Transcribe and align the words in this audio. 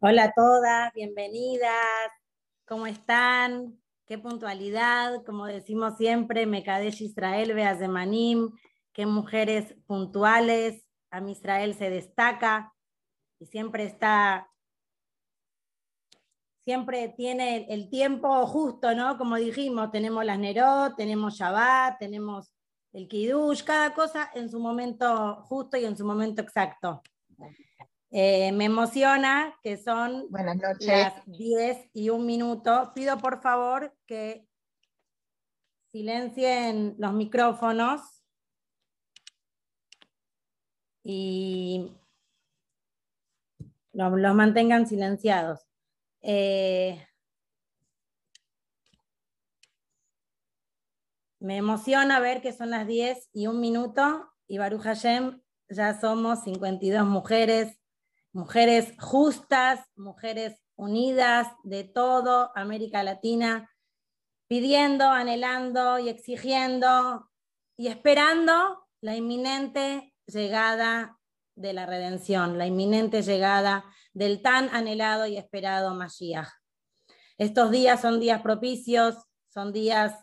Hola 0.00 0.24
a 0.24 0.32
todas, 0.32 0.92
bienvenidas. 0.94 2.10
¿Cómo 2.66 2.86
están? 2.86 3.80
Qué 4.06 4.18
puntualidad, 4.18 5.24
como 5.24 5.46
decimos 5.46 5.96
siempre, 5.96 6.44
Mekadesh 6.46 7.02
Israel, 7.02 7.54
Manim, 7.88 8.50
qué 8.92 9.06
mujeres 9.06 9.74
puntuales. 9.86 10.84
A 11.10 11.20
Israel 11.20 11.74
se 11.74 11.90
destaca 11.90 12.72
y 13.38 13.46
siempre 13.46 13.84
está, 13.84 14.50
siempre 16.64 17.08
tiene 17.16 17.66
el 17.68 17.90
tiempo 17.90 18.46
justo, 18.46 18.94
¿no? 18.94 19.18
Como 19.18 19.36
dijimos, 19.36 19.90
tenemos 19.90 20.24
las 20.24 20.38
Nerot, 20.38 20.96
tenemos 20.96 21.34
Shabbat, 21.34 21.98
tenemos 21.98 22.52
el 22.92 23.08
Kiddush, 23.08 23.62
cada 23.62 23.94
cosa 23.94 24.30
en 24.34 24.50
su 24.50 24.58
momento 24.58 25.42
justo 25.44 25.76
y 25.76 25.84
en 25.84 25.96
su 25.96 26.04
momento 26.04 26.42
exacto. 26.42 27.02
Eh, 28.14 28.52
me 28.52 28.66
emociona 28.66 29.58
que 29.62 29.78
son 29.78 30.26
las 30.80 31.24
10 31.24 31.90
y 31.94 32.10
un 32.10 32.26
minuto. 32.26 32.92
Pido 32.94 33.16
por 33.16 33.40
favor 33.40 33.96
que 34.06 34.46
silencien 35.92 36.94
los 36.98 37.14
micrófonos 37.14 38.22
y 41.02 41.96
los, 43.92 44.34
mantengan 44.34 44.86
silenciados. 44.86 45.66
Eh, 46.20 47.02
me 51.40 51.56
emociona 51.56 52.20
ver 52.20 52.42
que 52.42 52.52
son 52.52 52.68
las 52.68 52.86
10 52.86 53.30
y 53.32 53.46
un 53.46 53.58
minuto 53.58 54.30
y 54.46 54.58
Baruch 54.58 54.82
Hashem 54.82 55.40
ya 55.70 55.98
somos 55.98 56.44
52 56.44 57.06
mujeres 57.06 57.81
mujeres 58.32 58.94
justas, 58.98 59.80
mujeres 59.96 60.60
unidas 60.76 61.48
de 61.62 61.84
todo 61.84 62.50
América 62.54 63.02
Latina, 63.02 63.70
pidiendo, 64.48 65.06
anhelando 65.06 65.98
y 65.98 66.08
exigiendo 66.08 67.30
y 67.76 67.88
esperando 67.88 68.86
la 69.00 69.16
inminente 69.16 70.14
llegada 70.26 71.18
de 71.54 71.72
la 71.72 71.86
redención, 71.86 72.58
la 72.58 72.66
inminente 72.66 73.22
llegada 73.22 73.84
del 74.12 74.42
tan 74.42 74.68
anhelado 74.74 75.26
y 75.26 75.36
esperado 75.36 75.94
Mashiach. 75.94 76.48
Estos 77.38 77.70
días 77.70 78.00
son 78.00 78.20
días 78.20 78.42
propicios, 78.42 79.16
son 79.48 79.72
días 79.72 80.14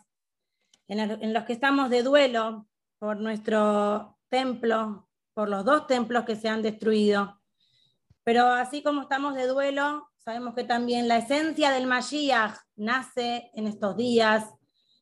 en, 0.88 1.32
los 1.32 1.44
que 1.44 1.52
estamos 1.52 1.90
de 1.90 2.02
duelo 2.02 2.66
por 2.98 3.18
nuestro 3.18 4.18
templo, 4.28 5.08
por 5.34 5.48
los 5.48 5.64
dos 5.64 5.86
templos 5.86 6.24
que 6.24 6.36
se 6.36 6.48
han 6.48 6.62
destruido, 6.62 7.39
pero 8.30 8.46
así 8.46 8.80
como 8.80 9.02
estamos 9.02 9.34
de 9.34 9.48
duelo, 9.48 10.08
sabemos 10.18 10.54
que 10.54 10.62
también 10.62 11.08
la 11.08 11.16
esencia 11.16 11.72
del 11.72 11.88
Mashiach 11.88 12.54
nace 12.76 13.50
en 13.54 13.66
estos 13.66 13.96
días, 13.96 14.54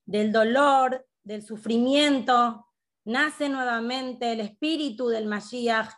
del 0.06 0.32
dolor, 0.32 1.06
del 1.24 1.42
sufrimiento, 1.42 2.64
nace 3.04 3.50
nuevamente 3.50 4.32
el 4.32 4.40
espíritu 4.40 5.08
del 5.08 5.26
Mashiach. 5.26 5.90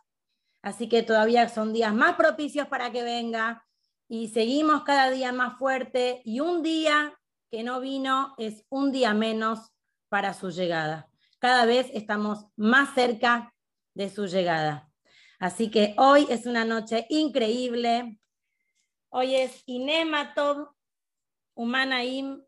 Así 0.60 0.88
que 0.88 1.04
todavía 1.04 1.48
son 1.48 1.72
días 1.72 1.94
más 1.94 2.16
propicios 2.16 2.66
para 2.66 2.90
que 2.90 3.04
venga 3.04 3.64
y 4.08 4.30
seguimos 4.30 4.82
cada 4.82 5.08
día 5.08 5.30
más 5.30 5.56
fuerte 5.56 6.22
y 6.24 6.40
un 6.40 6.64
día 6.64 7.16
que 7.48 7.62
no 7.62 7.78
vino 7.78 8.34
es 8.38 8.64
un 8.70 8.90
día 8.90 9.14
menos 9.14 9.70
para 10.08 10.34
su 10.34 10.50
llegada. 10.50 11.08
Cada 11.38 11.64
vez 11.64 11.86
estamos 11.94 12.46
más 12.56 12.92
cerca 12.92 13.54
de 13.94 14.10
su 14.10 14.26
llegada. 14.26 14.89
Así 15.40 15.70
que 15.70 15.94
hoy 15.96 16.26
es 16.28 16.44
una 16.44 16.66
noche 16.66 17.06
increíble. 17.08 18.18
Hoy 19.08 19.36
es 19.36 19.62
Inematov 19.64 20.68
Humanaim, 21.54 22.42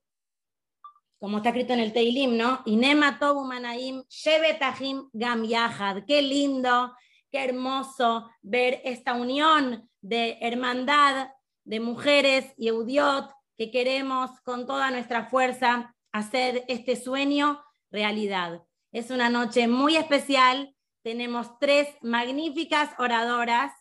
como 1.18 1.38
está 1.38 1.48
escrito 1.48 1.72
en 1.72 1.80
el 1.80 1.94
Teilim, 1.94 2.36
¿no? 2.36 2.60
Inematov 2.66 3.38
Humanaim 3.38 4.04
Shevetahim 4.10 5.08
Gam 5.14 5.42
Yahad. 5.42 6.04
Qué 6.06 6.20
lindo, 6.20 6.94
qué 7.30 7.42
hermoso 7.42 8.28
ver 8.42 8.82
esta 8.84 9.14
unión 9.14 9.88
de 10.02 10.36
hermandad 10.42 11.30
de 11.64 11.80
mujeres 11.80 12.52
y 12.58 12.68
Eudiot 12.68 13.30
que 13.56 13.70
queremos 13.70 14.38
con 14.42 14.66
toda 14.66 14.90
nuestra 14.90 15.30
fuerza 15.30 15.96
hacer 16.12 16.66
este 16.68 16.96
sueño 16.96 17.64
realidad. 17.90 18.62
Es 18.92 19.10
una 19.10 19.30
noche 19.30 19.66
muy 19.66 19.96
especial 19.96 20.76
tenemos 21.02 21.58
tres 21.58 21.88
magníficas 22.00 22.90
oradoras. 22.98 23.72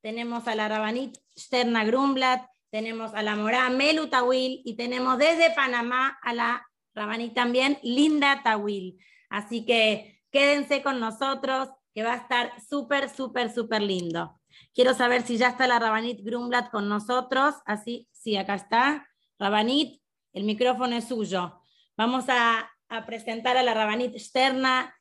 Tenemos 0.00 0.46
a 0.46 0.54
la 0.54 0.68
Rabanit 0.68 1.18
Sterna 1.36 1.84
Grumblat, 1.84 2.46
tenemos 2.70 3.14
a 3.14 3.22
la 3.22 3.34
Morá 3.34 3.68
Melu 3.70 4.08
Tawil 4.08 4.62
y 4.64 4.76
tenemos 4.76 5.18
desde 5.18 5.50
Panamá 5.50 6.18
a 6.22 6.34
la 6.34 6.66
Rabanit 6.94 7.34
también 7.34 7.78
Linda 7.82 8.42
Tawil. 8.44 8.98
Así 9.28 9.64
que 9.64 10.20
quédense 10.30 10.82
con 10.82 11.00
nosotros, 11.00 11.70
que 11.94 12.02
va 12.02 12.12
a 12.12 12.16
estar 12.16 12.52
súper, 12.60 13.10
súper, 13.10 13.52
súper 13.52 13.82
lindo. 13.82 14.38
Quiero 14.74 14.94
saber 14.94 15.22
si 15.22 15.36
ya 15.36 15.48
está 15.48 15.66
la 15.66 15.78
Rabanit 15.78 16.20
Grumblat 16.22 16.70
con 16.70 16.88
nosotros. 16.88 17.56
Así, 17.64 18.08
sí, 18.12 18.36
acá 18.36 18.54
está. 18.54 19.08
Rabanit, 19.38 20.00
el 20.32 20.44
micrófono 20.44 20.96
es 20.96 21.08
suyo. 21.08 21.60
Vamos 21.96 22.26
a, 22.28 22.70
a 22.88 23.06
presentar 23.06 23.56
a 23.56 23.62
la 23.62 23.74
Rabanit 23.74 24.16
Sterna 24.16 24.94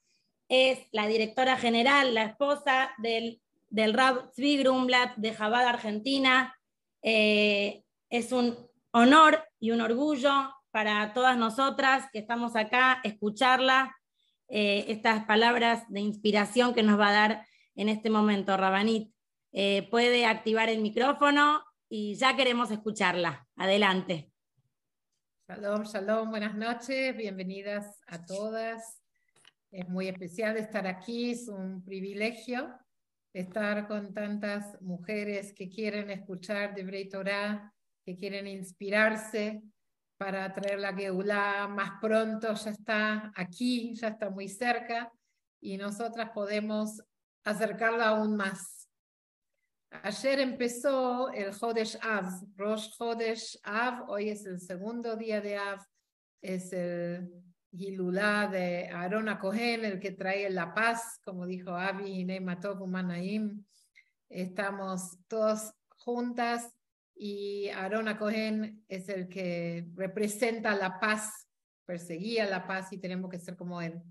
es 0.49 0.79
la 0.91 1.07
directora 1.07 1.57
general, 1.57 2.13
la 2.13 2.23
esposa 2.23 2.91
del, 2.97 3.41
del 3.69 3.93
Rab 3.93 4.31
Zvi 4.33 4.63
de 5.17 5.33
Jabad, 5.33 5.65
Argentina. 5.67 6.55
Eh, 7.01 7.83
es 8.09 8.31
un 8.31 8.57
honor 8.91 9.43
y 9.59 9.71
un 9.71 9.81
orgullo 9.81 10.53
para 10.71 11.13
todas 11.13 11.37
nosotras 11.37 12.05
que 12.11 12.19
estamos 12.19 12.55
acá, 12.55 13.01
escucharla, 13.03 13.95
eh, 14.47 14.85
estas 14.87 15.25
palabras 15.25 15.83
de 15.89 15.99
inspiración 15.99 16.73
que 16.73 16.83
nos 16.83 16.99
va 16.99 17.09
a 17.09 17.13
dar 17.13 17.47
en 17.75 17.89
este 17.89 18.09
momento, 18.09 18.55
Rabanit. 18.55 19.13
Eh, 19.51 19.87
puede 19.89 20.25
activar 20.25 20.69
el 20.69 20.81
micrófono 20.81 21.63
y 21.89 22.15
ya 22.15 22.35
queremos 22.35 22.71
escucharla. 22.71 23.47
Adelante. 23.55 24.31
Shalom, 25.47 25.83
shalom, 25.83 26.29
buenas 26.29 26.55
noches, 26.55 27.15
bienvenidas 27.15 28.01
a 28.07 28.25
todas. 28.25 29.01
Es 29.71 29.87
muy 29.89 30.07
especial 30.07 30.57
estar 30.57 30.87
aquí, 30.87 31.31
es 31.31 31.47
un 31.47 31.83
privilegio 31.83 32.77
estar 33.33 33.87
con 33.87 34.13
tantas 34.13 34.81
mujeres 34.81 35.53
que 35.53 35.69
quieren 35.69 36.09
escuchar 36.09 36.73
de 36.73 36.83
Brei 36.83 37.07
Torah, 37.07 37.71
que 38.03 38.17
quieren 38.17 38.47
inspirarse 38.47 39.61
para 40.17 40.51
traer 40.53 40.79
la 40.79 40.93
Geulah 40.93 41.67
más 41.67 41.91
pronto, 42.01 42.53
ya 42.53 42.71
está 42.71 43.31
aquí, 43.35 43.93
ya 43.93 44.07
está 44.09 44.31
muy 44.31 44.49
cerca 44.49 45.11
y 45.61 45.77
nosotras 45.77 46.31
podemos 46.33 47.03
acercarla 47.43 48.09
aún 48.09 48.35
más. 48.35 48.89
Ayer 49.91 50.39
empezó 50.39 51.31
el 51.31 51.51
Hodesh 51.53 51.97
Av, 52.01 52.25
Rosh 52.55 52.89
Hodesh 52.97 53.59
Av, 53.63 54.09
hoy 54.09 54.29
es 54.29 54.45
el 54.45 54.59
segundo 54.59 55.15
día 55.15 55.41
de 55.41 55.57
Av, 55.57 55.79
es 56.41 56.73
el 56.73 57.31
Gilulá 57.77 58.47
de 58.47 58.87
Arona 58.87 59.37
Cohen, 59.37 59.85
el 59.85 59.99
que 59.99 60.11
trae 60.11 60.49
la 60.49 60.73
paz, 60.73 61.19
como 61.23 61.45
dijo 61.45 61.71
Avi 61.71 62.25
Neymatov 62.25 62.81
Umanaim. 62.81 63.63
Estamos 64.29 65.19
todos 65.27 65.73
juntas 65.89 66.73
y 67.15 67.69
Arona 67.69 68.17
Cohen 68.17 68.83
es 68.87 69.09
el 69.09 69.27
que 69.29 69.87
representa 69.93 70.75
la 70.75 70.99
paz, 70.99 71.47
perseguía 71.85 72.47
la 72.47 72.65
paz 72.65 72.91
y 72.91 72.97
tenemos 72.97 73.29
que 73.29 73.39
ser 73.39 73.55
como 73.55 73.79
él. 73.79 74.01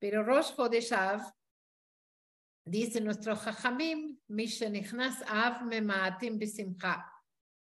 Pero 0.00 0.24
Rosh 0.24 0.52
Hodeshav 0.56 1.22
dice 2.64 3.00
nuestro 3.00 3.36
Jajamim, 3.36 4.18
Mishenichnas 4.26 5.22
Av 5.28 5.62
Memaatim 5.64 6.38
Bisimcha. 6.38 7.13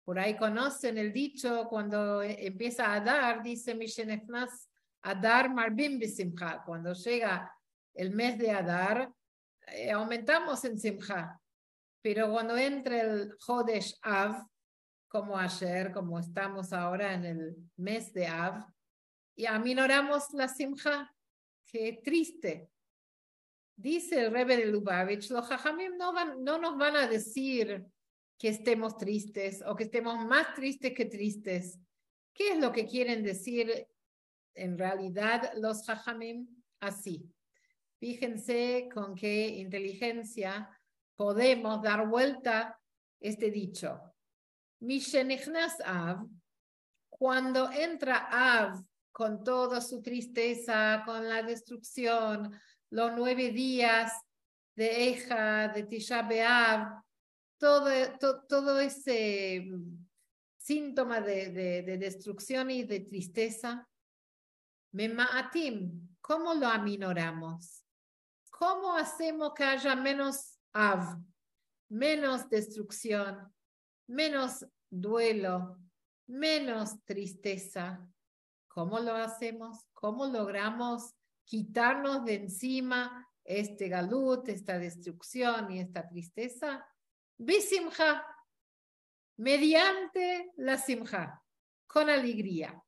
Por 0.04 0.18
ahí 0.18 0.36
conocen 0.36 0.98
el 0.98 1.14
dicho 1.14 1.68
cuando 1.70 2.24
empieza 2.24 2.94
a 2.94 3.00
dar, 3.00 3.44
dice 3.44 3.76
Mishenefnas, 3.76 4.70
Adar 5.04 5.54
Marbim 5.54 6.00
Bisimcha. 6.00 6.64
Cuando 6.66 6.94
llega 6.94 7.52
el 7.94 8.12
mes 8.12 8.38
de 8.38 8.52
Adar, 8.52 9.12
eh, 9.68 9.92
aumentamos 9.92 10.64
en 10.66 10.80
Simcha. 10.80 11.40
Pero 12.02 12.32
cuando 12.32 12.58
entra 12.58 13.02
el 13.02 13.36
Hodesh 13.48 13.98
Av, 14.02 14.44
como 15.08 15.38
ayer, 15.38 15.92
como 15.92 16.20
estamos 16.20 16.74
ahora 16.74 17.14
en 17.14 17.26
el 17.26 17.56
mes 17.78 18.12
de 18.14 18.28
Av, 18.28 18.66
y 19.36 19.46
aminoramos 19.46 20.34
la 20.34 20.48
Simcha. 20.48 21.14
Qué 21.66 22.02
triste. 22.04 22.70
Dice 23.76 24.26
el 24.26 24.32
Rebbe 24.32 24.58
de 24.58 24.66
Lubavitch, 24.66 25.30
los 25.30 25.48
Jajamim 25.48 25.96
no 25.98 26.58
nos 26.60 26.78
van 26.78 26.96
a 26.96 27.08
decir 27.08 27.86
que 28.42 28.50
estemos 28.50 28.98
tristes 28.98 29.64
o 29.68 29.76
que 29.76 29.84
estemos 29.84 30.18
más 30.26 30.56
tristes 30.56 30.96
que 30.96 31.06
tristes. 31.06 31.78
¿Qué 32.34 32.54
es 32.54 32.60
lo 32.60 32.72
que 32.72 32.88
quieren 32.88 33.22
decir 33.22 33.88
en 34.56 34.80
realidad 34.80 35.52
los 35.58 35.88
hajamim? 35.88 36.48
Así. 36.80 37.30
Fíjense 38.00 38.90
con 38.92 39.14
qué 39.14 39.48
inteligencia 39.48 40.68
podemos 41.16 41.84
dar 41.84 42.08
vuelta 42.08 42.82
este 43.20 43.52
dicho. 43.52 44.02
Av, 45.86 46.28
cuando 47.12 47.72
entra 47.72 48.28
Av 48.32 48.84
con 49.12 49.44
toda 49.44 49.80
su 49.82 50.02
tristeza, 50.02 51.04
con 51.06 51.30
la 51.30 51.44
destrucción, 51.44 52.60
los 52.90 53.12
nueve 53.16 53.52
días 53.52 54.12
de 54.76 55.10
Eja, 55.10 55.68
de 55.68 55.84
Tisha 55.84 56.24
B'Av, 56.24 57.04
todo, 57.62 58.44
todo, 58.50 58.80
ese 58.80 59.62
mm, 59.62 60.08
síntoma 60.58 61.22
de, 61.22 61.52
de, 61.84 61.98
destrucción 61.98 62.72
y 62.72 62.84
de 62.84 63.02
tristeza, 63.02 63.88
Mema'atim, 64.94 66.18
¿cómo 66.20 66.54
lo 66.56 66.68
aminoramos? 66.68 67.86
¿Cómo 68.50 68.94
hacemos 68.94 69.54
que 69.54 69.64
haya 69.64 69.96
menos 69.96 70.58
Av, 70.74 71.22
menos 71.90 72.50
destrucción, 72.50 73.54
menos 74.08 74.66
duelo, 74.90 75.78
menos 76.28 77.04
tristeza. 77.04 78.08
¿Cómo 78.68 79.00
lo 79.00 79.14
hacemos? 79.14 79.86
¿Cómo 79.94 80.28
logramos 80.28 81.14
quitarnos 81.44 82.24
de 82.24 82.36
encima 82.36 83.28
este 83.44 83.90
galut, 83.90 84.48
esta 84.48 84.80
destrucción 84.80 85.72
y 85.72 85.80
esta 85.80 86.08
tristeza? 86.08 86.86
Bisimha, 87.44 88.24
mediante 89.38 90.52
la 90.58 90.78
simja, 90.78 91.44
con 91.88 92.08
alegría. 92.08 92.80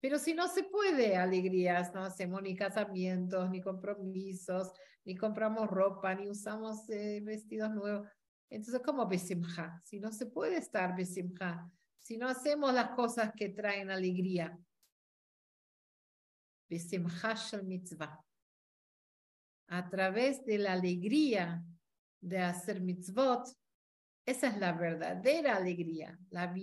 Pero 0.00 0.18
si 0.18 0.34
no 0.34 0.48
se 0.48 0.64
puede 0.64 1.16
alegrías, 1.16 1.94
no 1.94 2.02
hacemos 2.02 2.42
ni 2.42 2.56
casamientos, 2.56 3.48
ni 3.48 3.60
compromisos, 3.60 4.72
ni 5.04 5.14
compramos 5.14 5.70
ropa, 5.70 6.16
ni 6.16 6.28
usamos 6.28 6.90
eh, 6.90 7.20
vestidos 7.22 7.70
nuevos. 7.70 8.08
Entonces, 8.50 8.82
¿cómo 8.84 9.06
besimja? 9.06 9.80
Si 9.84 10.00
no 10.00 10.10
se 10.10 10.26
puede 10.26 10.56
estar 10.56 10.96
besimja, 10.96 11.70
si 11.98 12.18
no 12.18 12.26
hacemos 12.26 12.74
las 12.74 12.90
cosas 12.96 13.32
que 13.36 13.50
traen 13.50 13.92
alegría. 13.92 14.58
Besimja 16.68 17.34
shel 17.34 17.62
mitzvah. 17.62 18.20
A 19.68 19.88
través 19.88 20.44
de 20.44 20.58
la 20.58 20.72
alegría 20.72 21.64
de 22.20 22.40
hacer 22.40 22.80
mitzvot, 22.80 23.61
esa 24.24 24.48
es 24.48 24.58
la 24.58 24.72
verdadera 24.72 25.56
alegría, 25.56 26.18
la, 26.30 26.54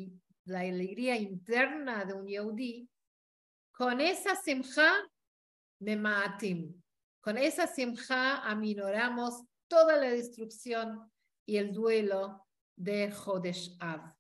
la 0.46 0.60
alegría 0.62 1.18
interna 1.18 2.06
de 2.06 2.14
un 2.14 2.28
yehudi. 2.28 2.90
Con 3.72 4.02
esa 4.02 4.36
simja, 4.36 4.94
me 5.80 5.96
maatim. 5.96 6.82
Con 7.22 7.38
esa 7.38 7.68
simja 7.68 8.40
aminoramos 8.50 9.44
toda 9.68 9.98
la 9.98 10.10
destrucción 10.10 11.12
y 11.46 11.58
el 11.58 11.74
duelo 11.74 12.46
de 12.76 13.12
Jodesh 13.12 13.76
Av. 13.80 14.14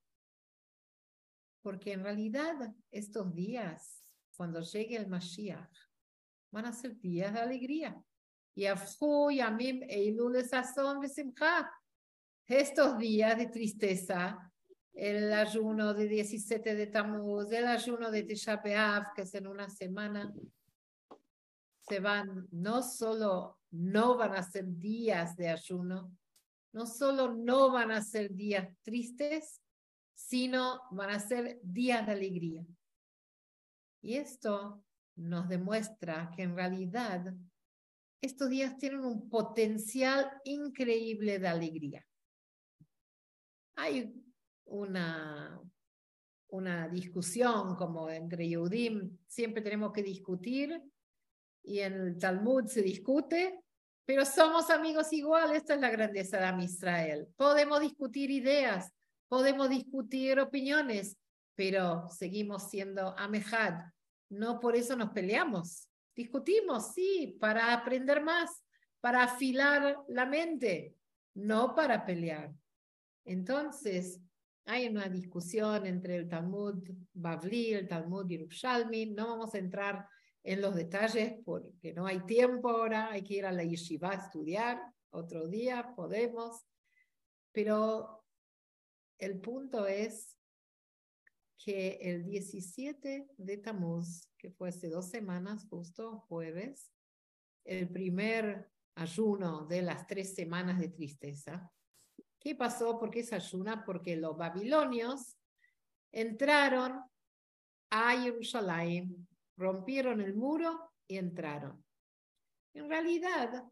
Porque 1.62 1.94
en 1.94 2.04
realidad 2.04 2.56
estos 2.92 3.34
días, 3.34 4.04
cuando 4.36 4.62
llegue 4.62 4.98
el 4.98 5.08
Mashiach, 5.08 5.76
van 6.52 6.66
a 6.66 6.74
ser 6.74 7.00
días 7.00 7.34
de 7.34 7.40
alegría. 7.40 8.04
Y 8.56 8.64
Yamim 8.64 9.84
Eilul 9.84 10.44
Sazón 10.44 11.00
Estos 12.50 12.98
días 12.98 13.38
de 13.38 13.46
tristeza, 13.46 14.52
el 14.94 15.32
ayuno 15.34 15.94
de 15.94 16.08
17 16.08 16.74
de 16.74 16.88
Tammuz, 16.88 17.52
el 17.52 17.68
ayuno 17.68 18.10
de 18.10 18.24
Tisha 18.24 18.60
que 18.60 19.22
es 19.22 19.36
en 19.36 19.46
una 19.46 19.70
semana, 19.70 20.34
se 21.88 22.00
van, 22.00 22.48
no 22.50 22.82
solo 22.82 23.60
no 23.70 24.18
van 24.18 24.34
a 24.34 24.42
ser 24.42 24.66
días 24.66 25.38
de 25.38 25.50
ayuno, 25.50 26.12
no 26.74 26.88
solo 26.88 27.36
no 27.36 27.72
van 27.72 27.92
a 27.92 28.02
ser 28.02 28.34
días 28.34 28.68
tristes, 28.82 29.62
sino 30.16 30.82
van 30.90 31.12
a 31.12 31.20
ser 31.20 31.60
días 31.62 32.04
de 32.08 32.12
alegría. 32.14 32.66
Y 34.02 34.16
esto 34.16 34.84
nos 35.18 35.48
demuestra 35.50 36.32
que 36.36 36.42
en 36.42 36.56
realidad 36.56 37.32
estos 38.20 38.50
días 38.50 38.76
tienen 38.80 39.06
un 39.06 39.30
potencial 39.30 40.32
increíble 40.46 41.38
de 41.38 41.48
alegría. 41.48 42.09
Hay 43.80 44.14
una, 44.66 45.62
una 46.50 46.90
discusión 46.90 47.76
como 47.76 48.10
entre 48.10 48.48
Yehudim, 48.48 49.18
siempre 49.26 49.62
tenemos 49.62 49.94
que 49.94 50.04
discutir, 50.04 50.82
y 51.64 51.80
en 51.80 51.94
el 51.94 52.18
Talmud 52.18 52.66
se 52.66 52.82
discute, 52.82 53.64
pero 54.06 54.26
somos 54.26 54.70
amigos 54.70 55.14
igual, 55.14 55.56
esta 55.56 55.76
es 55.76 55.80
la 55.80 55.90
grandeza 55.90 56.52
de 56.52 56.64
Israel. 56.64 57.28
Podemos 57.38 57.80
discutir 57.80 58.32
ideas, 58.32 58.92
podemos 59.30 59.70
discutir 59.70 60.40
opiniones, 60.40 61.18
pero 61.56 62.10
seguimos 62.10 62.70
siendo 62.70 63.18
Amejad. 63.18 63.76
No 64.30 64.60
por 64.60 64.76
eso 64.76 64.96
nos 64.96 65.12
peleamos. 65.12 65.88
Discutimos, 66.16 66.94
sí, 66.94 67.38
para 67.40 67.72
aprender 67.72 68.22
más, 68.22 68.50
para 69.00 69.24
afilar 69.24 69.98
la 70.10 70.26
mente, 70.26 70.96
no 71.36 71.76
para 71.76 72.06
pelear. 72.06 72.52
Entonces, 73.30 74.20
hay 74.66 74.88
una 74.88 75.08
discusión 75.08 75.86
entre 75.86 76.16
el 76.16 76.28
Talmud 76.28 76.84
Bavli, 77.14 77.76
el 77.76 77.88
Talmud 77.88 78.28
Yerushalmi, 78.28 79.06
no 79.06 79.28
vamos 79.28 79.54
a 79.54 79.60
entrar 79.60 80.08
en 80.42 80.62
los 80.62 80.74
detalles 80.74 81.36
porque 81.46 81.94
no 81.94 82.08
hay 82.08 82.22
tiempo 82.22 82.70
ahora, 82.72 83.12
hay 83.12 83.22
que 83.22 83.36
ir 83.36 83.46
a 83.46 83.52
la 83.52 83.64
yeshiva 83.64 84.10
a 84.10 84.16
estudiar, 84.16 84.82
otro 85.12 85.48
día 85.48 85.94
podemos, 85.96 86.66
pero 87.52 88.26
el 89.20 89.40
punto 89.40 89.86
es 89.86 90.36
que 91.56 92.00
el 92.02 92.26
17 92.26 93.28
de 93.38 93.58
Tamuz, 93.58 94.28
que 94.40 94.50
fue 94.50 94.70
hace 94.70 94.90
dos 94.90 95.08
semanas, 95.08 95.68
justo 95.70 96.26
jueves, 96.28 96.92
el 97.64 97.90
primer 97.90 98.72
ayuno 98.96 99.68
de 99.68 99.84
las 99.84 100.08
tres 100.08 100.34
semanas 100.34 100.80
de 100.80 100.90
tristeza. 100.90 101.72
¿Qué 102.40 102.56
pasó? 102.56 102.98
¿Por 102.98 103.10
qué 103.10 103.20
es 103.20 103.34
ayuna? 103.34 103.84
Porque 103.86 104.16
los 104.16 104.38
babilonios 104.38 105.38
entraron 106.12 107.04
a 107.92 108.22
Jerusalén 108.22 109.28
rompieron 109.60 110.22
el 110.22 110.36
muro 110.36 110.94
y 111.06 111.18
entraron. 111.18 111.84
En 112.74 112.90
realidad, 112.90 113.66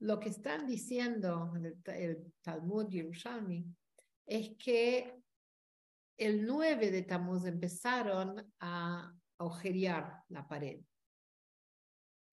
lo 0.00 0.18
que 0.18 0.30
están 0.30 0.66
diciendo 0.66 1.52
el, 1.56 1.78
el 1.94 2.32
Talmud 2.42 2.88
Yerushalmi 2.88 3.64
es 4.26 4.56
que 4.58 5.14
el 6.16 6.44
9 6.44 6.90
de 6.90 7.02
Tammuz 7.02 7.44
empezaron 7.44 8.52
a 8.60 9.12
agujerear 9.38 10.24
la 10.28 10.46
pared. 10.46 10.80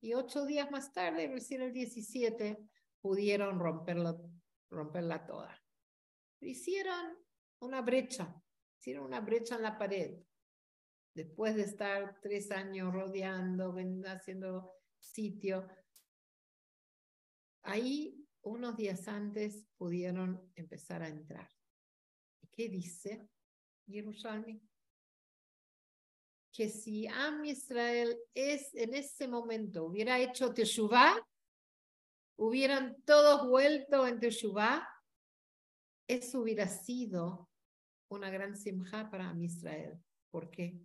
Y 0.00 0.14
ocho 0.14 0.44
días 0.44 0.70
más 0.70 0.92
tarde, 0.92 1.28
recién 1.28 1.62
el 1.62 1.72
17, 1.72 2.58
pudieron 3.00 3.58
romperlo, 3.60 4.20
romperla 4.72 5.24
toda. 5.24 5.56
Hicieron 6.40 7.16
una 7.60 7.82
brecha, 7.82 8.34
hicieron 8.78 9.04
una 9.04 9.20
brecha 9.20 9.56
en 9.56 9.62
la 9.62 9.78
pared 9.78 10.18
después 11.14 11.54
de 11.54 11.62
estar 11.62 12.18
tres 12.20 12.50
años 12.50 12.92
rodeando, 12.92 13.74
haciendo 14.06 14.72
sitio, 14.98 15.68
ahí 17.62 18.26
unos 18.42 18.76
días 18.76 19.06
antes 19.08 19.66
pudieron 19.76 20.50
empezar 20.54 21.02
a 21.02 21.08
entrar. 21.08 21.48
¿Qué 22.50 22.68
dice 22.68 23.28
Jerusalén? 23.86 24.68
Que 26.52 26.68
si 26.68 27.06
Am 27.06 27.44
Israel 27.44 28.18
es 28.34 28.74
en 28.74 28.94
ese 28.94 29.26
momento 29.26 29.84
hubiera 29.84 30.18
hecho 30.18 30.52
Teshuvah, 30.52 31.16
hubieran 32.36 32.96
todos 33.04 33.48
vuelto 33.48 34.06
en 34.06 34.20
Teshuvah, 34.20 34.88
eso 36.06 36.40
hubiera 36.40 36.66
sido 36.68 37.48
una 38.08 38.30
gran 38.30 38.56
simja 38.56 39.10
para 39.10 39.28
Am 39.30 39.42
Israel. 39.42 39.98
¿Por 40.30 40.50
qué? 40.50 40.80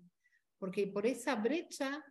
porque 0.59 0.87
por 0.87 1.05
esa 1.05 1.35
brecha 1.35 2.03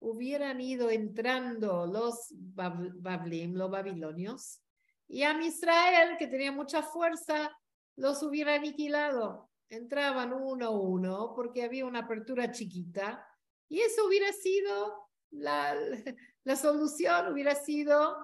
hubieran 0.00 0.60
ido 0.60 0.90
entrando 0.90 1.86
los 1.86 2.28
Bablim, 2.30 3.54
los 3.54 3.70
babilonios, 3.70 4.60
y 5.06 5.22
a 5.22 5.40
Israel, 5.42 6.16
que 6.18 6.26
tenía 6.26 6.52
mucha 6.52 6.82
fuerza, 6.82 7.54
los 7.96 8.22
hubiera 8.22 8.54
aniquilado. 8.54 9.50
Entraban 9.68 10.32
uno 10.32 10.66
a 10.66 10.70
uno 10.70 11.32
porque 11.34 11.62
había 11.62 11.84
una 11.84 12.00
apertura 12.00 12.50
chiquita, 12.50 13.26
y 13.68 13.80
eso 13.80 14.06
hubiera 14.06 14.32
sido 14.32 15.10
la, 15.30 15.74
la 16.44 16.56
solución, 16.56 17.32
hubiera 17.32 17.54
sido 17.54 18.16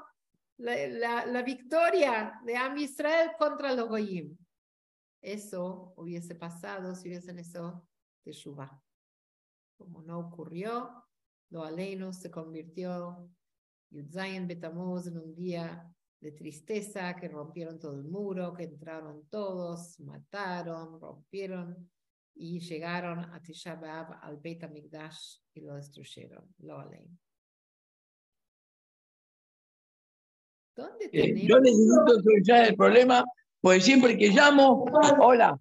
la, 0.60 1.26
la, 1.26 1.42
victoria 1.42 2.40
de 2.44 2.56
Am 2.56 2.76
contra 3.38 3.74
los 3.74 3.88
Goyim. 3.88 4.36
Eso 5.20 5.92
hubiese 5.96 6.34
pasado 6.34 6.94
si 6.94 7.08
hubiesen 7.08 7.38
eso 7.38 7.86
de 8.24 8.32
Shubá 8.32 8.82
como 9.80 10.02
no 10.02 10.18
ocurrió, 10.18 11.06
lo 11.48 11.64
aleno 11.64 12.12
se 12.12 12.30
convirtió 12.30 13.30
Yudzayin 13.90 14.46
Betamuz 14.46 15.06
en 15.06 15.18
un 15.18 15.34
día 15.34 15.90
de 16.20 16.32
tristeza, 16.32 17.16
que 17.16 17.28
rompieron 17.28 17.78
todo 17.78 17.94
el 17.94 18.04
muro, 18.04 18.52
que 18.52 18.64
entraron 18.64 19.26
todos, 19.30 19.98
mataron, 20.00 21.00
rompieron 21.00 21.90
y 22.34 22.60
llegaron 22.60 23.20
a 23.20 23.40
Tisha 23.40 23.72
al 24.20 24.36
Beit 24.36 24.62
y 25.54 25.60
lo 25.62 25.76
destruyeron. 25.76 26.54
Lo 26.58 26.78
¿Dónde 30.80 31.10
eh, 31.12 31.46
yo 31.46 31.60
necesito 31.60 32.20
solucionar 32.22 32.68
el 32.68 32.76
problema, 32.76 33.24
pues 33.60 33.84
siempre 33.84 34.16
que 34.16 34.28
llamo, 34.28 34.84
hola, 35.20 35.58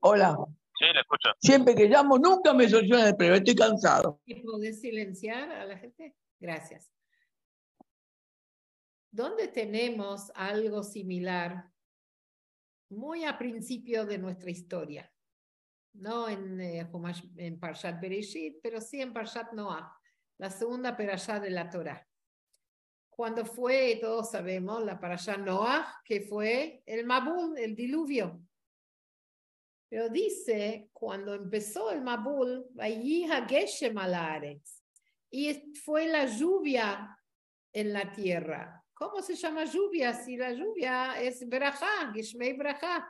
hola. 0.00 0.36
Sí, 0.78 0.86
le 0.92 1.00
escucho. 1.00 1.30
Siempre 1.40 1.74
que 1.74 1.88
llamo, 1.88 2.18
nunca 2.18 2.52
me 2.52 2.68
solucionan 2.68 3.06
el 3.06 3.16
problema, 3.16 3.36
estoy 3.36 3.54
cansado. 3.54 4.20
¿Y 4.24 4.34
podés 4.42 4.80
silenciar 4.80 5.50
a 5.52 5.64
la 5.64 5.78
gente? 5.78 6.16
Gracias. 6.40 6.90
¿Dónde 9.12 9.48
tenemos 9.48 10.32
algo 10.34 10.82
similar? 10.82 11.70
Muy 12.90 13.24
a 13.24 13.38
principio 13.38 14.04
de 14.04 14.18
nuestra 14.18 14.50
historia. 14.50 15.10
No 15.94 16.28
en, 16.28 16.60
eh, 16.60 16.86
en 17.36 17.58
Parshat 17.58 18.00
Bereshit, 18.00 18.56
pero 18.62 18.80
sí 18.80 19.00
en 19.00 19.14
Parshat 19.14 19.52
Noah, 19.52 19.96
la 20.38 20.50
segunda 20.50 20.96
perashá 20.96 21.40
de 21.40 21.50
la 21.50 21.70
Torah. 21.70 22.05
Cuando 23.16 23.46
fue, 23.46 23.98
todos 23.98 24.30
sabemos, 24.30 24.84
la 24.84 25.00
Parashá 25.00 25.38
Noah, 25.38 26.02
que 26.04 26.20
fue 26.20 26.82
el 26.84 27.06
Mabul, 27.06 27.56
el 27.56 27.74
diluvio. 27.74 28.42
Pero 29.88 30.10
dice, 30.10 30.90
cuando 30.92 31.32
empezó 31.32 31.90
el 31.90 32.02
Mabul, 32.02 32.66
y 35.30 35.74
fue 35.82 36.06
la 36.08 36.26
lluvia 36.26 37.18
en 37.72 37.92
la 37.94 38.12
tierra. 38.12 38.84
¿Cómo 38.92 39.22
se 39.22 39.34
llama 39.34 39.64
lluvia? 39.64 40.12
Si 40.12 40.36
la 40.36 40.52
lluvia 40.52 41.18
es 41.20 41.48
Berajá, 41.48 42.12
Gishmei 42.12 42.54
Berajá. 42.54 43.08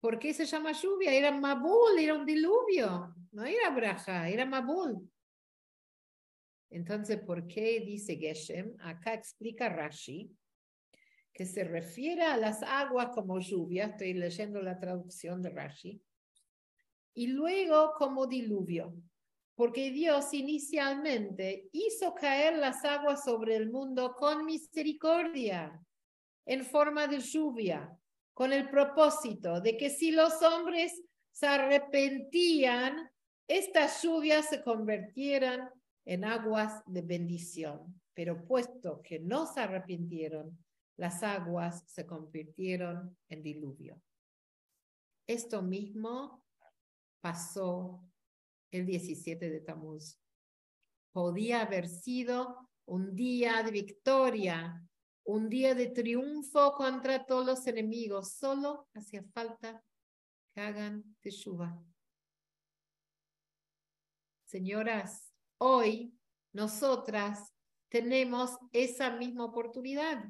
¿Por 0.00 0.20
qué 0.20 0.32
se 0.34 0.44
llama 0.44 0.70
lluvia? 0.70 1.12
Era 1.12 1.32
Mabul, 1.32 1.98
era 1.98 2.14
un 2.14 2.24
diluvio. 2.24 3.12
No 3.32 3.44
era 3.44 3.70
Berajá, 3.70 4.28
era 4.28 4.44
Mabul. 4.44 5.10
Entonces, 6.70 7.20
¿por 7.20 7.46
qué 7.46 7.80
dice 7.80 8.16
Geshem? 8.16 8.74
Acá 8.80 9.14
explica 9.14 9.68
Rashi 9.68 10.30
que 11.36 11.44
se 11.44 11.64
refiere 11.64 12.22
a 12.22 12.38
las 12.38 12.62
aguas 12.62 13.10
como 13.14 13.38
lluvia, 13.40 13.84
estoy 13.86 14.14
leyendo 14.14 14.62
la 14.62 14.78
traducción 14.78 15.42
de 15.42 15.50
Rashi, 15.50 16.00
y 17.12 17.26
luego 17.26 17.92
como 17.98 18.26
diluvio, 18.26 18.94
porque 19.54 19.90
Dios 19.90 20.32
inicialmente 20.32 21.68
hizo 21.72 22.14
caer 22.14 22.56
las 22.56 22.82
aguas 22.86 23.22
sobre 23.22 23.54
el 23.54 23.70
mundo 23.70 24.14
con 24.14 24.46
misericordia, 24.46 25.78
en 26.46 26.64
forma 26.64 27.06
de 27.06 27.20
lluvia, 27.20 27.94
con 28.32 28.54
el 28.54 28.70
propósito 28.70 29.60
de 29.60 29.76
que 29.76 29.90
si 29.90 30.12
los 30.12 30.42
hombres 30.42 31.02
se 31.32 31.46
arrepentían, 31.46 33.10
estas 33.46 34.02
lluvias 34.02 34.48
se 34.48 34.62
convirtieran 34.62 35.68
en 36.06 36.24
aguas 36.24 36.82
de 36.86 37.02
bendición. 37.02 38.00
Pero 38.14 38.46
puesto 38.46 39.02
que 39.02 39.18
no 39.18 39.46
se 39.46 39.60
arrepintieron, 39.60 40.58
las 40.96 41.22
aguas 41.22 41.84
se 41.86 42.06
convirtieron 42.06 43.18
en 43.28 43.42
diluvio. 43.42 44.00
Esto 45.26 45.60
mismo 45.60 46.42
pasó 47.20 48.00
el 48.70 48.86
17 48.86 49.50
de 49.50 49.60
Tamuz. 49.60 50.18
Podía 51.12 51.62
haber 51.62 51.88
sido 51.88 52.70
un 52.86 53.14
día 53.14 53.62
de 53.62 53.72
victoria, 53.72 54.82
un 55.24 55.48
día 55.48 55.74
de 55.74 55.88
triunfo 55.88 56.72
contra 56.74 57.26
todos 57.26 57.44
los 57.44 57.66
enemigos. 57.66 58.32
Solo 58.32 58.88
hacía 58.94 59.24
falta 59.34 59.82
que 60.54 60.60
hagan 60.60 61.16
teshuva. 61.20 61.82
Señoras, 64.44 65.25
hoy 65.58 66.12
nosotras 66.52 67.52
tenemos 67.88 68.58
esa 68.72 69.10
misma 69.10 69.44
oportunidad. 69.44 70.24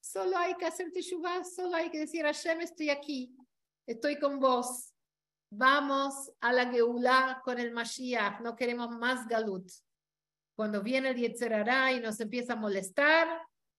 Solo 0.00 0.36
hay 0.38 0.54
que 0.54 0.66
hacer 0.66 0.92
teshuvah, 0.92 1.44
solo 1.44 1.76
hay 1.76 1.90
que 1.90 1.98
decir, 1.98 2.24
Hashem, 2.24 2.60
estoy 2.60 2.90
aquí, 2.90 3.36
estoy 3.86 4.18
con 4.18 4.38
vos. 4.38 4.92
Vamos 5.50 6.30
a 6.40 6.52
la 6.52 6.70
Geulah 6.70 7.40
con 7.42 7.58
el 7.58 7.72
Mashiach, 7.72 8.40
no 8.40 8.54
queremos 8.54 8.90
más 8.90 9.26
Galut. 9.26 9.70
Cuando 10.54 10.82
viene 10.82 11.10
el 11.10 11.16
Yetzerará 11.16 11.92
y 11.92 12.00
nos 12.00 12.20
empieza 12.20 12.52
a 12.54 12.56
molestar 12.56 13.28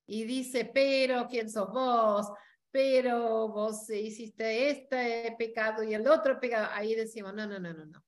y 0.07 0.23
dice, 0.23 0.65
pero 0.65 1.27
¿quién 1.27 1.49
sos 1.49 1.71
vos? 1.71 2.31
Pero 2.71 3.49
vos 3.49 3.89
hiciste 3.89 4.69
este 4.69 5.35
pecado 5.37 5.83
y 5.83 5.93
el 5.93 6.07
otro 6.07 6.39
pecado. 6.39 6.67
Ahí 6.71 6.95
decimos, 6.95 7.33
no, 7.33 7.45
no, 7.47 7.59
no, 7.59 7.73
no, 7.73 7.85
no. 7.85 8.03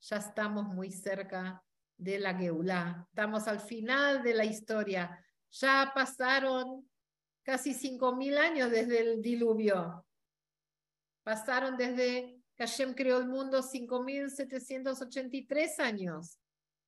Ya 0.00 0.16
estamos 0.16 0.66
muy 0.66 0.90
cerca 0.90 1.62
de 1.96 2.18
la 2.18 2.34
Geulah. 2.34 3.06
Estamos 3.08 3.48
al 3.48 3.60
final 3.60 4.22
de 4.22 4.34
la 4.34 4.44
historia. 4.44 5.18
Ya 5.50 5.90
pasaron 5.94 6.86
casi 7.42 7.72
cinco 7.74 8.14
mil 8.14 8.36
años 8.38 8.70
desde 8.70 9.00
el 9.00 9.20
diluvio. 9.22 10.06
Pasaron 11.22 11.76
desde 11.76 12.40
que 12.54 12.64
Hashem 12.64 12.94
creó 12.94 13.18
el 13.18 13.28
mundo 13.28 13.62
5.783 13.62 15.80
años. 15.80 16.38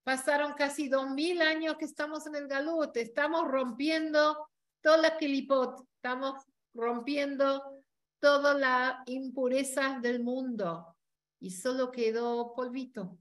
Pasaron 0.03 0.55
casi 0.55 0.89
dos 0.89 1.11
mil 1.11 1.43
años 1.43 1.77
que 1.77 1.85
estamos 1.85 2.27
en 2.27 2.37
el 2.37 2.49
Galut. 2.49 2.97
Estamos 2.97 3.47
rompiendo 3.47 4.49
toda 4.81 4.97
la 4.99 5.19
Kelipot. 5.19 5.85
Estamos 5.97 6.43
rompiendo 6.73 7.83
toda 8.19 8.55
la 8.55 9.03
impureza 9.07 9.99
del 10.01 10.23
mundo. 10.23 10.97
Y 11.41 11.51
solo 11.51 11.91
quedó 11.91 12.55
polvito. 12.55 13.19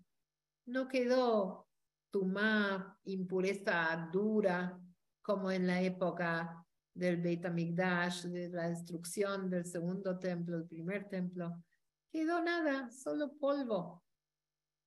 No 0.65 0.87
quedó 0.87 1.66
tumá, 2.11 2.99
impureza 3.05 4.09
dura, 4.11 4.79
como 5.21 5.51
en 5.51 5.67
la 5.67 5.81
época 5.81 6.65
del 6.93 7.17
Beit 7.17 7.45
HaMikdash, 7.45 8.23
de 8.23 8.49
la 8.49 8.69
destrucción 8.69 9.49
del 9.49 9.65
segundo 9.65 10.17
templo, 10.17 10.57
el 10.57 10.65
primer 10.65 11.07
templo. 11.09 11.63
Quedó 12.09 12.41
nada, 12.41 12.89
solo 12.89 13.33
polvo. 13.37 14.03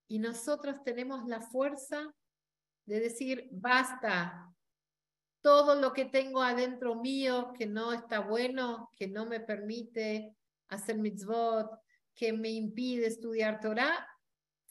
Y 0.08 0.18
nosotros 0.18 0.82
tenemos 0.82 1.26
la 1.28 1.40
fuerza 1.40 2.12
de 2.84 3.00
decir, 3.00 3.48
basta, 3.52 4.52
todo 5.40 5.80
lo 5.80 5.92
que 5.92 6.06
tengo 6.06 6.42
adentro 6.42 6.96
mío 6.96 7.52
que 7.56 7.66
no 7.66 7.92
está 7.92 8.20
bueno, 8.20 8.90
que 8.96 9.08
no 9.08 9.26
me 9.26 9.40
permite 9.40 10.36
hacer 10.68 10.98
mitzvot, 10.98 11.70
que 12.14 12.32
me 12.32 12.50
impide 12.50 13.06
estudiar 13.06 13.60
Torah, 13.60 14.06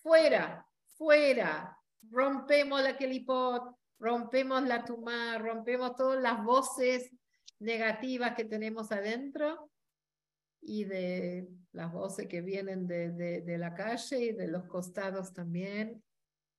fuera, 0.02 0.68
fuera, 0.98 1.79
rompemos 2.10 2.82
la 2.82 2.98
kelipot, 2.98 3.76
rompemos 4.00 4.64
la 4.64 4.84
tumá, 4.84 5.38
rompemos 5.38 5.96
todas 5.96 6.22
las 6.22 6.44
voces 6.44 7.12
negativas 7.60 8.36
que 8.36 8.46
tenemos 8.46 8.92
adentro 8.92 9.72
y 10.62 10.86
de 10.86 11.50
las 11.72 11.92
voces 11.92 12.28
que 12.28 12.42
vienen 12.42 12.88
de, 12.88 13.12
de, 13.12 13.58
la 13.58 13.74
calle 13.74 14.20
y 14.20 14.32
de 14.34 14.48
los 14.48 14.66
costados 14.66 15.34
también. 15.34 16.04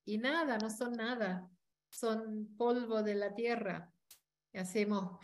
Y 0.05 0.17
nada, 0.17 0.57
no 0.57 0.69
son 0.69 0.93
nada, 0.93 1.49
son 1.89 2.55
polvo 2.57 3.03
de 3.03 3.15
la 3.15 3.33
tierra. 3.33 3.91
Y 4.53 4.59
hacemos 4.59 5.19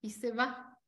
y 0.00 0.10
se 0.10 0.32
va. 0.32 0.78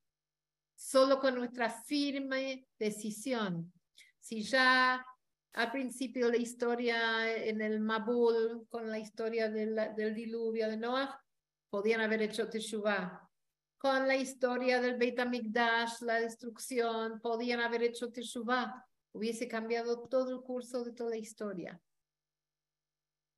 Solo 0.76 1.20
con 1.20 1.34
nuestra 1.34 1.70
firme 1.70 2.66
decisión. 2.78 3.72
Si 4.18 4.42
ya 4.42 5.04
al 5.52 5.70
principio 5.72 6.28
la 6.28 6.36
historia 6.36 7.36
en 7.36 7.60
el 7.60 7.80
Mabul, 7.80 8.66
con 8.70 8.88
la 8.88 8.98
historia 8.98 9.50
del, 9.50 10.14
diluvio 10.14 10.68
de 10.68 10.76
Noah, 10.76 11.20
podían 11.68 12.00
haber 12.00 12.22
hecho 12.22 12.48
Teshuvah. 12.48 13.28
Con 13.76 14.06
la 14.06 14.16
historia 14.16 14.80
del 14.80 14.96
Beit 14.96 15.18
HaMikdash, 15.18 16.02
la 16.02 16.20
destrucción, 16.20 17.20
podían 17.20 17.60
haber 17.60 17.82
hecho 17.82 18.12
Teshuvah. 18.12 18.86
Hubiese 19.12 19.48
cambiado 19.48 20.06
todo 20.08 20.30
el 20.30 20.42
curso 20.42 20.84
de 20.84 20.92
toda 20.92 21.10
la 21.10 21.16
historia. 21.16 21.80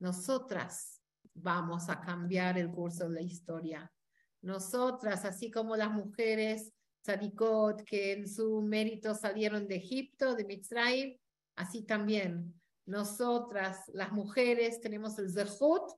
Nosotras 0.01 1.01
vamos 1.33 1.89
a 1.89 2.01
cambiar 2.01 2.59
el 2.59 2.71
curso 2.71 3.09
de 3.09 3.15
la 3.15 3.23
historia. 3.23 3.91
Nosotras, 4.43 5.25
así 5.25 5.51
como 5.51 5.77
las 5.77 5.91
mujeres 5.91 6.73
Sadikot, 7.03 7.85
que 7.85 8.13
en 8.13 8.29
su 8.29 8.61
mérito 8.61 9.15
salieron 9.15 9.67
de 9.67 9.77
Egipto, 9.77 10.35
de 10.35 10.45
Mitzrayim, 10.45 11.17
Así 11.57 11.83
también, 11.83 12.55
nosotras, 12.87 13.89
las 13.89 14.13
mujeres, 14.13 14.81
tenemos 14.81 15.19
el 15.19 15.31
zehut 15.31 15.93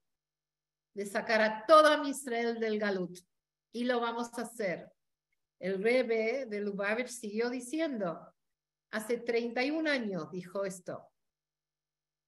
de 0.95 1.07
sacar 1.07 1.41
a 1.41 1.67
toda 1.67 2.07
Israel 2.09 2.59
del 2.59 2.79
Galut. 2.79 3.19
Y 3.73 3.85
lo 3.85 4.01
vamos 4.01 4.37
a 4.39 4.43
hacer. 4.43 4.91
El 5.59 5.83
Rebe 5.83 6.47
de 6.47 6.61
Lubavitch 6.61 7.09
siguió 7.09 7.51
diciendo, 7.51 8.33
hace 8.93 9.19
31 9.19 9.91
años 9.91 10.31
dijo 10.31 10.65
esto, 10.65 11.11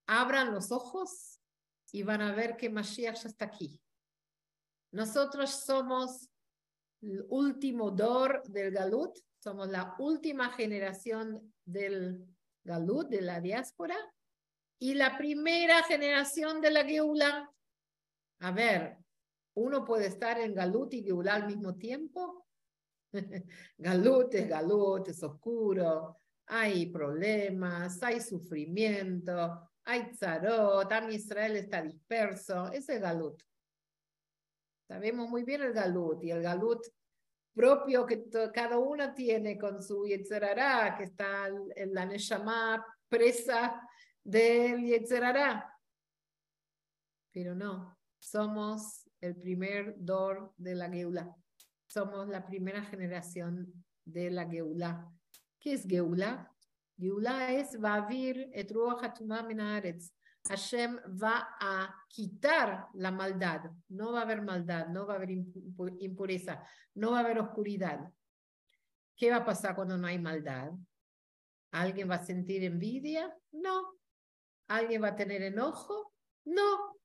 abran 0.09 0.53
los 0.53 0.73
ojos 0.73 1.41
y 1.93 2.03
van 2.03 2.23
a 2.23 2.35
ver 2.35 2.57
que 2.57 2.71
Mashiach 2.71 3.23
ya 3.23 3.29
está 3.29 3.45
aquí. 3.45 3.81
Nosotros 4.93 5.51
somos 5.51 6.29
el 7.03 7.25
último 7.29 7.91
dor 7.91 8.43
del 8.49 8.73
Galut, 8.73 9.17
somos 9.39 9.69
la 9.69 9.95
última 9.99 10.51
generación 10.51 11.53
del 11.65 12.27
Galut, 12.67 13.09
de 13.09 13.23
la 13.23 13.41
diáspora, 13.41 13.97
y 14.79 14.95
la 14.95 15.17
primera 15.17 15.83
generación 15.85 16.61
de 16.61 16.71
la 16.71 16.85
Geula. 16.85 17.51
A 18.41 18.51
ver, 18.51 18.99
¿uno 19.55 19.85
puede 19.85 20.07
estar 20.07 20.39
en 20.41 20.53
Galut 20.53 20.93
y 20.93 21.03
Geula 21.03 21.35
al 21.35 21.47
mismo 21.47 21.77
tiempo? 21.77 22.47
galut 23.79 24.35
es 24.35 24.49
Galut, 24.49 25.09
es 25.09 25.23
oscuro, 25.23 26.21
hay 26.47 26.87
problemas, 26.87 28.03
hay 28.03 28.21
sufrimiento, 28.21 29.71
hay 29.85 30.11
tzarot, 30.11 30.91
Am 30.93 31.11
Israel 31.11 31.57
está 31.57 31.81
disperso, 31.83 32.71
ese 32.73 32.97
es 32.97 33.01
Galut. 33.01 33.41
Sabemos 34.89 35.29
muy 35.29 35.45
bien 35.45 35.63
el 35.63 35.73
Galut 35.73 36.23
y 36.25 36.33
el 36.33 36.43
Galut 36.43 36.85
propio 37.57 38.05
que 38.05 38.29
cada 38.53 38.77
uno 38.77 39.15
tiene 39.15 39.57
con 39.57 39.83
su 39.83 40.07
Yetzerará, 40.07 40.95
que 40.95 41.05
está 41.05 41.49
en 41.75 41.95
la 41.95 42.05
Neshama 42.05 42.85
presa 43.09 43.81
del 44.23 44.85
Yetzerará. 44.85 45.75
Pero 47.33 47.55
no, 47.55 47.99
somos 48.19 49.09
el 49.23 49.37
primer 49.37 49.95
Dor 49.97 50.53
de 50.59 50.75
la 50.75 50.91
Geula. 50.91 51.35
Somos 51.87 52.29
la 52.29 52.45
primera 52.45 52.83
generación 52.83 53.73
de 54.05 54.31
la 54.31 54.47
Geula. 54.47 55.11
¿Qué 55.59 55.73
es 55.73 55.87
Geula? 55.87 56.53
Geula 56.99 57.53
es 57.55 57.81
Vavir 57.81 58.51
et 58.53 58.71
Ruach 58.71 59.19
Minaretz. 59.23 60.13
Hashem 60.49 60.99
va 61.23 61.57
a 61.61 61.95
quitar 62.09 62.89
la 62.95 63.11
maldad. 63.11 63.71
No 63.89 64.13
va 64.13 64.21
a 64.21 64.23
haber 64.23 64.43
maldad, 64.43 64.89
no 64.89 65.07
va 65.07 65.15
a 65.15 65.17
haber 65.17 65.31
impureza, 65.31 66.63
no 66.95 67.13
va 67.13 67.19
a 67.19 67.21
haber 67.21 67.39
oscuridad. 67.39 68.13
¿Qué 69.17 69.31
va 69.31 69.37
a 69.37 69.45
pasar 69.45 69.75
cuando 69.75 69.97
no 69.97 70.07
hay 70.07 70.19
maldad? 70.19 70.73
¿Alguien 71.73 72.11
va 72.11 72.17
a 72.17 72.25
sentir 72.25 72.65
envidia? 72.65 73.35
No. 73.53 73.99
¿Alguien 74.69 75.03
va 75.03 75.09
a 75.09 75.17
tener 75.17 75.43
enojo? 75.43 76.13
No. 76.45 76.97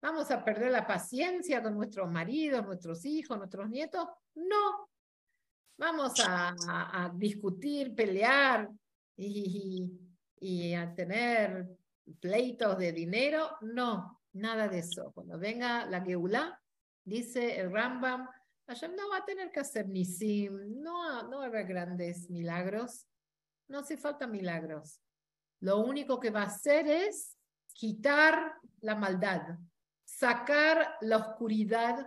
¿Vamos 0.00 0.30
a 0.30 0.44
perder 0.44 0.70
la 0.70 0.86
paciencia 0.86 1.62
con 1.62 1.74
nuestros 1.74 2.10
maridos, 2.10 2.64
nuestros 2.64 3.04
hijos, 3.04 3.38
nuestros 3.38 3.68
nietos? 3.68 4.06
No. 4.34 4.90
¿Vamos 5.76 6.14
a, 6.26 7.10
discutir, 7.14 7.94
pelear 7.94 8.70
y, 9.16 9.90
y 10.38 10.74
a 10.74 10.94
tener 10.94 11.66
pleitos 12.20 12.78
de 12.78 12.92
dinero, 12.92 13.56
no, 13.62 14.20
nada 14.32 14.68
de 14.68 14.80
eso. 14.80 15.12
Cuando 15.12 15.38
venga 15.38 15.86
la 15.86 16.02
Geulá, 16.02 16.60
dice 17.04 17.60
el 17.60 17.70
Rambam, 17.70 18.28
Hashem 18.66 18.94
no 18.94 19.10
va 19.10 19.18
a 19.18 19.24
tener 19.24 19.50
que 19.50 19.60
hacer 19.60 19.88
ni 19.88 20.04
sim, 20.04 20.82
no, 20.82 21.28
no 21.28 21.42
haber 21.42 21.66
grandes 21.66 22.30
milagros, 22.30 23.06
no 23.68 23.80
hace 23.80 23.96
falta 23.96 24.26
milagros. 24.26 25.00
Lo 25.60 25.80
único 25.80 26.18
que 26.18 26.30
va 26.30 26.42
a 26.42 26.46
hacer 26.46 26.86
es 26.88 27.36
quitar 27.72 28.54
la 28.80 28.94
maldad, 28.94 29.58
sacar 30.04 30.96
la 31.00 31.18
oscuridad 31.18 32.06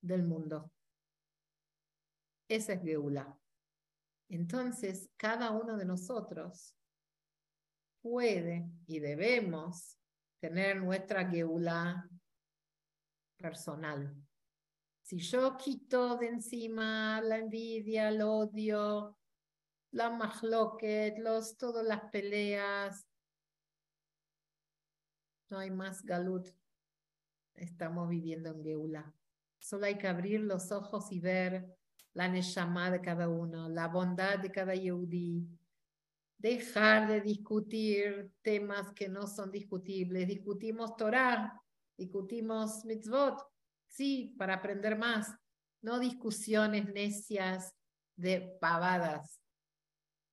del 0.00 0.22
mundo. 0.24 0.70
Esa 2.48 2.74
es 2.74 2.82
Geula. 2.82 3.38
Entonces, 4.28 5.10
cada 5.16 5.50
uno 5.50 5.76
de 5.76 5.84
nosotros 5.84 6.74
puede 8.04 8.70
y 8.86 8.98
debemos 8.98 9.98
tener 10.38 10.76
nuestra 10.76 11.26
geula 11.26 12.06
personal. 13.38 14.14
Si 15.00 15.18
yo 15.20 15.56
quito 15.56 16.18
de 16.18 16.26
encima 16.28 17.22
la 17.22 17.38
envidia, 17.38 18.10
el 18.10 18.20
odio, 18.20 19.16
la 19.92 20.10
mahloket, 20.10 21.18
los, 21.18 21.56
todas 21.56 21.86
las 21.86 22.02
peleas, 22.10 23.06
no 25.48 25.58
hay 25.60 25.70
más 25.70 26.04
galut. 26.04 26.46
Estamos 27.54 28.10
viviendo 28.10 28.50
en 28.50 28.62
geula. 28.62 29.14
Solo 29.58 29.86
hay 29.86 29.96
que 29.96 30.08
abrir 30.08 30.42
los 30.42 30.72
ojos 30.72 31.10
y 31.10 31.20
ver 31.20 31.74
la 32.12 32.28
neshama 32.28 32.90
de 32.90 33.00
cada 33.00 33.30
uno, 33.30 33.70
la 33.70 33.88
bondad 33.88 34.40
de 34.40 34.52
cada 34.52 34.74
yehudi, 34.74 35.48
dejar 36.44 37.08
de 37.08 37.22
discutir 37.22 38.30
temas 38.42 38.92
que 38.92 39.08
no 39.08 39.26
son 39.26 39.50
discutibles. 39.50 40.28
Discutimos 40.28 40.94
Torah, 40.94 41.58
discutimos 41.96 42.84
mitzvot, 42.84 43.42
sí, 43.88 44.34
para 44.36 44.56
aprender 44.56 44.98
más, 44.98 45.34
no 45.80 45.98
discusiones 45.98 46.92
necias 46.92 47.74
de 48.14 48.58
pavadas 48.60 49.40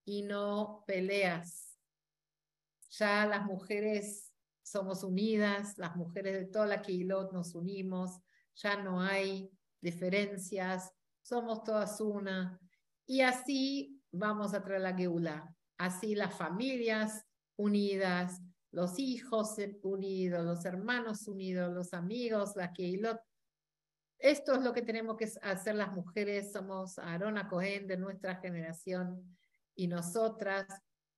y 0.04 0.24
no 0.24 0.84
peleas. 0.86 1.78
Ya 2.90 3.26
las 3.26 3.46
mujeres 3.46 4.34
somos 4.64 5.06
unidas, 5.06 5.78
las 5.78 5.96
mujeres 5.96 6.34
de 6.34 6.46
toda 6.46 6.66
la 6.66 6.82
Kehilot 6.82 7.32
nos 7.32 7.56
unimos, 7.56 8.20
ya 8.56 8.84
no 8.84 9.00
hay 9.00 9.50
diferencias, 9.80 10.92
somos 11.22 11.64
todas 11.64 12.02
una. 12.02 12.60
Y 13.06 13.22
así 13.22 14.04
vamos 14.12 14.54
a 14.54 14.62
traer 14.62 14.82
la 14.82 14.94
Geula 14.94 15.56
así 15.82 16.14
las 16.14 16.36
familias 16.36 17.26
unidas, 17.58 18.40
los 18.72 19.00
hijos 19.00 19.56
unidos, 19.82 20.46
los 20.46 20.64
hermanos 20.64 21.28
unidos, 21.28 21.74
los 21.74 21.94
amigos, 21.94 22.56
la 22.56 22.72
Keilot. 22.72 23.20
Esto 24.20 24.54
es 24.54 24.62
lo 24.62 24.74
que 24.74 24.84
tenemos 24.84 25.18
que 25.18 25.28
hacer 25.42 25.74
las 25.76 25.92
mujeres, 25.92 26.52
somos 26.52 27.00
Arona 27.00 27.50
Cohen 27.50 27.88
de 27.88 27.98
nuestra 27.98 28.36
generación 28.36 29.36
y 29.76 29.88
nosotras 29.88 30.68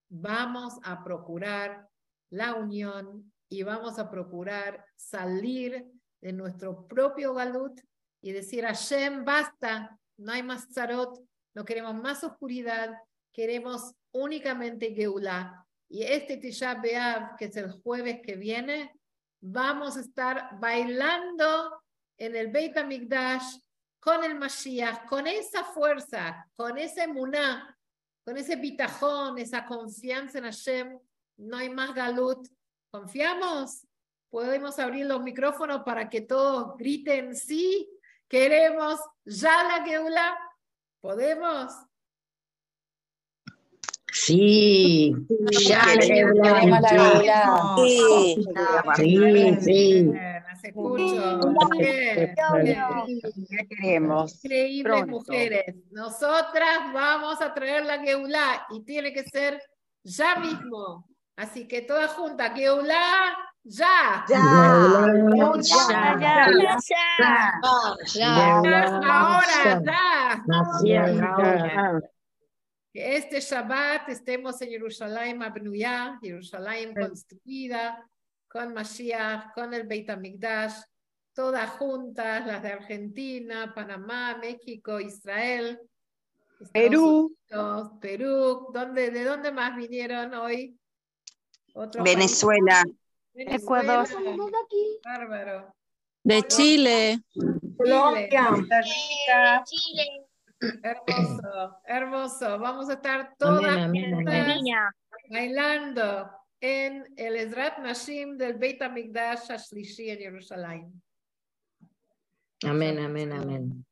vamos 0.09 0.75
a 0.83 1.03
procurar 1.03 1.89
la 2.29 2.55
unión 2.55 3.33
y 3.49 3.63
vamos 3.63 3.99
a 3.99 4.09
procurar 4.09 4.85
salir 4.95 5.85
de 6.21 6.31
nuestro 6.31 6.87
propio 6.87 7.33
galut 7.33 7.81
y 8.21 8.31
decir, 8.31 8.63
Hashem, 8.63 9.25
basta, 9.25 9.99
no 10.15 10.31
hay 10.31 10.41
más 10.41 10.69
zarot, 10.73 11.19
no 11.53 11.65
queremos 11.65 11.95
más 11.95 12.23
oscuridad, 12.23 12.93
queremos 13.33 13.93
únicamente 14.13 14.93
Geulah. 14.93 15.65
Y 15.89 16.03
este 16.03 16.37
Tisha 16.37 16.75
B'Av, 16.75 17.35
que 17.37 17.45
es 17.45 17.57
el 17.57 17.71
jueves 17.71 18.21
que 18.23 18.35
viene, 18.35 18.93
vamos 19.41 19.97
a 19.97 20.01
estar 20.01 20.57
bailando 20.59 21.83
en 22.17 22.35
el 22.35 22.47
Beit 22.47 22.77
HaMikdash 22.77 23.57
con 23.99 24.23
el 24.23 24.35
Mashiach, 24.35 25.05
con 25.05 25.27
esa 25.27 25.63
fuerza, 25.63 26.49
con 26.55 26.77
ese 26.77 27.07
muná, 27.07 27.77
con 28.25 28.37
ese 28.37 28.55
bitajón, 28.55 29.37
esa 29.37 29.65
confianza 29.65 30.39
en 30.39 30.43
Hashem. 30.45 30.99
No 31.37 31.57
hay 31.57 31.69
más 31.69 31.93
galut. 31.93 32.47
¿Confiamos? 32.91 33.87
Podemos 34.29 34.79
abrir 34.79 35.05
los 35.05 35.21
micrófonos 35.21 35.83
para 35.83 36.09
que 36.09 36.21
todos 36.21 36.75
griten 36.77 37.35
sí, 37.35 37.89
queremos 38.27 38.99
ya 39.25 39.63
la 39.63 39.85
Geula. 39.85 40.37
¿Podemos? 40.99 41.71
Sí, 44.13 45.11
ya 45.67 45.83
Sí, 47.75 48.45
sí, 48.95 49.57
sí. 49.59 50.11
Se 50.61 50.67
escucha. 50.67 51.39
queremos? 53.67 54.45
Increíbles 54.45 55.07
mujeres. 55.07 55.75
Nosotras 55.91 56.79
vamos 56.93 57.41
a 57.41 57.53
traer 57.53 57.85
la 57.85 57.99
Geulá 57.99 58.67
y 58.69 58.81
tiene 58.85 59.11
que 59.11 59.23
ser 59.23 59.59
ya 60.03 60.35
mismo. 60.35 61.07
Así 61.35 61.67
que 61.67 61.81
todas 61.81 62.11
juntas, 62.11 62.51
Geulá, 62.55 63.35
ya. 63.63 64.25
Ya. 64.29 64.37
Ya. 65.27 66.47
Ya. 67.17 67.59
Ya. 68.13 68.57
Ahora, 69.03 69.81
ya 70.83 71.99
que 72.93 73.17
este 73.17 73.39
Shabbat 73.39 74.07
estemos 74.09 74.61
en 74.61 74.69
Jerusalén 74.69 75.41
Abnuyá, 75.41 76.19
Jerusalén 76.21 76.93
construida, 76.93 78.07
con 78.47 78.71
Mashiach, 78.71 79.51
con 79.55 79.73
el 79.73 79.87
Beit 79.87 80.11
HaMikdash, 80.11 80.75
todas 81.33 81.71
juntas, 81.71 82.45
las 82.45 82.61
de 82.61 82.73
Argentina, 82.73 83.73
Panamá, 83.73 84.37
México, 84.37 84.99
Israel, 84.99 85.79
Perú, 86.71 87.35
Perú, 87.99 88.67
¿dónde, 88.71 89.09
¿de 89.09 89.23
dónde 89.23 89.51
más 89.51 89.75
vinieron 89.75 90.35
hoy? 90.35 90.77
Venezuela. 92.03 92.83
Ecuador. 93.33 94.07
Bárbaro. 95.03 95.73
De 96.23 96.43
Chile. 96.43 97.23
Colombia. 97.75 98.49
Chile. 99.65 100.22
Hermoso, 100.83 101.79
hermoso. 101.85 102.59
Vamos 102.59 102.89
a 102.89 102.93
estar 102.93 103.35
todas 103.37 103.91
bailando 105.29 106.29
en 106.59 107.05
el 107.17 107.35
Ezrat 107.35 107.79
Nashim 107.79 108.37
del 108.37 108.53
Beit 108.53 108.81
HaMikdash 108.81 109.51
Ashlishi 109.51 110.09
en 110.09 110.17
Jerusalén. 110.19 111.03
Amén, 112.65 112.99
amén, 112.99 113.31
amén. 113.33 113.85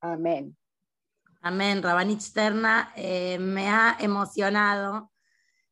Amén. 0.00 0.56
Amén. 1.40 1.82
Rabanich 1.82 2.32
Terna 2.32 2.92
eh, 2.96 3.38
me 3.38 3.68
ha 3.68 3.96
emocionado. 4.00 5.12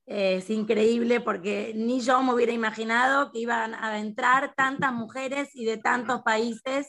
Eh, 0.06 0.36
es 0.36 0.50
increíble 0.50 1.20
porque 1.20 1.72
ni 1.74 2.00
yo 2.00 2.22
me 2.22 2.32
hubiera 2.34 2.52
imaginado 2.52 3.32
que 3.32 3.40
iban 3.40 3.74
a 3.74 3.98
entrar 3.98 4.54
tantas 4.54 4.92
mujeres 4.92 5.50
y 5.54 5.64
de 5.64 5.78
tantos 5.78 6.22
países. 6.22 6.86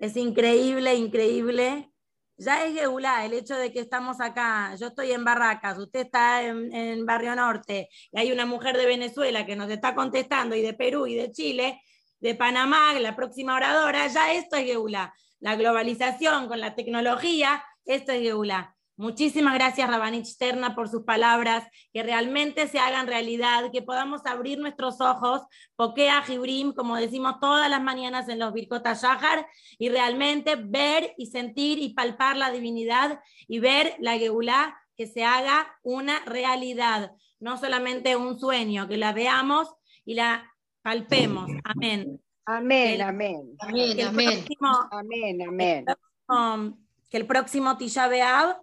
Es 0.00 0.16
increíble, 0.16 0.94
increíble. 0.94 1.90
Ya 2.36 2.64
es 2.64 2.74
Geulá 2.74 3.24
el 3.26 3.32
hecho 3.32 3.56
de 3.56 3.72
que 3.72 3.80
estamos 3.80 4.20
acá. 4.20 4.74
Yo 4.76 4.88
estoy 4.88 5.10
en 5.10 5.24
Barracas, 5.24 5.76
usted 5.76 6.00
está 6.06 6.42
en, 6.44 7.04
Barrio 7.04 7.34
Norte 7.34 7.88
y 8.12 8.18
hay 8.18 8.30
una 8.30 8.46
mujer 8.46 8.76
de 8.76 8.86
Venezuela 8.86 9.44
que 9.44 9.56
nos 9.56 9.68
está 9.70 9.96
contestando 9.96 10.54
y 10.54 10.62
de 10.62 10.72
Perú 10.72 11.08
y 11.08 11.16
de 11.16 11.32
Chile, 11.32 11.82
de 12.20 12.36
Panamá, 12.36 12.94
la 13.00 13.16
próxima 13.16 13.56
oradora. 13.56 14.06
Ya 14.06 14.32
esto 14.32 14.56
es 14.56 14.66
Geulá. 14.66 15.12
La 15.40 15.56
globalización 15.56 16.46
con 16.46 16.60
la 16.60 16.76
tecnología, 16.76 17.64
esto 17.84 18.12
es 18.12 18.20
Geulá. 18.20 18.77
Muchísimas 18.98 19.54
gracias, 19.54 19.88
Rabanich 19.88 20.36
Terna, 20.36 20.74
por 20.74 20.88
sus 20.88 21.04
palabras, 21.04 21.64
que 21.92 22.02
realmente 22.02 22.66
se 22.66 22.80
hagan 22.80 23.06
realidad, 23.06 23.70
que 23.72 23.80
podamos 23.80 24.26
abrir 24.26 24.58
nuestros 24.58 25.00
ojos, 25.00 25.42
Pokea 25.76 26.20
Jibrim, 26.22 26.72
como 26.72 26.96
decimos 26.96 27.38
todas 27.40 27.70
las 27.70 27.80
mañanas 27.80 28.28
en 28.28 28.40
los 28.40 28.52
Birkota 28.52 28.94
Shahar, 28.94 29.46
y 29.78 29.88
realmente 29.88 30.56
ver 30.56 31.14
y 31.16 31.26
sentir 31.26 31.78
y 31.78 31.94
palpar 31.94 32.36
la 32.36 32.50
divinidad 32.50 33.20
y 33.46 33.60
ver 33.60 33.94
la 34.00 34.18
Geulá 34.18 34.76
que 34.96 35.06
se 35.06 35.24
haga 35.24 35.78
una 35.84 36.18
realidad, 36.24 37.12
no 37.38 37.56
solamente 37.56 38.16
un 38.16 38.36
sueño, 38.40 38.88
que 38.88 38.96
la 38.96 39.12
veamos 39.12 39.72
y 40.04 40.14
la 40.14 40.52
palpemos. 40.82 41.48
Amén. 41.62 42.20
Amén, 42.44 42.94
El- 42.94 43.02
amén. 43.02 43.56
Amén, 43.60 43.94
Que 43.94 44.02
el 44.02 44.08
amén. 44.08 44.26
próximo- 44.44 44.88
Amén, 44.90 45.42
amén. 45.46 45.84
um, 46.28 46.76
que 47.08 47.16
el 47.18 47.26
próximo 47.26 47.76
Tisha 47.76 48.08
B'Av, 48.08 48.56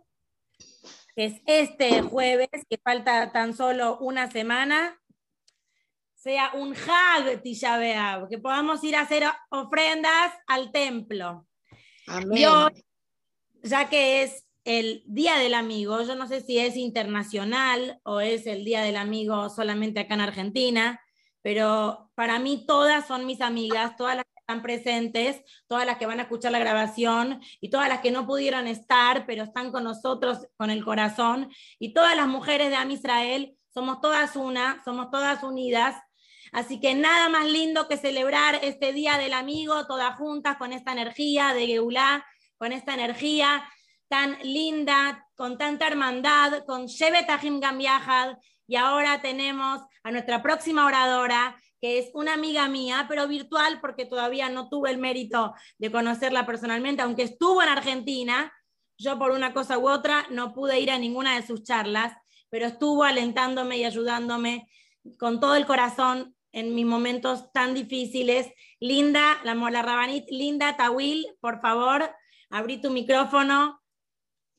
es 1.16 1.42
este 1.46 2.02
jueves, 2.02 2.50
que 2.70 2.78
falta 2.78 3.32
tan 3.32 3.56
solo 3.56 3.98
una 4.00 4.30
semana, 4.30 5.00
sea 6.14 6.52
un 6.56 6.76
Hag 6.76 7.42
Tisha 7.42 7.78
B'Av, 7.78 8.28
que 8.28 8.38
podamos 8.38 8.84
ir 8.84 8.96
a 8.96 9.02
hacer 9.02 9.24
ofrendas 9.50 10.34
al 10.48 10.72
templo. 10.72 11.48
Amén. 12.08 12.38
Y 12.38 12.46
hoy, 12.46 12.86
ya 13.64 13.90
que 13.90 14.24
es 14.24 14.46
el 14.64 15.04
Día 15.06 15.38
del 15.38 15.54
Amigo, 15.54 16.02
yo 16.02 16.16
no 16.16 16.28
sé 16.28 16.42
si 16.42 16.58
es 16.58 16.76
internacional 16.76 18.00
o 18.04 18.20
es 18.20 18.48
el 18.48 18.66
Día 18.66 18.82
del 18.82 18.98
Amigo 18.98 19.50
solamente 19.50 20.02
acá 20.02 20.16
en 20.16 20.22
Argentina, 20.22 21.00
pero 21.42 22.12
para 22.16 22.40
mí 22.40 22.66
todas 22.66 23.08
son 23.08 23.26
mis 23.26 23.42
amigas, 23.42 23.96
todas 23.96 24.16
las 24.18 24.26
están 24.48 24.62
presentes, 24.62 25.42
todas 25.68 25.88
las 25.88 25.98
que 25.98 26.06
van 26.06 26.20
a 26.20 26.24
escuchar 26.24 26.52
la 26.52 26.60
grabación 26.60 27.42
y 27.60 27.72
todas 27.72 27.90
las 27.90 28.02
que 28.02 28.12
no 28.12 28.28
pudieron 28.28 28.68
estar, 28.68 29.26
pero 29.26 29.44
están 29.44 29.72
con 29.72 29.84
nosotros 29.84 30.48
con 30.56 30.70
el 30.70 30.86
corazón, 30.86 31.50
y 31.80 31.96
todas 31.96 32.16
las 32.16 32.28
mujeres 32.28 32.70
de 32.70 32.76
Am 32.76 32.92
Israel, 32.92 33.58
somos 33.74 34.02
todas 34.02 34.36
una, 34.36 34.84
somos 34.86 35.10
todas 35.10 35.42
unidas. 35.42 35.96
Así 36.52 36.80
que 36.80 36.94
nada 36.94 37.28
más 37.28 37.48
lindo 37.48 37.88
que 37.88 37.98
celebrar 37.98 38.60
este 38.62 38.94
Día 38.94 39.18
del 39.18 39.34
Amigo, 39.34 39.88
todas 39.88 40.16
juntas, 40.16 40.58
con 40.58 40.74
esta 40.74 40.92
energía 40.92 41.56
de 41.56 41.66
Geulá, 41.66 42.24
con 42.58 42.72
esta 42.72 42.94
energía 42.94 43.68
tan 44.08 44.38
linda, 44.44 45.28
con 45.36 45.58
tanta 45.58 45.88
hermandad, 45.88 46.64
con 46.68 46.86
Shevet 46.86 47.28
Ahim 47.32 47.60
Gam 47.60 47.80
Yahad. 47.80 48.38
Y 48.68 48.76
ahora 48.76 49.22
tenemos 49.24 49.82
a 50.04 50.12
nuestra 50.12 50.44
próxima 50.44 50.86
oradora, 50.86 51.58
que 51.82 52.00
es 52.00 52.10
una 52.14 52.34
amiga 52.34 52.68
mía, 52.68 53.06
pero 53.10 53.28
virtual, 53.28 53.80
porque 53.82 54.06
todavía 54.06 54.50
no 54.50 54.70
tuve 54.70 54.92
el 54.92 54.98
mérito 54.98 55.54
de 55.78 55.92
conocerla 55.92 56.46
personalmente, 56.46 57.02
aunque 57.02 57.24
estuvo 57.24 57.62
en 57.62 57.70
Argentina. 57.70 58.54
Yo 58.98 59.20
por 59.20 59.32
una 59.32 59.54
cosa 59.54 59.78
u 59.78 59.90
otra 59.90 60.26
no 60.32 60.54
pude 60.54 60.80
ir 60.80 60.90
a 60.92 60.98
ninguna 60.98 61.36
de 61.36 61.46
sus 61.46 61.64
charlas, 61.64 62.16
pero 62.50 62.66
estuvo 62.66 63.04
alentándome 63.04 63.78
y 63.78 63.84
ayudándome 63.84 64.70
con 65.20 65.40
todo 65.40 65.56
el 65.56 65.66
corazón 65.66 66.36
en 66.52 66.74
mis 66.74 66.86
momentos 66.86 67.52
tan 67.52 67.74
difíciles. 67.74 68.50
Linda, 68.80 69.40
la 69.44 69.56
Mola 69.56 69.82
Rabanit, 69.82 70.26
Linda 70.30 70.78
Tawil, 70.78 71.28
por 71.42 71.60
favor, 71.60 72.10
abrí 72.50 72.80
tu 72.80 72.92
micrófono, 72.92 73.82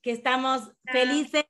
que 0.03 0.13
estamos 0.13 0.71
felices. 0.85 1.45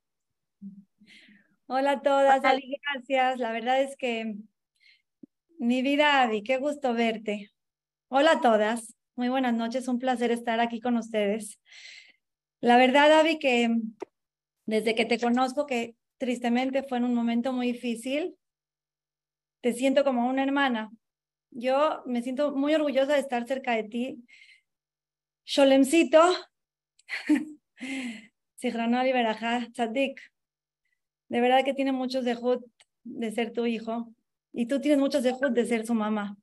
Hola 1.66 1.90
a 1.90 2.02
todas, 2.02 2.38
Hola. 2.38 2.60
Gracias. 2.94 3.38
La 3.40 3.50
verdad 3.50 3.82
es 3.82 3.96
que 3.96 4.36
mi 5.58 5.82
vida, 5.82 6.22
Avi, 6.22 6.42
qué 6.42 6.58
gusto 6.58 6.94
verte. 6.94 7.50
Hola 8.08 8.32
a 8.32 8.40
todas, 8.40 8.94
muy 9.14 9.28
buenas 9.28 9.54
noches, 9.54 9.88
un 9.88 9.98
placer 9.98 10.30
estar 10.30 10.60
aquí 10.60 10.80
con 10.80 10.96
ustedes. 10.96 11.60
La 12.60 12.76
verdad, 12.76 13.20
Avi, 13.20 13.38
que 13.38 13.74
desde 14.66 14.94
que 14.94 15.04
te 15.04 15.18
conozco, 15.18 15.66
que 15.66 15.96
tristemente 16.18 16.82
fue 16.82 16.98
en 16.98 17.04
un 17.04 17.14
momento 17.14 17.52
muy 17.52 17.72
difícil, 17.72 18.36
te 19.60 19.72
siento 19.72 20.04
como 20.04 20.28
una 20.28 20.42
hermana. 20.42 20.90
Yo 21.50 22.02
me 22.06 22.22
siento 22.22 22.54
muy 22.54 22.74
orgullosa 22.74 23.14
de 23.14 23.20
estar 23.20 23.46
cerca 23.46 23.72
de 23.72 23.84
ti. 23.84 24.24
Sholemcito, 25.44 26.22
Sihranoli 28.56 29.12
Berajá, 29.12 29.68
Tzadik, 29.72 30.20
de 31.28 31.40
verdad 31.40 31.64
que 31.64 31.74
tiene 31.74 31.92
muchos 31.92 32.24
de 32.24 32.36
de 33.04 33.30
ser 33.30 33.52
tu 33.52 33.66
hijo 33.66 34.15
y 34.56 34.66
tú 34.66 34.80
tienes 34.80 34.98
muchos 34.98 35.22
de 35.22 35.34
de 35.50 35.66
ser 35.66 35.86
su 35.86 35.92
mamá. 35.92 36.34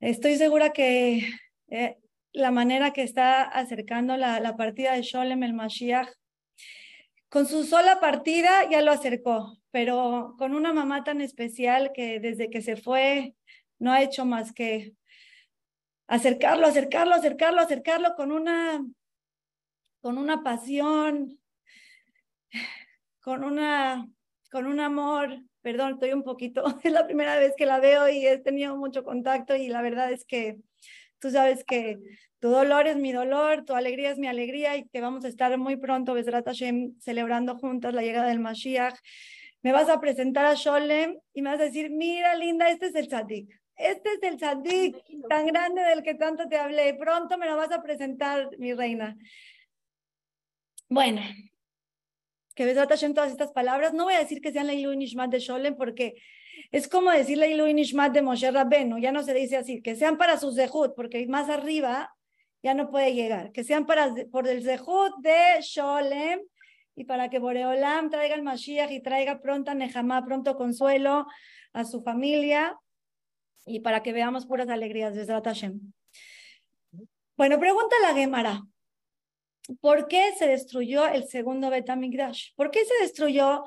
Estoy 0.00 0.36
segura 0.36 0.72
que 0.72 1.28
eh, 1.68 1.98
la 2.32 2.50
manera 2.50 2.94
que 2.94 3.02
está 3.02 3.42
acercando 3.42 4.16
la, 4.16 4.40
la 4.40 4.56
partida 4.56 4.94
de 4.94 5.02
Sholem 5.02 5.42
el 5.42 5.52
Mashiach, 5.52 6.08
con 7.28 7.46
su 7.46 7.64
sola 7.64 8.00
partida 8.00 8.70
ya 8.70 8.80
lo 8.80 8.90
acercó, 8.90 9.58
pero 9.70 10.34
con 10.38 10.54
una 10.54 10.72
mamá 10.72 11.04
tan 11.04 11.20
especial 11.20 11.92
que 11.92 12.20
desde 12.20 12.48
que 12.48 12.62
se 12.62 12.76
fue 12.76 13.34
no 13.78 13.92
ha 13.92 14.02
hecho 14.02 14.24
más 14.24 14.54
que 14.54 14.94
acercarlo, 16.06 16.66
acercarlo, 16.66 17.14
acercarlo, 17.14 17.60
acercarlo 17.60 18.14
con 18.16 18.32
una, 18.32 18.82
con 20.00 20.16
una 20.16 20.42
pasión, 20.42 21.38
con 23.20 23.44
una, 23.44 24.08
con 24.50 24.66
un 24.66 24.80
amor. 24.80 25.47
Perdón, 25.68 25.92
estoy 25.92 26.14
un 26.14 26.22
poquito, 26.22 26.64
es 26.82 26.90
la 26.90 27.04
primera 27.04 27.38
vez 27.38 27.52
que 27.54 27.66
la 27.66 27.78
veo 27.78 28.08
y 28.08 28.26
he 28.26 28.38
tenido 28.38 28.74
mucho 28.74 29.04
contacto 29.04 29.54
y 29.54 29.68
la 29.68 29.82
verdad 29.82 30.10
es 30.10 30.24
que 30.24 30.56
tú 31.18 31.30
sabes 31.30 31.62
que 31.62 31.98
tu 32.38 32.48
dolor 32.48 32.86
es 32.86 32.96
mi 32.96 33.12
dolor, 33.12 33.66
tu 33.66 33.74
alegría 33.74 34.10
es 34.10 34.16
mi 34.16 34.28
alegría 34.28 34.78
y 34.78 34.88
que 34.88 35.02
vamos 35.02 35.26
a 35.26 35.28
estar 35.28 35.58
muy 35.58 35.76
pronto, 35.76 36.14
Besrat 36.14 36.46
Hashem, 36.46 36.98
celebrando 37.00 37.58
juntas 37.58 37.92
la 37.92 38.00
llegada 38.00 38.28
del 38.28 38.40
Mashiach. 38.40 38.94
Me 39.60 39.72
vas 39.72 39.90
a 39.90 40.00
presentar 40.00 40.46
a 40.46 40.54
Sholem 40.54 41.18
y 41.34 41.42
me 41.42 41.50
vas 41.50 41.60
a 41.60 41.64
decir, 41.64 41.90
mira 41.90 42.34
linda, 42.34 42.70
este 42.70 42.86
es 42.86 42.94
el 42.94 43.06
tzadik. 43.06 43.54
Este 43.76 44.08
es 44.14 44.22
el 44.22 44.38
tzadik 44.38 44.96
tan 45.28 45.48
grande 45.48 45.82
del 45.82 46.02
que 46.02 46.14
tanto 46.14 46.48
te 46.48 46.56
hablé. 46.56 46.94
Pronto 46.94 47.36
me 47.36 47.44
lo 47.44 47.58
vas 47.58 47.72
a 47.72 47.82
presentar, 47.82 48.48
mi 48.56 48.72
reina. 48.72 49.18
Bueno, 50.88 51.20
que 52.58 52.64
Besrat 52.64 52.90
todas 53.14 53.30
estas 53.30 53.52
palabras. 53.52 53.94
No 53.94 54.02
voy 54.02 54.14
a 54.14 54.18
decir 54.18 54.40
que 54.40 54.50
sean 54.50 54.66
la 54.66 54.74
Ilu 54.74 54.92
Nishmat 54.92 55.30
de 55.30 55.38
Sholem 55.38 55.76
porque 55.76 56.16
es 56.72 56.88
como 56.88 57.12
decir 57.12 57.38
la 57.38 57.46
Ilu 57.46 57.72
Nishmat 57.72 58.12
de 58.12 58.20
Moshe 58.20 58.50
Rabbenu. 58.50 58.98
Ya 58.98 59.12
no 59.12 59.22
se 59.22 59.32
dice 59.32 59.56
así. 59.58 59.80
Que 59.80 59.94
sean 59.94 60.18
para 60.18 60.36
sus 60.38 60.56
zehut, 60.56 60.92
porque 60.96 61.24
más 61.28 61.48
arriba 61.50 62.12
ya 62.60 62.74
no 62.74 62.90
puede 62.90 63.14
llegar. 63.14 63.52
Que 63.52 63.62
sean 63.62 63.86
para, 63.86 64.12
por 64.32 64.48
el 64.48 64.64
zehut 64.64 65.14
de 65.20 65.60
Sholem 65.60 66.40
y 66.96 67.04
para 67.04 67.30
que 67.30 67.38
Boreolam 67.38 68.10
traiga 68.10 68.34
el 68.34 68.42
Mashiach 68.42 68.90
y 68.90 69.00
traiga 69.00 69.40
pronta 69.40 69.72
Nehama, 69.76 70.24
pronto 70.24 70.56
consuelo 70.56 71.28
a 71.72 71.84
su 71.84 72.02
familia 72.02 72.76
y 73.66 73.78
para 73.78 74.02
que 74.02 74.12
veamos 74.12 74.46
puras 74.46 74.68
alegrías. 74.68 75.14
Besrat 75.14 75.44
Hashem. 75.44 75.78
Bueno, 77.36 77.60
pregunta 77.60 77.94
la 78.02 78.14
Gemara. 78.14 78.64
¿Por 79.80 80.08
qué 80.08 80.32
se 80.38 80.48
destruyó 80.48 81.06
el 81.06 81.28
segundo 81.28 81.70
Betamigdash? 81.70 82.52
¿Por 82.56 82.70
qué 82.70 82.84
se 82.84 82.94
destruyó 83.02 83.64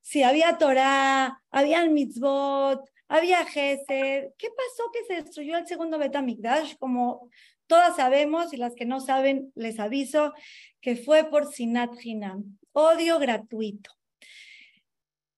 si 0.00 0.22
había 0.22 0.58
Torah, 0.58 1.42
había 1.50 1.84
mitzvot, 1.86 2.80
había 3.08 3.44
Gesed? 3.44 4.28
¿Qué 4.38 4.48
pasó 4.48 4.90
que 4.92 5.04
se 5.06 5.22
destruyó 5.22 5.58
el 5.58 5.66
segundo 5.66 5.98
Betamigdash? 5.98 6.76
Como 6.78 7.28
todas 7.66 7.96
sabemos 7.96 8.52
y 8.52 8.56
las 8.56 8.74
que 8.74 8.86
no 8.86 9.00
saben 9.00 9.52
les 9.54 9.80
aviso 9.80 10.32
que 10.80 10.96
fue 10.96 11.24
por 11.24 11.52
Sinat 11.52 11.90
Hinam, 12.02 12.58
odio 12.72 13.18
gratuito. 13.18 13.90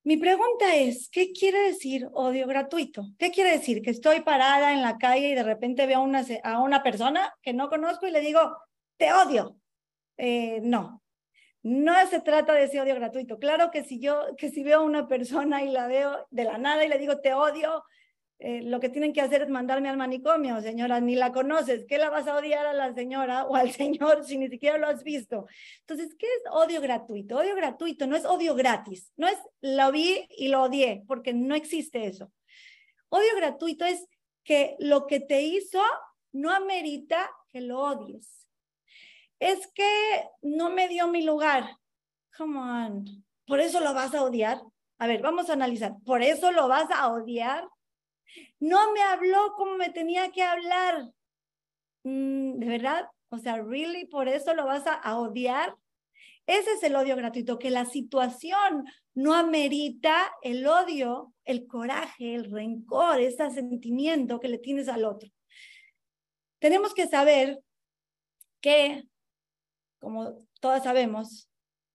Mi 0.05 0.17
pregunta 0.17 0.75
es, 0.75 1.09
¿qué 1.11 1.33
quiere 1.33 1.61
decir 1.61 2.09
odio 2.13 2.47
gratuito? 2.47 3.07
¿Qué 3.19 3.31
quiere 3.31 3.53
decir? 3.53 3.83
Que 3.83 3.91
estoy 3.91 4.21
parada 4.21 4.73
en 4.73 4.83
la 4.83 4.99
calle 4.99 5.29
y 5.29 5.35
de 5.35 5.45
repente 5.45 5.87
veo 5.87 6.05
a 6.45 6.61
una 6.61 6.83
persona 6.83 7.33
que 7.41 7.53
no 7.53 7.69
conozco 7.69 8.07
y 8.07 8.11
le 8.11 8.21
digo, 8.21 8.59
te 8.97 9.13
odio. 9.13 9.62
Eh, 10.25 10.61
no, 10.63 11.03
no 11.65 11.95
se 12.09 12.21
trata 12.21 12.53
de 12.53 12.65
ese 12.65 12.81
odio 12.81 12.95
gratuito. 12.95 13.41
Claro 13.41 13.73
que 13.73 13.83
si 13.83 13.99
yo, 13.99 14.37
que 14.39 14.51
si 14.51 14.63
veo 14.63 14.79
a 14.79 14.85
una 14.85 15.09
persona 15.09 15.65
y 15.65 15.69
la 15.69 15.89
veo 15.89 16.29
de 16.31 16.45
la 16.45 16.59
nada 16.59 16.85
y 16.85 16.89
le 16.89 16.97
digo 16.97 17.19
te 17.19 17.35
odio, 17.35 17.83
eh, 18.39 18.63
lo 18.63 18.79
que 18.79 18.89
tienen 18.89 19.13
que 19.13 19.21
hacer 19.21 19.43
es 19.43 19.49
mandarme 19.49 19.89
al 19.89 19.97
manicomio, 19.97 20.61
señora, 20.61 21.01
ni 21.01 21.17
la 21.17 21.33
conoces, 21.33 21.87
¿qué 21.89 21.99
la 21.99 22.09
vas 22.09 22.29
a 22.29 22.37
odiar 22.37 22.67
a 22.67 22.73
la 22.73 22.95
señora 22.95 23.47
o 23.47 23.57
al 23.57 23.73
señor 23.73 24.25
si 24.25 24.39
ni 24.39 24.47
siquiera 24.47 24.79
lo 24.79 24.87
has 24.87 25.03
visto? 25.03 25.47
Entonces, 25.81 26.15
¿qué 26.17 26.27
es 26.27 26.43
odio 26.53 26.81
gratuito? 26.81 27.39
Odio 27.39 27.57
gratuito 27.57 28.07
no 28.07 28.15
es 28.15 28.25
odio 28.25 28.55
gratis, 28.55 29.13
no 29.17 29.27
es 29.27 29.39
lo 29.61 29.91
vi 29.91 30.25
y 30.39 30.49
lo 30.49 30.63
odié, 30.63 31.03
porque 31.09 31.35
no 31.35 31.57
existe 31.57 32.07
eso. 32.07 32.31
Odio 33.09 33.35
gratuito 33.35 33.85
es 33.85 34.07
que 34.45 34.77
lo 34.79 35.09
que 35.09 35.19
te 35.19 35.43
hizo 35.43 35.83
no 36.31 36.53
amerita 36.53 37.29
que 37.53 37.61
lo 37.61 37.81
odies. 37.81 38.42
Es 39.43 39.67
que 39.75 40.23
no 40.43 40.71
me 40.71 40.87
dio 40.87 41.09
mi 41.09 41.25
lugar. 41.25 41.77
Come 42.39 42.61
on. 42.61 43.25
¿Por 43.45 43.59
eso 43.59 43.81
lo 43.81 43.93
vas 43.93 44.15
a 44.15 44.23
odiar? 44.23 44.63
A 44.99 45.09
ver, 45.09 45.21
vamos 45.21 45.51
a 45.51 45.55
analizar. 45.55 45.97
¿Por 46.07 46.23
eso 46.23 46.53
lo 46.53 46.69
vas 46.69 46.89
a 46.93 47.09
odiar? 47.09 47.67
No 48.61 48.93
me 48.93 49.03
habló 49.03 49.55
como 49.57 49.75
me 49.77 49.91
tenía 49.91 50.31
que 50.31 50.45
hablar. 50.45 51.11
Mm, 52.05 52.61
¿De 52.61 52.67
verdad? 52.69 53.09
O 53.31 53.39
sea, 53.39 53.61
¿really? 53.61 54.07
¿Por 54.07 54.29
eso 54.29 54.55
lo 54.55 54.65
vas 54.65 54.85
a, 54.87 55.19
odiar? 55.19 55.75
Ese 56.47 56.75
es 56.75 56.83
el 56.85 56.95
odio 56.95 57.17
gratuito, 57.17 57.59
que 57.59 57.71
la 57.71 57.85
situación 57.85 58.85
no 59.13 59.35
amerita 59.35 60.33
el 60.43 60.65
odio, 60.69 61.35
el 61.45 61.67
coraje, 61.67 62.37
el 62.37 62.49
rencor, 62.49 63.21
ese 63.21 63.51
sentimiento 63.51 64.39
que 64.39 64.47
le 64.49 64.59
tienes 64.59 64.87
al 64.87 65.05
otro. 65.05 65.29
Tenemos 66.61 66.95
que 66.95 67.09
saber 67.09 67.59
que, 68.61 69.09
como 70.03 70.35
todas 70.59 70.83
sabemos, 70.83 71.49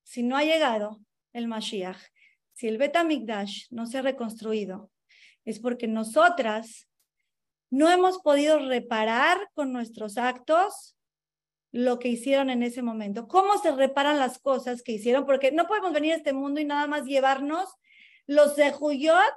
si 0.04 0.24
no 0.24 0.38
ha 0.38 0.43
llegado 0.43 1.02
el 1.34 1.50
Mashiach, 1.50 2.00
si 2.54 2.70
el 2.70 2.78
Betamikdash 2.78 3.65
no 3.70 3.86
se 3.86 3.98
ha 3.98 4.02
reconstruido, 4.02 4.89
es 5.43 5.60
porque 5.60 5.88
nosotras 5.88 6.88
no 7.70 7.91
hemos 7.91 8.20
podido 8.20 8.60
reparar 8.60 9.50
con 9.54 9.74
nuestros 9.74 10.17
actos 10.17 10.96
lo 11.74 12.00
que 12.00 12.08
hicieron 12.08 12.50
en 12.50 12.63
ese 12.63 12.82
momento. 12.82 13.28
¿Cómo 13.28 13.58
se 13.58 13.74
reparan 13.74 14.17
las 14.17 14.39
cosas 14.39 14.84
que 14.84 14.93
hicieron? 14.93 15.26
Porque 15.26 15.52
no 15.52 15.67
podemos 15.67 15.91
venir 15.91 16.13
a 16.13 16.15
este 16.15 16.32
mundo 16.32 16.62
y 16.62 16.65
nada 16.65 16.88
más 16.88 17.04
llevarnos 17.04 17.70
los 18.26 18.56
de 18.56 18.72
Juyot 18.72 19.36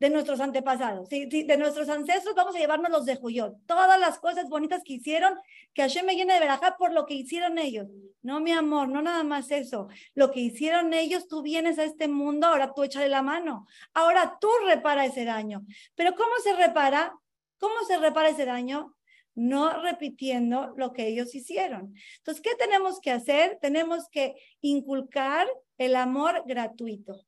de 0.00 0.08
nuestros 0.08 0.40
antepasados, 0.40 1.10
de 1.10 1.56
nuestros 1.58 1.88
ancestros, 1.90 2.34
vamos 2.34 2.56
a 2.56 2.58
llevarnos 2.58 2.90
los 2.90 3.04
de 3.04 3.16
Juyot. 3.16 3.54
Todas 3.66 4.00
las 4.00 4.18
cosas 4.18 4.48
bonitas 4.48 4.82
que 4.82 4.94
hicieron, 4.94 5.34
que 5.74 5.82
Hashem 5.82 6.06
me 6.06 6.16
llene 6.16 6.32
de 6.32 6.40
verajá 6.40 6.76
por 6.78 6.92
lo 6.92 7.04
que 7.04 7.14
hicieron 7.14 7.58
ellos. 7.58 7.86
No, 8.22 8.40
mi 8.40 8.50
amor, 8.52 8.88
no 8.88 9.02
nada 9.02 9.22
más 9.24 9.50
eso. 9.50 9.88
Lo 10.14 10.30
que 10.30 10.40
hicieron 10.40 10.94
ellos, 10.94 11.28
tú 11.28 11.42
vienes 11.42 11.78
a 11.78 11.84
este 11.84 12.08
mundo, 12.08 12.46
ahora 12.46 12.72
tú 12.74 12.82
échale 12.82 13.10
la 13.10 13.20
mano. 13.20 13.66
Ahora 13.92 14.38
tú 14.40 14.48
repara 14.66 15.04
ese 15.04 15.26
daño. 15.26 15.66
Pero 15.94 16.14
¿cómo 16.14 16.32
se 16.42 16.54
repara? 16.54 17.14
¿Cómo 17.58 17.74
se 17.86 17.98
repara 17.98 18.30
ese 18.30 18.46
daño? 18.46 18.96
no 19.36 19.80
repitiendo 19.80 20.74
lo 20.76 20.92
que 20.92 21.06
ellos 21.06 21.34
hicieron. 21.34 21.94
Entonces, 22.18 22.42
¿qué 22.42 22.50
tenemos 22.58 23.00
que 23.00 23.12
hacer? 23.12 23.58
Tenemos 23.62 24.08
que 24.10 24.34
inculcar 24.60 25.46
el 25.78 25.94
amor 25.96 26.42
gratuito 26.46 27.24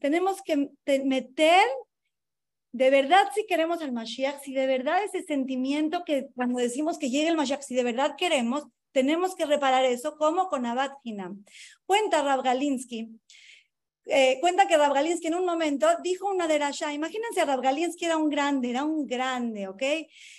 tenemos 0.00 0.42
que 0.42 0.70
meter, 0.86 1.66
de 2.72 2.90
verdad 2.90 3.28
si 3.34 3.46
queremos 3.46 3.82
al 3.82 3.92
Mashiach, 3.92 4.42
si 4.42 4.54
de 4.54 4.66
verdad 4.66 5.04
ese 5.04 5.22
sentimiento 5.22 6.04
que 6.04 6.28
cuando 6.34 6.58
decimos 6.58 6.98
que 6.98 7.10
llegue 7.10 7.28
el 7.28 7.36
Mashiach, 7.36 7.62
si 7.62 7.74
de 7.74 7.84
verdad 7.84 8.16
queremos, 8.16 8.64
tenemos 8.92 9.34
que 9.34 9.46
reparar 9.46 9.84
eso 9.84 10.16
como 10.16 10.48
con 10.48 10.66
Abad 10.66 10.92
Hinam. 11.02 11.44
Cuenta 11.86 12.22
Rav 12.22 12.42
Galinsky, 12.42 13.08
eh, 14.06 14.38
cuenta 14.40 14.66
que 14.66 14.76
Rav 14.76 14.92
Galinsky 14.92 15.28
en 15.28 15.36
un 15.36 15.46
momento 15.46 15.86
dijo 16.02 16.28
una 16.28 16.46
de 16.46 16.54
derashá, 16.54 16.92
imagínense 16.92 17.44
Rav 17.44 17.60
Galinsky 17.60 18.06
era 18.06 18.16
un 18.16 18.28
grande, 18.28 18.70
era 18.70 18.84
un 18.84 19.06
grande, 19.06 19.68
¿ok? 19.68 19.82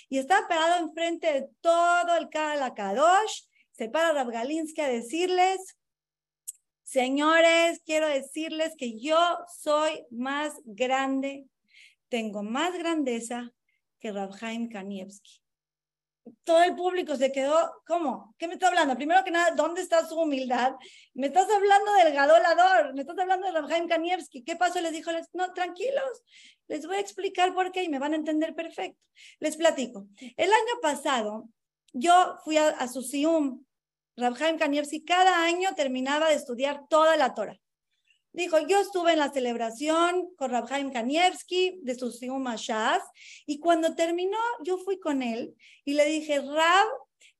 Y 0.08 0.18
estaba 0.18 0.46
parado 0.46 0.84
enfrente 0.84 1.32
de 1.32 1.48
todo 1.60 2.16
el 2.16 2.28
Kadosh, 2.28 3.42
se 3.72 3.88
para 3.88 4.12
Rav 4.12 4.30
Galinsky 4.30 4.82
a 4.82 4.88
decirles, 4.88 5.76
Señores, 6.84 7.80
quiero 7.86 8.06
decirles 8.06 8.74
que 8.76 9.00
yo 9.00 9.18
soy 9.58 10.04
más 10.10 10.52
grande, 10.64 11.46
tengo 12.10 12.42
más 12.42 12.76
grandeza 12.76 13.52
que 13.98 14.12
Rabhaim 14.12 14.68
Kanievski. 14.68 15.40
Todo 16.44 16.62
el 16.62 16.76
público 16.76 17.16
se 17.16 17.32
quedó, 17.32 17.72
¿cómo? 17.86 18.34
¿Qué 18.38 18.48
me 18.48 18.54
está 18.54 18.68
hablando? 18.68 18.96
Primero 18.96 19.24
que 19.24 19.30
nada, 19.30 19.54
¿dónde 19.54 19.80
está 19.80 20.06
su 20.06 20.14
humildad? 20.14 20.74
Me 21.14 21.28
estás 21.28 21.48
hablando 21.50 21.92
del 21.94 22.12
Gadolador, 22.12 22.94
me 22.94 23.00
estás 23.00 23.18
hablando 23.18 23.46
de 23.46 23.52
Rabhaim 23.52 23.88
Kanievski. 23.88 24.44
¿Qué 24.44 24.54
pasó? 24.54 24.80
Les 24.82 24.92
dijo, 24.92 25.10
no, 25.32 25.52
tranquilos, 25.54 26.22
les 26.68 26.86
voy 26.86 26.96
a 26.96 27.00
explicar 27.00 27.54
por 27.54 27.72
qué 27.72 27.82
y 27.82 27.88
me 27.88 27.98
van 27.98 28.12
a 28.12 28.16
entender 28.16 28.54
perfecto. 28.54 29.00
Les 29.40 29.56
platico. 29.56 30.06
El 30.36 30.52
año 30.52 30.80
pasado, 30.82 31.48
yo 31.94 32.36
fui 32.44 32.58
a, 32.58 32.68
a 32.68 32.88
su 32.88 33.02
Sium 33.02 33.64
Rabhaim 34.16 34.58
Kanievski 34.58 35.04
cada 35.04 35.44
año 35.44 35.74
terminaba 35.74 36.28
de 36.28 36.36
estudiar 36.36 36.86
toda 36.88 37.16
la 37.16 37.34
Torah. 37.34 37.58
Dijo, 38.32 38.58
yo 38.66 38.80
estuve 38.80 39.12
en 39.12 39.20
la 39.20 39.30
celebración 39.30 40.34
con 40.36 40.50
Rabhaim 40.50 40.90
Kanievski 40.90 41.78
de 41.82 41.94
su 41.94 42.10
Siuma 42.10 42.56
Shaz 42.56 43.02
y 43.46 43.60
cuando 43.60 43.94
terminó 43.94 44.38
yo 44.64 44.76
fui 44.78 44.98
con 44.98 45.22
él 45.22 45.54
y 45.84 45.94
le 45.94 46.04
dije, 46.06 46.40
Rab, 46.40 46.86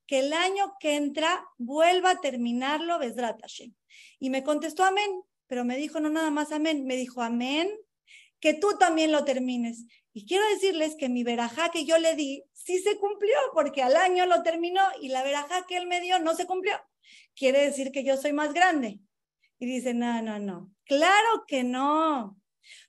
que 0.06 0.20
el 0.20 0.32
año 0.32 0.74
que 0.78 0.94
entra 0.94 1.44
vuelva 1.58 2.10
a 2.10 2.20
terminarlo 2.20 2.98
Hashem. 2.98 3.74
Y 4.20 4.30
me 4.30 4.44
contestó 4.44 4.84
amén, 4.84 5.22
pero 5.46 5.64
me 5.64 5.76
dijo 5.76 5.98
no 5.98 6.10
nada 6.10 6.30
más 6.30 6.52
amén, 6.52 6.86
me 6.86 6.96
dijo 6.96 7.22
amén, 7.22 7.70
que 8.38 8.54
tú 8.54 8.76
también 8.78 9.10
lo 9.10 9.24
termines. 9.24 9.86
Y 10.12 10.26
quiero 10.26 10.44
decirles 10.50 10.94
que 10.96 11.08
mi 11.08 11.24
verajá 11.24 11.70
que 11.70 11.84
yo 11.84 11.98
le 11.98 12.14
di 12.14 12.44
sí 12.64 12.78
se 12.78 12.98
cumplió, 12.98 13.36
porque 13.52 13.82
al 13.82 13.94
año 13.94 14.26
lo 14.26 14.42
terminó 14.42 14.80
y 15.00 15.08
la 15.08 15.22
verajá 15.22 15.66
que 15.66 15.76
él 15.76 15.86
me 15.86 16.00
dio 16.00 16.18
no 16.18 16.34
se 16.34 16.46
cumplió. 16.46 16.74
Quiere 17.36 17.60
decir 17.60 17.92
que 17.92 18.04
yo 18.04 18.16
soy 18.16 18.32
más 18.32 18.54
grande. 18.54 19.00
Y 19.58 19.66
dice, 19.66 19.94
no, 19.94 20.20
no, 20.22 20.38
no. 20.38 20.72
Claro 20.84 21.44
que 21.46 21.62
no, 21.62 22.40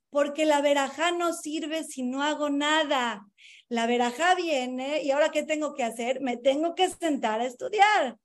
porque 0.09 0.45
la 0.45 0.61
verajá 0.61 1.11
no 1.11 1.33
sirve 1.33 1.83
si 1.83 2.03
no 2.03 2.23
hago 2.23 2.49
nada. 2.49 3.27
La 3.67 3.85
verajá 3.85 4.35
viene 4.35 5.01
y 5.03 5.11
ahora 5.11 5.29
¿qué 5.29 5.43
tengo 5.43 5.73
que 5.73 5.83
hacer? 5.83 6.21
Me 6.21 6.37
tengo 6.37 6.73
que 6.73 6.89
sentar 6.89 7.41
a 7.41 7.45
estudiar. 7.45 8.17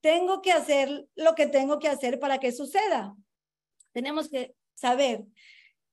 Tengo 0.00 0.42
que 0.42 0.52
hacer 0.52 1.06
lo 1.16 1.34
que 1.34 1.46
tengo 1.46 1.78
que 1.78 1.88
hacer 1.88 2.20
para 2.20 2.38
que 2.38 2.52
suceda. 2.52 3.14
Tenemos 3.92 4.28
que 4.28 4.54
saber 4.74 5.24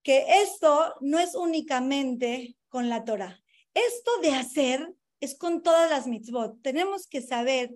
que 0.03 0.25
esto 0.41 0.93
no 1.01 1.19
es 1.19 1.35
únicamente 1.35 2.55
con 2.67 2.89
la 2.89 3.03
Torah. 3.05 3.41
Esto 3.73 4.11
de 4.21 4.31
hacer 4.31 4.93
es 5.19 5.37
con 5.37 5.63
todas 5.63 5.89
las 5.89 6.07
mitzvot. 6.07 6.61
Tenemos 6.61 7.07
que 7.07 7.21
saber 7.21 7.71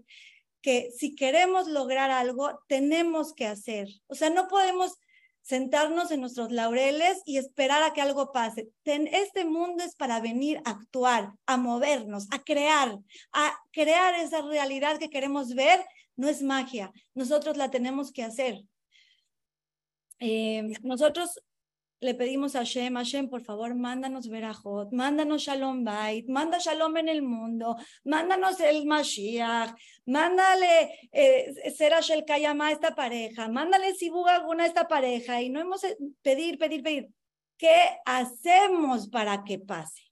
que 0.62 0.92
si 0.98 1.16
queremos 1.16 1.68
lograr 1.68 2.12
algo, 2.12 2.60
tenemos 2.68 3.34
que 3.34 3.48
hacer. 3.48 3.88
O 4.08 4.16
sea, 4.16 4.30
no 4.30 4.48
podemos 4.48 4.98
sentarnos 5.42 6.12
en 6.12 6.22
nuestros 6.22 6.52
laureles 6.52 7.22
y 7.26 7.38
esperar 7.38 7.82
a 7.82 7.94
que 7.94 8.02
algo 8.02 8.32
pase. 8.32 8.70
Este 8.84 9.46
mundo 9.46 9.84
es 9.84 9.96
para 9.96 10.20
venir 10.20 10.62
a 10.66 10.72
actuar, 10.72 11.34
a 11.46 11.58
movernos, 11.58 12.28
a 12.32 12.44
crear, 12.44 13.00
a 13.32 13.58
crear 13.72 14.14
esa 14.16 14.42
realidad 14.42 15.00
que 15.00 15.10
queremos 15.10 15.56
ver. 15.56 15.84
No 16.16 16.28
es 16.28 16.42
magia, 16.42 16.92
nosotros 17.16 17.58
la 17.58 17.72
tenemos 17.72 18.12
que 18.12 18.24
hacer. 18.24 18.62
Eh, 20.20 20.74
nosotros 20.84 21.42
le 22.02 22.14
pedimos 22.14 22.56
a 22.56 22.60
Hashem, 22.60 22.96
Hashem, 22.96 23.30
por 23.30 23.42
favor, 23.42 23.76
mándanos 23.76 24.30
Berajot, 24.30 24.92
mándanos 24.92 25.42
Shalom 25.44 25.84
Bait, 25.84 26.28
manda 26.30 26.58
Shalom 26.58 26.96
en 26.98 27.10
el 27.10 27.22
mundo, 27.22 27.76
mándanos 28.06 28.60
el 28.62 28.86
Mashiach, 28.86 29.76
mándale 30.06 31.10
eh, 31.12 31.72
Serash 31.76 32.12
el 32.12 32.24
Kayama 32.24 32.68
a 32.68 32.72
esta 32.72 32.96
pareja, 32.96 33.50
mándale 33.50 33.94
Sibug 33.96 34.28
alguna 34.30 34.64
a 34.64 34.68
esta 34.68 34.88
pareja, 34.88 35.42
y 35.42 35.50
no 35.50 35.60
hemos 35.60 35.84
eh, 35.84 35.98
pedir, 36.22 36.58
pedir, 36.58 36.84
pedir. 36.84 37.10
¿Qué 37.58 37.98
hacemos 38.06 39.10
para 39.10 39.44
que 39.44 39.60
pase? 39.60 40.04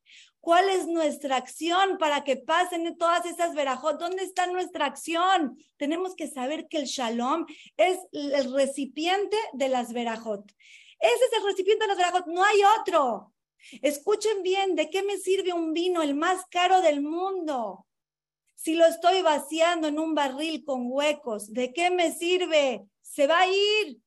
¿Cuál 0.41 0.69
es 0.69 0.87
nuestra 0.87 1.37
acción 1.37 1.97
para 1.97 2.23
que 2.23 2.35
pasen 2.37 2.97
todas 2.97 3.25
esas 3.25 3.53
verajot? 3.53 3.99
¿Dónde 3.99 4.23
está 4.23 4.47
nuestra 4.47 4.85
acción? 4.85 5.57
Tenemos 5.77 6.15
que 6.15 6.27
saber 6.27 6.67
que 6.67 6.77
el 6.77 6.85
shalom 6.85 7.45
es 7.77 7.97
el 8.11 8.53
recipiente 8.53 9.37
de 9.53 9.69
las 9.69 9.93
verajot. 9.93 10.49
Ese 10.99 11.25
es 11.25 11.33
el 11.37 11.43
recipiente 11.45 11.83
de 11.83 11.89
los 11.89 11.97
verajot, 11.97 12.25
no 12.27 12.43
hay 12.43 12.59
otro. 12.79 13.33
Escuchen 13.81 14.43
bien, 14.43 14.75
¿de 14.75 14.89
qué 14.89 15.03
me 15.03 15.17
sirve 15.17 15.53
un 15.53 15.73
vino 15.73 16.01
el 16.01 16.15
más 16.15 16.45
caro 16.49 16.81
del 16.81 17.01
mundo? 17.01 17.85
Si 18.55 18.75
lo 18.75 18.85
estoy 18.85 19.21
vaciando 19.21 19.87
en 19.87 19.99
un 19.99 20.15
barril 20.15 20.63
con 20.65 20.91
huecos, 20.91 21.53
¿de 21.53 21.73
qué 21.73 21.89
me 21.89 22.11
sirve? 22.11 22.87
Se 23.01 23.27
va 23.27 23.39
a 23.39 23.47
ir. 23.47 24.01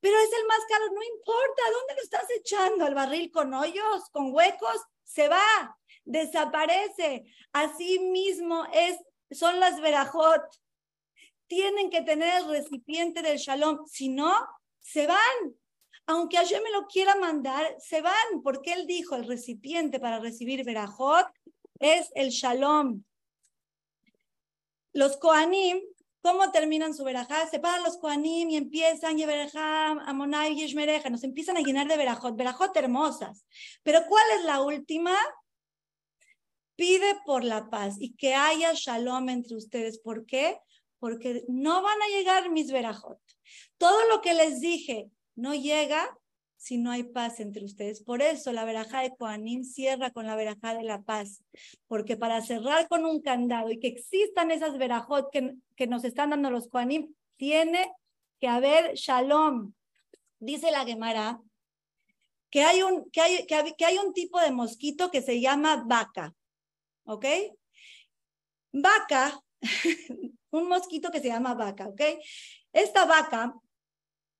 Pero 0.00 0.18
es 0.18 0.30
el 0.38 0.46
más 0.46 0.60
caro, 0.68 0.86
no 0.92 1.02
importa, 1.02 1.62
¿dónde 1.72 1.94
lo 1.94 2.02
estás 2.02 2.26
echando? 2.36 2.84
¿Al 2.84 2.94
barril 2.94 3.30
con 3.30 3.52
hoyos, 3.52 4.08
con 4.12 4.32
huecos? 4.32 4.80
Se 5.02 5.28
va, 5.28 5.78
desaparece. 6.04 7.24
Así 7.52 7.98
mismo 7.98 8.66
es, 8.72 8.98
son 9.30 9.60
las 9.60 9.80
verajot. 9.80 10.42
Tienen 11.46 11.90
que 11.90 12.02
tener 12.02 12.42
el 12.42 12.48
recipiente 12.48 13.22
del 13.22 13.38
shalom, 13.38 13.86
si 13.86 14.08
no, 14.08 14.34
se 14.80 15.06
van. 15.06 15.56
Aunque 16.06 16.36
Hashem 16.36 16.62
me 16.62 16.70
lo 16.70 16.86
quiera 16.86 17.16
mandar, 17.16 17.76
se 17.78 18.02
van, 18.02 18.42
porque 18.42 18.72
él 18.72 18.86
dijo, 18.86 19.16
el 19.16 19.26
recipiente 19.26 19.98
para 19.98 20.18
recibir 20.18 20.64
Berajot 20.64 21.26
es 21.80 22.10
el 22.14 22.30
Shalom. 22.30 23.02
Los 24.92 25.16
Koanim, 25.16 25.80
¿cómo 26.20 26.52
terminan 26.52 26.94
su 26.94 27.04
Berajá? 27.04 27.48
Se 27.48 27.58
paran 27.58 27.82
los 27.82 27.96
Koanim 27.96 28.50
y 28.50 28.56
empiezan, 28.56 29.16
Amonai, 30.06 30.54
Yeshmereja, 30.54 31.08
nos 31.08 31.24
empiezan 31.24 31.56
a 31.56 31.60
llenar 31.60 31.88
de 31.88 31.96
Berajot, 31.96 32.36
Berajot 32.36 32.76
hermosas. 32.76 33.46
Pero 33.82 34.00
¿cuál 34.06 34.24
es 34.38 34.44
la 34.44 34.62
última? 34.62 35.16
Pide 36.76 37.18
por 37.24 37.44
la 37.44 37.70
paz 37.70 37.96
y 37.98 38.14
que 38.14 38.34
haya 38.34 38.72
Shalom 38.74 39.30
entre 39.30 39.56
ustedes. 39.56 39.98
¿Por 39.98 40.26
qué? 40.26 40.58
Porque 40.98 41.44
no 41.48 41.82
van 41.82 42.02
a 42.02 42.08
llegar 42.08 42.50
mis 42.50 42.70
Berajot. 42.70 43.18
Todo 43.78 44.06
lo 44.08 44.20
que 44.20 44.34
les 44.34 44.60
dije 44.60 45.10
no 45.36 45.54
llega 45.54 46.16
si 46.56 46.78
no 46.78 46.90
hay 46.90 47.02
paz 47.02 47.40
entre 47.40 47.64
ustedes. 47.64 48.02
Por 48.02 48.22
eso 48.22 48.50
la 48.52 48.64
verajá 48.64 49.02
de 49.02 49.14
Koanim 49.14 49.64
cierra 49.64 50.10
con 50.10 50.26
la 50.26 50.34
verajá 50.34 50.74
de 50.74 50.82
la 50.82 51.02
paz, 51.02 51.42
porque 51.86 52.16
para 52.16 52.40
cerrar 52.40 52.88
con 52.88 53.04
un 53.04 53.20
candado 53.20 53.70
y 53.70 53.78
que 53.78 53.88
existan 53.88 54.50
esas 54.50 54.78
verajot 54.78 55.30
que, 55.30 55.86
nos 55.86 56.04
están 56.04 56.30
dando 56.30 56.50
los 56.50 56.68
Koanim, 56.68 57.14
tiene 57.36 57.92
que 58.40 58.48
haber 58.48 58.94
shalom. 58.94 59.74
Dice 60.38 60.70
la 60.70 60.86
Gemara 60.86 61.40
que 62.48 62.62
hay 62.62 62.82
un, 62.82 63.10
que 63.10 63.20
hay, 63.20 63.46
que 63.46 63.84
hay 63.84 63.98
un 63.98 64.14
tipo 64.14 64.40
de 64.40 64.52
mosquito 64.52 65.10
que 65.10 65.20
se 65.20 65.40
llama 65.40 65.84
vaca, 65.86 66.32
¿ok? 67.04 67.26
Vaca, 68.72 69.38
un 70.50 70.68
mosquito 70.68 71.10
que 71.10 71.20
se 71.20 71.28
llama 71.28 71.54
vaca, 71.54 71.88
¿ok? 71.88 72.00
Esta 72.72 73.04
vaca 73.04 73.54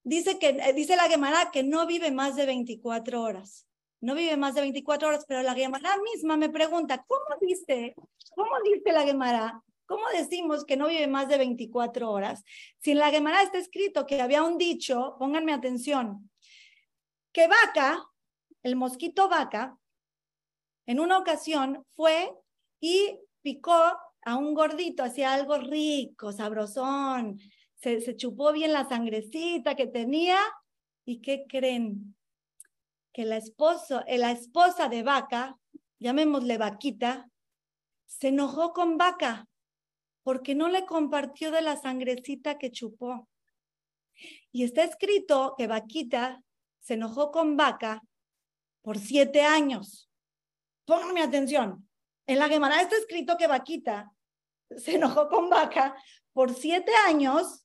dice 0.05 0.38
que 0.38 0.51
eh, 0.51 0.73
dice 0.73 0.97
la 0.97 1.09
Gemara 1.09 1.51
que 1.51 1.64
no 1.64 1.87
vive 1.87 2.12
más 2.12 2.37
de 2.37 2.47
24 2.47 3.21
horas. 3.21 3.67
No 4.01 4.14
vive 4.14 4.37
más 4.37 4.55
de 4.55 4.61
24 4.61 5.09
horas, 5.09 5.25
pero 5.27 5.43
la 5.43 5.55
Gemara 5.55 5.97
misma 6.12 6.37
me 6.37 6.51
pregunta, 6.51 7.05
¿cómo 7.09 7.25
dice? 7.40 7.95
¿Cómo 8.37 8.51
dice 8.62 8.93
la 8.93 9.03
Gemara? 9.03 9.62
¿Cómo 9.87 10.03
decimos 10.14 10.64
que 10.64 10.77
no 10.77 10.88
vive 10.88 11.07
más 11.07 11.29
de 11.29 11.38
24 11.38 12.11
horas? 12.11 12.45
Si 12.81 12.90
en 12.90 12.99
la 12.99 13.11
Gemara 13.11 13.43
está 13.43 13.59
escrito 13.59 14.07
que 14.07 14.21
había 14.21 14.43
un 14.43 14.59
dicho, 14.59 15.17
pónganme 15.19 15.55
atención, 15.55 16.31
que 17.33 17.49
vaca, 17.49 18.05
el 18.62 18.77
mosquito 18.77 19.29
vaca, 19.29 19.79
en 20.87 21.01
una 21.01 21.19
ocasión 21.19 21.85
fue 21.97 22.31
y 22.81 23.19
picó 23.40 23.75
a 24.27 24.37
un 24.37 24.55
gordito, 24.55 25.03
hacía 25.03 25.33
algo 25.33 25.57
rico, 25.59 26.33
sabrosón, 26.33 27.38
se, 27.85 28.16
chupó 28.16 28.53
bien 28.53 28.73
la 28.73 28.88
sangrecita 28.88 29.75
que 29.75 29.87
tenía. 29.87 30.38
¿Y 31.05 31.20
qué 31.20 31.44
creen? 31.47 32.16
Que 33.12 33.25
la, 33.25 33.37
esposo, 33.37 34.03
eh, 34.07 34.18
la 34.18 34.31
esposa 34.31 34.88
de 34.88 35.03
vaca, 35.03 35.59
llamémosle 35.99 36.57
vaquita, 36.57 37.29
se 38.07 38.29
enojó 38.29 38.73
con 38.73 38.97
vaca 38.97 39.47
porque 40.23 40.55
no 40.55 40.68
le 40.68 40.87
compartió 40.87 41.51
de 41.51 41.61
la 41.61 41.77
sangrecita 41.77 42.57
que 42.57 42.70
chupó. 42.70 43.29
Y 44.51 44.64
está 44.64 44.83
escrito 44.85 45.55
que 45.59 45.66
vaquita 45.66 46.42
se 46.81 46.94
enojó 46.94 47.31
con 47.31 47.57
vaca 47.57 48.01
por 48.81 48.99
siete 48.99 49.42
años. 49.42 50.09
Pónganme 50.87 51.23
atención. 51.23 51.88
En 52.27 52.38
la 52.38 52.49
Gemara 52.49 52.81
está 52.81 52.97
escrito 52.97 53.37
que 53.37 53.47
vaquita 53.47 54.11
se 54.77 54.94
enojó 54.94 55.29
con 55.29 55.51
vaca 55.51 55.94
por 56.33 56.55
siete 56.55 56.92
años 57.07 57.63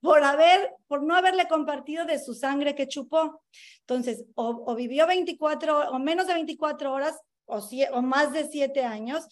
por 0.00 0.22
haber, 0.22 0.74
por 0.86 1.02
no 1.02 1.14
haberle 1.14 1.48
compartido 1.48 2.04
de 2.04 2.18
su 2.18 2.34
sangre 2.34 2.74
que 2.74 2.88
chupó. 2.88 3.42
Entonces, 3.80 4.24
o, 4.34 4.74
vivió 4.74 5.06
24 5.06 5.90
o 5.90 5.98
menos 5.98 6.26
de 6.26 6.34
24 6.34 6.92
horas 6.92 7.18
o, 7.46 7.58
o 7.92 8.02
más 8.02 8.32
de 8.32 8.48
7 8.48 8.84
años. 8.84 9.26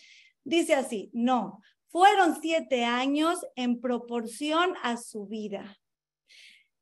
Dice 0.44 0.74
así, 0.74 1.10
no, 1.12 1.60
fueron 1.88 2.40
7 2.40 2.84
años 2.84 3.38
en 3.54 3.80
proporción 3.80 4.74
a 4.82 4.96
su 4.96 5.26
vida. 5.26 5.78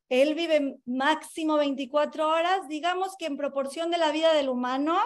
Él 0.09 0.35
vive 0.35 0.77
máximo 0.85 1.57
24 1.57 2.27
horas, 2.27 2.67
digamos 2.67 3.15
que 3.17 3.25
en 3.25 3.37
proporción 3.37 3.89
de 3.89 3.97
la 3.97 4.11
vida 4.11 4.33
del 4.33 4.49
humano, 4.49 4.99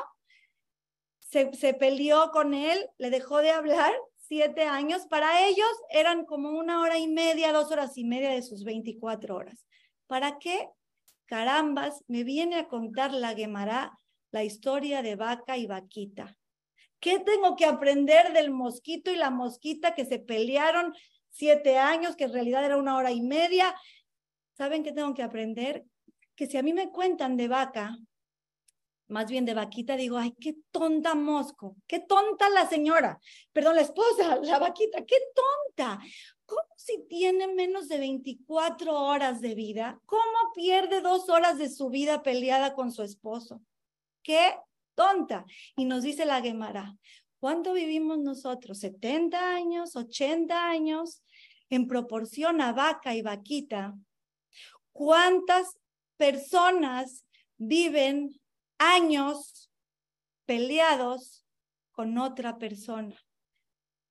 se, 1.19 1.53
se 1.53 1.73
peleó 1.73 2.31
con 2.31 2.53
él, 2.53 2.89
le 2.97 3.09
dejó 3.09 3.37
de 3.37 3.51
hablar 3.51 3.93
siete 4.29 4.63
años, 4.63 5.07
para 5.07 5.47
ellos 5.47 5.67
eran 5.89 6.23
como 6.23 6.51
una 6.51 6.81
hora 6.81 6.99
y 6.99 7.07
media, 7.07 7.51
dos 7.51 7.71
horas 7.71 7.97
y 7.97 8.03
media 8.03 8.29
de 8.29 8.43
sus 8.43 8.63
24 8.63 9.35
horas. 9.35 9.65
¿Para 10.05 10.37
qué? 10.37 10.69
Carambas, 11.25 12.03
me 12.07 12.23
viene 12.23 12.57
a 12.57 12.67
contar 12.67 13.11
la 13.11 13.33
Gemara 13.35 13.91
la 14.29 14.43
historia 14.43 15.01
de 15.01 15.15
vaca 15.15 15.57
y 15.57 15.65
vaquita. 15.65 16.37
¿Qué 16.99 17.19
tengo 17.19 17.55
que 17.55 17.65
aprender 17.65 18.31
del 18.31 18.51
mosquito 18.51 19.11
y 19.11 19.15
la 19.15 19.31
mosquita 19.31 19.95
que 19.95 20.05
se 20.05 20.19
pelearon 20.19 20.93
siete 21.31 21.79
años, 21.79 22.15
que 22.15 22.25
en 22.25 22.33
realidad 22.33 22.63
era 22.63 22.77
una 22.77 22.97
hora 22.97 23.11
y 23.11 23.21
media? 23.21 23.73
¿Saben 24.53 24.83
qué 24.83 24.91
tengo 24.91 25.15
que 25.15 25.23
aprender? 25.23 25.85
Que 26.35 26.45
si 26.45 26.57
a 26.57 26.61
mí 26.61 26.71
me 26.71 26.91
cuentan 26.91 27.35
de 27.35 27.47
vaca, 27.47 27.97
más 29.09 29.29
bien 29.29 29.45
de 29.45 29.55
vaquita, 29.55 29.97
digo, 29.97 30.17
ay, 30.17 30.33
qué 30.39 30.55
tonta 30.71 31.15
Mosco, 31.15 31.75
qué 31.87 31.99
tonta 31.99 32.47
la 32.49 32.67
señora, 32.67 33.19
perdón, 33.51 33.75
la 33.75 33.81
esposa, 33.81 34.39
la 34.41 34.59
vaquita, 34.59 35.03
qué 35.05 35.17
tonta. 35.35 35.99
¿Cómo 36.45 36.61
si 36.77 37.05
tiene 37.07 37.47
menos 37.47 37.87
de 37.87 37.99
24 37.99 38.93
horas 38.93 39.41
de 39.41 39.53
vida? 39.55 39.99
¿Cómo 40.05 40.53
pierde 40.55 41.01
dos 41.01 41.29
horas 41.29 41.57
de 41.57 41.69
su 41.69 41.89
vida 41.89 42.23
peleada 42.23 42.73
con 42.73 42.91
su 42.91 43.03
esposo? 43.03 43.61
Qué 44.23 44.55
tonta. 44.95 45.45
Y 45.75 45.85
nos 45.85 46.03
dice 46.03 46.25
la 46.25 46.41
Gemara, 46.41 46.95
¿cuánto 47.39 47.73
vivimos 47.73 48.19
nosotros? 48.19 48.83
¿70 48.83 49.35
años? 49.35 49.95
¿80 49.95 50.51
años? 50.51 51.23
En 51.69 51.87
proporción 51.87 52.61
a 52.61 52.73
vaca 52.73 53.13
y 53.13 53.21
vaquita. 53.21 53.95
¿Cuántas 54.91 55.77
personas 56.17 57.25
viven 57.57 58.39
años 58.79 59.69
peleados 60.45 61.45
con 61.91 62.17
otra 62.17 62.57
persona. 62.57 63.15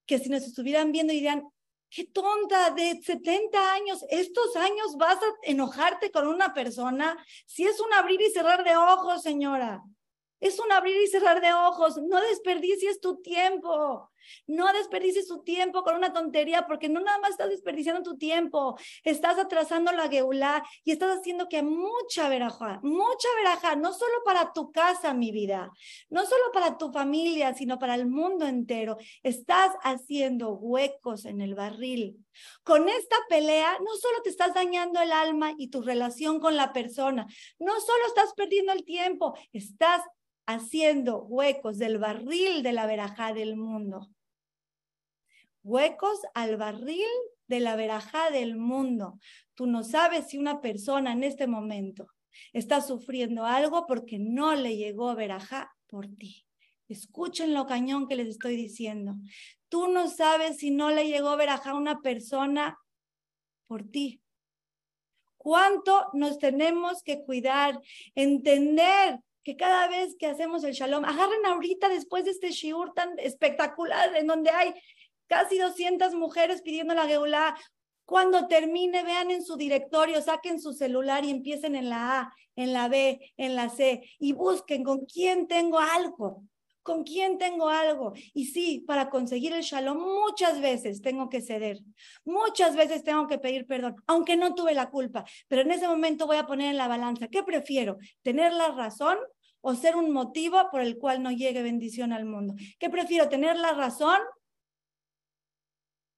Que 0.07 0.18
si 0.18 0.28
nos 0.28 0.44
estuvieran 0.44 0.92
viendo 0.92 1.12
dirían, 1.12 1.42
qué 1.90 2.04
tonta, 2.04 2.70
de 2.70 3.00
70 3.02 3.72
años, 3.72 4.04
estos 4.11 4.54
años 4.57 4.96
vas 4.96 5.16
a 5.16 5.35
enojarte 5.42 6.11
con 6.11 6.28
una 6.28 6.54
persona. 6.54 7.16
Si 7.46 7.64
es 7.64 7.81
un 7.81 7.92
abrir 7.92 8.20
y 8.20 8.31
cerrar 8.31 8.62
de 8.62 8.76
ojos, 8.76 9.22
señora. 9.22 9.83
Es 10.40 10.59
un 10.61 10.70
abrir 10.70 11.02
y 11.02 11.09
cerrar 11.09 11.40
de 11.40 11.52
ojos. 11.52 11.96
No 11.96 12.20
desperdicies 12.20 13.00
tu 13.00 13.20
tiempo. 13.20 14.11
No 14.46 14.72
desperdicies 14.72 15.28
tu 15.28 15.42
tiempo 15.42 15.83
con 15.83 15.96
una 15.96 16.12
tontería 16.12 16.66
porque 16.66 16.88
no 16.88 17.00
nada 17.00 17.18
más 17.20 17.31
estás 17.31 17.50
desperdiciando 17.50 18.02
tu 18.02 18.18
tiempo. 18.18 18.76
Estás 19.04 19.38
atrasando 19.38 19.92
la 19.92 20.09
geulá 20.09 20.64
y 20.85 20.92
estás 20.92 21.18
haciendo 21.18 21.48
que 21.48 21.62
mucha 21.62 22.28
veraja, 22.28 22.81
mucha 22.83 23.28
veraja, 23.37 23.76
no 23.76 23.92
solo 23.92 24.14
para 24.24 24.52
tu 24.52 24.72
casa, 24.72 25.14
mi 25.14 25.33
vida, 25.33 25.70
no 26.11 26.24
solo 26.24 26.44
para 26.52 26.78
tu 26.78 26.92
familia, 26.92 27.54
sino 27.54 27.78
para 27.78 27.94
el 27.94 28.07
mundo 28.07 28.46
entero. 28.46 28.96
Estás 29.22 29.72
haciendo 29.83 30.52
huecos 30.52 31.24
en 31.24 31.40
el 31.40 31.54
barril. 31.54 32.24
Con 32.62 32.88
esta 32.88 33.16
pelea 33.28 33.78
no 33.81 33.96
solo 33.96 34.22
te 34.22 34.31
estás 34.31 34.54
dañando 34.54 35.00
el 35.00 35.12
alma 35.12 35.52
y 35.57 35.68
tu 35.68 35.83
relación 35.83 36.40
con 36.40 36.57
la 36.57 36.72
persona, 36.72 37.26
no 37.59 37.81
solo 37.81 38.07
estás 38.07 38.33
perdiendo 38.35 38.72
el 38.72 38.85
tiempo, 38.85 39.37
estás 39.52 40.02
haciendo 40.48 41.18
huecos 41.24 41.76
del 41.76 41.98
barril 41.98 42.62
de 42.62 42.72
la 42.72 42.87
verajá 42.87 43.34
del 43.34 43.54
mundo. 43.54 44.08
Huecos 45.62 46.20
al 46.32 46.56
barril 46.56 47.06
de 47.48 47.61
la 47.61 47.76
verajá 47.76 48.30
del 48.30 48.56
mundo. 48.56 49.18
Tú 49.54 49.66
no 49.66 49.84
sabes 49.84 50.28
si 50.28 50.38
una 50.38 50.62
persona 50.62 51.12
en 51.12 51.22
este 51.22 51.46
momento 51.46 52.06
está 52.54 52.80
sufriendo 52.80 53.44
algo 53.44 53.87
porque 53.87 54.18
no 54.18 54.54
le 54.54 54.78
llegó 54.78 55.14
verajá 55.14 55.70
por 55.87 56.08
ti. 56.08 56.46
Escuchen 56.88 57.53
lo 57.53 57.66
cañón 57.66 58.09
que 58.09 58.16
les 58.16 58.28
estoy 58.28 58.57
diciendo. 58.57 59.16
Tú 59.68 59.88
no 59.88 60.09
sabes 60.09 60.57
si 60.57 60.70
no 60.70 60.90
le 60.90 61.09
llegó 61.09 61.36
verajá 61.36 61.72
a 61.72 61.74
una 61.74 62.01
persona 62.01 62.78
por 63.66 63.84
ti. 63.84 64.22
¿Cuánto 65.36 66.09
nos 66.14 66.38
tenemos 66.38 67.03
que 67.03 67.22
cuidar? 67.22 67.78
Entender 68.14 69.20
que 69.49 69.57
cada 69.57 69.88
vez 69.88 70.14
que 70.18 70.26
hacemos 70.26 70.62
el 70.62 70.74
shalom, 70.74 71.07
agarren 71.07 71.46
ahorita 71.46 71.88
después 71.88 72.26
de 72.26 72.32
este 72.32 72.51
shiur 72.51 72.92
tan 72.92 73.18
espectacular 73.18 74.14
en 74.14 74.26
donde 74.26 74.51
hay 74.51 74.74
casi 75.26 75.57
200 75.57 76.14
mujeres 76.16 76.61
pidiendo 76.61 76.92
la 76.92 77.07
geulá, 77.07 77.57
cuando 78.05 78.46
termine, 78.46 79.03
vean 79.05 79.30
en 79.30 79.42
su 79.42 79.57
directorio, 79.57 80.20
saquen 80.20 80.61
su 80.61 80.74
celular 80.74 81.24
y 81.24 81.30
empiecen 81.30 81.76
en 81.76 81.88
la 81.88 82.20
A, 82.20 82.34
en 82.57 82.74
la 82.74 82.88
B, 82.88 83.32
en 83.38 83.57
la 83.57 83.70
C 83.70 84.03
y 84.18 84.34
busquen 84.34 84.84
con 84.84 85.07
quién 85.07 85.49
tengo 85.49 85.78
algo, 85.78 86.44
con 86.82 87.05
quién 87.05 87.38
tengo 87.38 87.70
algo. 87.70 88.12
Y 88.34 88.49
sí, 88.49 88.84
para 88.86 89.09
conseguir 89.09 89.55
el 89.55 89.62
shalom 89.62 89.96
muchas 89.96 90.61
veces 90.61 91.01
tengo 91.01 91.30
que 91.30 91.40
ceder, 91.40 91.78
muchas 92.26 92.76
veces 92.76 93.03
tengo 93.03 93.26
que 93.26 93.38
pedir 93.38 93.66
perdón, 93.66 93.96
aunque 94.07 94.36
no 94.36 94.55
tuve 94.55 94.74
la 94.74 94.90
culpa, 94.90 95.24
pero 95.49 95.62
en 95.62 95.70
ese 95.70 95.88
momento 95.88 96.26
voy 96.26 96.36
a 96.36 96.46
poner 96.46 96.68
en 96.72 96.76
la 96.76 96.86
balanza, 96.86 97.28
¿qué 97.28 97.42
prefiero? 97.42 97.96
¿Tener 98.20 98.53
la 98.53 98.72
razón 98.72 99.16
o 99.61 99.74
ser 99.74 99.96
un 99.96 100.12
motivo 100.12 100.70
por 100.70 100.80
el 100.80 100.98
cual 100.98 101.22
no 101.22 101.30
llegue 101.30 101.62
bendición 101.62 102.12
al 102.12 102.24
mundo? 102.24 102.54
¿Qué 102.78 102.90
prefiero? 102.90 103.28
¿Tener 103.28 103.56
la 103.56 103.72
razón 103.72 104.20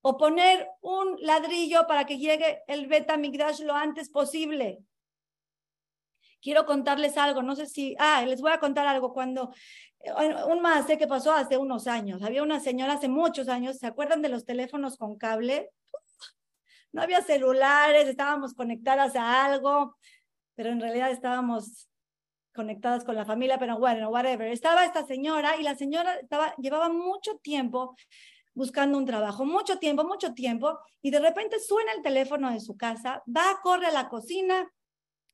o 0.01 0.17
poner 0.17 0.67
un 0.81 1.17
ladrillo 1.19 1.85
para 1.87 2.05
que 2.05 2.17
llegue 2.17 2.63
el 2.67 2.87
beta 2.87 3.17
migdash 3.17 3.61
lo 3.61 3.73
antes 3.73 4.09
posible? 4.09 4.83
quiero 6.41 6.65
contarles 6.65 7.17
algo, 7.17 7.43
no 7.43 7.55
sé 7.55 7.67
si, 7.67 7.95
ah, 7.99 8.23
les 8.25 8.41
voy 8.41 8.51
a 8.51 8.59
contar 8.59 8.87
algo. 8.87 9.13
Cuando 9.13 9.53
un 10.47 10.61
más 10.61 10.85
que 10.85 11.07
pasó 11.07 11.31
hace 11.33 11.57
unos 11.57 11.87
años. 11.87 12.23
Había 12.23 12.43
una 12.43 12.59
señora 12.59 12.93
hace 12.93 13.07
muchos 13.07 13.47
años, 13.47 13.77
¿se 13.77 13.87
acuerdan 13.87 14.21
de 14.21 14.29
los 14.29 14.45
teléfonos 14.45 14.97
con 14.97 15.17
cable? 15.17 15.69
No 16.91 17.01
había 17.01 17.21
celulares, 17.21 18.07
estábamos 18.07 18.53
conectadas 18.53 19.15
a 19.15 19.45
algo, 19.45 19.95
pero 20.55 20.69
en 20.69 20.81
realidad 20.81 21.11
estábamos 21.11 21.89
conectadas 22.53 23.03
con 23.03 23.15
la 23.15 23.25
familia, 23.25 23.57
pero 23.57 23.77
bueno, 23.77 24.09
whatever. 24.09 24.47
Estaba 24.47 24.85
esta 24.85 25.05
señora 25.05 25.57
y 25.57 25.63
la 25.63 25.75
señora 25.75 26.15
estaba, 26.15 26.55
llevaba 26.57 26.89
mucho 26.89 27.37
tiempo 27.37 27.95
buscando 28.53 28.97
un 28.97 29.05
trabajo, 29.05 29.45
mucho 29.45 29.77
tiempo, 29.79 30.03
mucho 30.03 30.33
tiempo, 30.33 30.77
y 31.01 31.11
de 31.11 31.19
repente 31.19 31.59
suena 31.59 31.93
el 31.93 32.01
teléfono 32.01 32.51
de 32.51 32.59
su 32.59 32.75
casa, 32.75 33.23
va, 33.25 33.59
corre 33.63 33.87
a 33.87 33.91
la 33.91 34.09
cocina, 34.09 34.69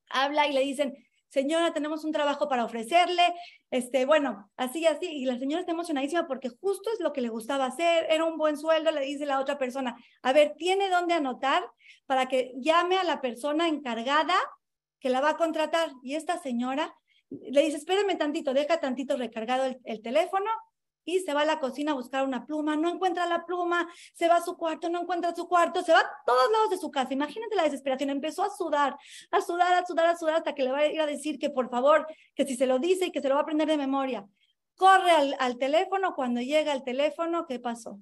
habla 0.09 0.47
y 0.47 0.53
le 0.53 0.61
dicen, 0.61 0.95
señora, 1.30 1.74
tenemos 1.74 2.05
un 2.05 2.11
trabajo 2.11 2.47
para 2.47 2.63
ofrecerle, 2.63 3.34
este, 3.70 4.05
bueno, 4.05 4.49
así, 4.55 4.86
así, 4.86 5.07
y 5.07 5.26
la 5.26 5.38
señora 5.38 5.61
está 5.61 5.74
emocionadísima 5.74 6.28
porque 6.28 6.49
justo 6.49 6.89
es 6.93 6.99
lo 6.99 7.11
que 7.11 7.22
le 7.22 7.30
gustaba 7.30 7.65
hacer, 7.65 8.05
era 8.09 8.24
un 8.24 8.38
buen 8.38 8.57
sueldo, 8.57 8.91
le 8.91 9.01
dice 9.01 9.26
la 9.26 9.39
otra 9.39 9.57
persona, 9.57 9.95
a 10.22 10.34
ver, 10.34 10.53
¿tiene 10.57 10.89
dónde 10.89 11.15
anotar 11.15 11.63
para 12.05 12.28
que 12.28 12.53
llame 12.57 12.97
a 12.97 13.03
la 13.03 13.20
persona 13.20 13.68
encargada 13.68 14.36
que 14.99 15.09
la 15.09 15.22
va 15.22 15.32
a 15.32 15.38
contratar? 15.38 15.89
Y 16.01 16.15
esta 16.15 16.39
señora 16.39 16.95
le 17.30 17.61
dice, 17.61 17.78
espéreme 17.78 18.15
tantito, 18.15 18.53
deja 18.53 18.80
tantito 18.80 19.17
recargado 19.17 19.65
el 19.84 20.01
teléfono, 20.01 20.49
y 21.07 21.21
se 21.21 21.34
va 21.34 21.41
a 21.41 21.45
la 21.45 21.59
cocina 21.59 21.93
a 21.93 21.95
buscar 21.95 22.28
una 22.28 22.45
pluma, 22.45 22.75
no 22.75 22.89
encuentra 22.89 23.25
la 23.25 23.45
pluma, 23.45 23.88
se 24.13 24.28
va 24.28 24.36
a 24.36 24.41
su 24.41 24.57
cuarto, 24.57 24.89
no 24.89 25.01
encuentra 25.01 25.34
su 25.34 25.47
cuarto, 25.47 25.82
se 25.82 25.93
va 25.93 25.99
a 25.99 26.11
todos 26.25 26.51
lados 26.51 26.69
de 26.69 26.78
su 26.78 26.91
casa. 26.91 27.13
Imagínate 27.13 27.55
la 27.55 27.63
desesperación, 27.63 28.09
empezó 28.09 28.43
a 28.43 28.49
sudar, 28.49 28.97
a 29.32 29.41
sudar, 29.41 29.73
a 29.73 29.86
sudar, 29.86 30.07
a 30.07 30.17
sudar 30.17 30.36
hasta 30.36 30.53
que 30.53 30.63
le 30.63 30.71
va 30.71 30.80
a 30.80 30.88
ir 30.88 30.99
a 30.99 31.05
decir 31.05 31.39
que 31.39 31.49
por 31.49 31.69
favor, 31.69 32.05
que 32.36 32.45
si 32.45 32.57
se 32.57 32.67
lo 32.67 32.78
dice 32.78 33.05
y 33.05 33.11
que 33.11 33.21
se 33.21 33.30
lo 33.30 33.36
va 33.36 33.39
a 33.39 33.43
aprender 33.43 33.69
de 33.69 33.78
memoria. 33.78 34.28
Corre 34.75 35.11
al, 35.11 35.36
al 35.39 35.57
teléfono, 35.57 36.13
cuando 36.13 36.41
llega 36.41 36.73
el 36.73 36.84
teléfono, 36.84 37.45
¿qué 37.47 37.57
pasó? 37.59 37.99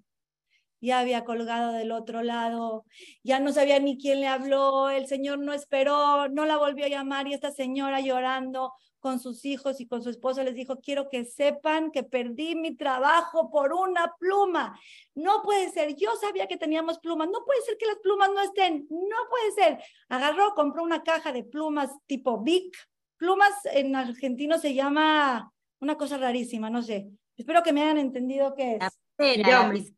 ya 0.82 1.00
había 1.00 1.24
colgado 1.24 1.72
del 1.72 1.92
otro 1.92 2.22
lado, 2.22 2.86
ya 3.24 3.40
no 3.40 3.52
sabía 3.52 3.80
ni 3.80 3.98
quién 3.98 4.22
le 4.22 4.28
habló, 4.28 4.90
el 4.90 5.08
señor 5.08 5.40
no 5.40 5.54
esperó, 5.54 6.28
no 6.30 6.46
la 6.46 6.58
volvió 6.58 6.86
a 6.86 6.90
llamar 6.90 7.28
y 7.28 7.34
esta 7.34 7.50
señora 7.52 8.02
llorando, 8.02 8.72
con 9.06 9.20
sus 9.20 9.46
hijos 9.46 9.80
y 9.80 9.86
con 9.86 10.02
su 10.02 10.10
esposo, 10.10 10.42
les 10.42 10.56
dijo, 10.56 10.80
quiero 10.82 11.10
que 11.10 11.26
sepan 11.26 11.92
que 11.92 12.02
perdí 12.02 12.56
mi 12.56 12.76
trabajo 12.76 13.52
por 13.52 13.72
una 13.72 14.16
pluma. 14.18 14.80
No 15.14 15.44
puede 15.44 15.70
ser, 15.70 15.96
yo 15.96 16.10
sabía 16.20 16.48
que 16.48 16.58
teníamos 16.58 16.98
plumas, 16.98 17.30
no 17.32 17.46
puede 17.46 17.62
ser 17.62 17.78
que 17.78 17.86
las 17.86 18.00
plumas 18.00 18.30
no 18.34 18.42
estén, 18.42 18.88
no 18.90 19.16
puede 19.30 19.52
ser. 19.52 19.84
Agarró, 20.10 20.56
compró 20.56 20.82
una 20.82 21.04
caja 21.04 21.32
de 21.32 21.44
plumas 21.44 21.92
tipo 22.08 22.42
Big. 22.42 22.72
Plumas 23.18 23.54
en 23.66 23.96
argentino 23.96 24.58
se 24.58 24.74
llama 24.74 25.54
una 25.80 25.98
cosa 25.98 26.18
rarísima, 26.18 26.72
no 26.72 26.82
sé. 26.82 27.08
Espero 27.38 27.62
que 27.62 27.74
me 27.74 27.84
hayan 27.84 28.00
entendido 28.00 28.56
qué 28.56 28.80
es. 28.82 29.94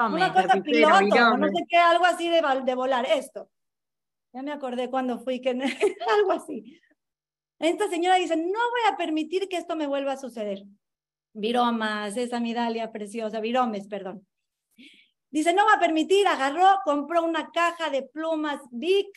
una 0.00 0.32
cosa 0.32 0.60
piloto, 0.60 1.36
no 1.36 1.46
sé 1.46 1.64
qué, 1.68 1.76
algo 1.76 2.06
así 2.06 2.28
de, 2.28 2.42
de 2.64 2.74
volar, 2.74 3.06
esto. 3.06 3.48
Ya 4.32 4.42
me 4.42 4.50
acordé 4.50 4.90
cuando 4.90 5.20
fui, 5.20 5.40
que 5.40 5.50
algo 6.18 6.32
así. 6.32 6.80
Esta 7.58 7.88
señora 7.88 8.16
dice, 8.16 8.36
no 8.36 8.44
voy 8.44 8.92
a 8.92 8.96
permitir 8.96 9.48
que 9.48 9.56
esto 9.56 9.74
me 9.74 9.86
vuelva 9.86 10.12
a 10.12 10.16
suceder. 10.16 10.64
Viromas, 11.32 12.16
esa 12.16 12.40
midalia 12.40 12.92
preciosa, 12.92 13.40
viromes, 13.40 13.88
perdón. 13.88 14.26
Dice, 15.30 15.52
no 15.52 15.66
va 15.66 15.74
a 15.74 15.80
permitir, 15.80 16.26
agarró, 16.26 16.80
compró 16.84 17.22
una 17.22 17.50
caja 17.50 17.90
de 17.90 18.02
plumas 18.02 18.60
Big, 18.70 19.08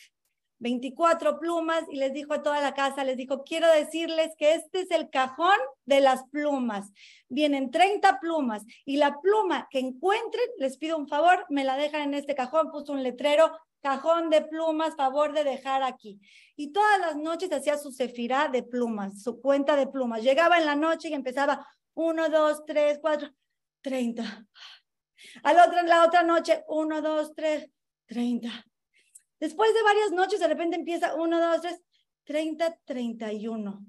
24 0.58 1.38
plumas, 1.38 1.84
y 1.90 1.96
les 1.96 2.12
dijo 2.12 2.34
a 2.34 2.42
toda 2.42 2.60
la 2.60 2.74
casa, 2.74 3.02
les 3.02 3.16
dijo, 3.16 3.42
quiero 3.44 3.68
decirles 3.72 4.32
que 4.36 4.54
este 4.54 4.82
es 4.82 4.90
el 4.90 5.08
cajón 5.10 5.56
de 5.86 6.00
las 6.00 6.24
plumas. 6.28 6.92
Vienen 7.28 7.70
30 7.70 8.20
plumas, 8.20 8.64
y 8.84 8.96
la 8.96 9.20
pluma 9.20 9.68
que 9.70 9.78
encuentren, 9.78 10.44
les 10.58 10.76
pido 10.76 10.98
un 10.98 11.08
favor, 11.08 11.46
me 11.48 11.64
la 11.64 11.76
dejan 11.76 12.02
en 12.02 12.14
este 12.14 12.34
cajón, 12.34 12.70
puso 12.70 12.92
un 12.92 13.02
letrero, 13.02 13.52
cajón 13.82 14.30
de 14.30 14.42
plumas, 14.42 14.96
favor 14.96 15.32
de 15.32 15.44
dejar 15.44 15.82
aquí. 15.82 16.20
Y 16.56 16.72
todas 16.72 17.00
las 17.00 17.16
noches 17.16 17.52
hacía 17.52 17.76
su 17.76 17.90
sefirá 17.92 18.48
de 18.48 18.62
plumas, 18.62 19.22
su 19.22 19.40
cuenta 19.40 19.76
de 19.76 19.86
plumas. 19.86 20.22
Llegaba 20.22 20.58
en 20.58 20.66
la 20.66 20.76
noche 20.76 21.08
y 21.08 21.14
empezaba 21.14 21.66
uno, 21.94 22.28
dos, 22.28 22.64
tres, 22.64 22.98
cuatro, 23.00 23.28
treinta. 23.80 24.46
Al 25.42 25.58
otro, 25.58 25.82
la 25.82 26.04
otra 26.04 26.22
noche, 26.22 26.64
uno, 26.68 27.02
dos, 27.02 27.34
tres, 27.34 27.68
treinta. 28.06 28.64
Después 29.38 29.74
de 29.74 29.82
varias 29.82 30.12
noches, 30.12 30.40
de 30.40 30.48
repente 30.48 30.76
empieza 30.76 31.14
uno, 31.14 31.40
dos, 31.40 31.60
tres, 31.60 31.82
treinta, 32.24 32.78
treinta 32.84 33.32
y 33.32 33.48
uno. 33.48 33.84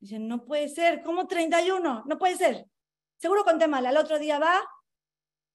Dicen, 0.00 0.26
no 0.28 0.44
puede 0.44 0.68
ser, 0.68 1.02
¿cómo 1.02 1.26
treinta 1.26 1.62
y 1.62 1.70
uno? 1.70 2.02
No 2.06 2.18
puede 2.18 2.36
ser. 2.36 2.66
Seguro 3.16 3.44
conté 3.44 3.68
mal. 3.68 3.86
Al 3.86 3.96
otro 3.96 4.18
día 4.18 4.38
va, 4.38 4.60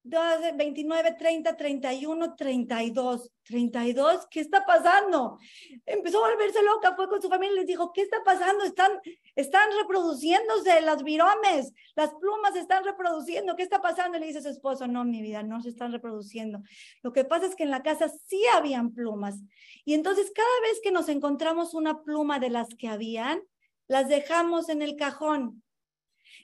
29, 0.04 1.16
30, 1.18 1.56
31, 1.56 2.34
32. 2.36 3.30
32, 3.44 4.26
¿qué 4.30 4.40
está 4.40 4.64
pasando? 4.64 5.38
Empezó 5.84 6.24
a 6.24 6.30
volverse 6.30 6.62
loca, 6.62 6.94
fue 6.96 7.08
con 7.08 7.20
su 7.20 7.28
familia 7.28 7.52
y 7.52 7.58
les 7.58 7.66
dijo, 7.66 7.92
¿qué 7.92 8.02
está 8.02 8.22
pasando? 8.24 8.64
Están, 8.64 8.92
están 9.36 9.68
reproduciéndose 9.78 10.80
las 10.80 11.02
viromes, 11.02 11.72
las 11.94 12.14
plumas 12.14 12.56
están 12.56 12.84
reproduciendo, 12.84 13.54
¿qué 13.54 13.62
está 13.62 13.82
pasando? 13.82 14.18
Le 14.18 14.26
dice 14.26 14.38
a 14.38 14.42
su 14.42 14.48
esposo, 14.48 14.86
no, 14.86 15.04
mi 15.04 15.20
vida, 15.20 15.42
no 15.42 15.60
se 15.60 15.68
están 15.68 15.92
reproduciendo. 15.92 16.60
Lo 17.02 17.12
que 17.12 17.24
pasa 17.24 17.46
es 17.46 17.54
que 17.54 17.64
en 17.64 17.70
la 17.70 17.82
casa 17.82 18.08
sí 18.26 18.42
habían 18.54 18.94
plumas. 18.94 19.36
Y 19.84 19.94
entonces 19.94 20.32
cada 20.34 20.60
vez 20.62 20.80
que 20.82 20.90
nos 20.90 21.08
encontramos 21.08 21.74
una 21.74 22.02
pluma 22.02 22.38
de 22.38 22.50
las 22.50 22.68
que 22.74 22.88
habían, 22.88 23.42
las 23.88 24.08
dejamos 24.08 24.70
en 24.70 24.80
el 24.80 24.96
cajón 24.96 25.63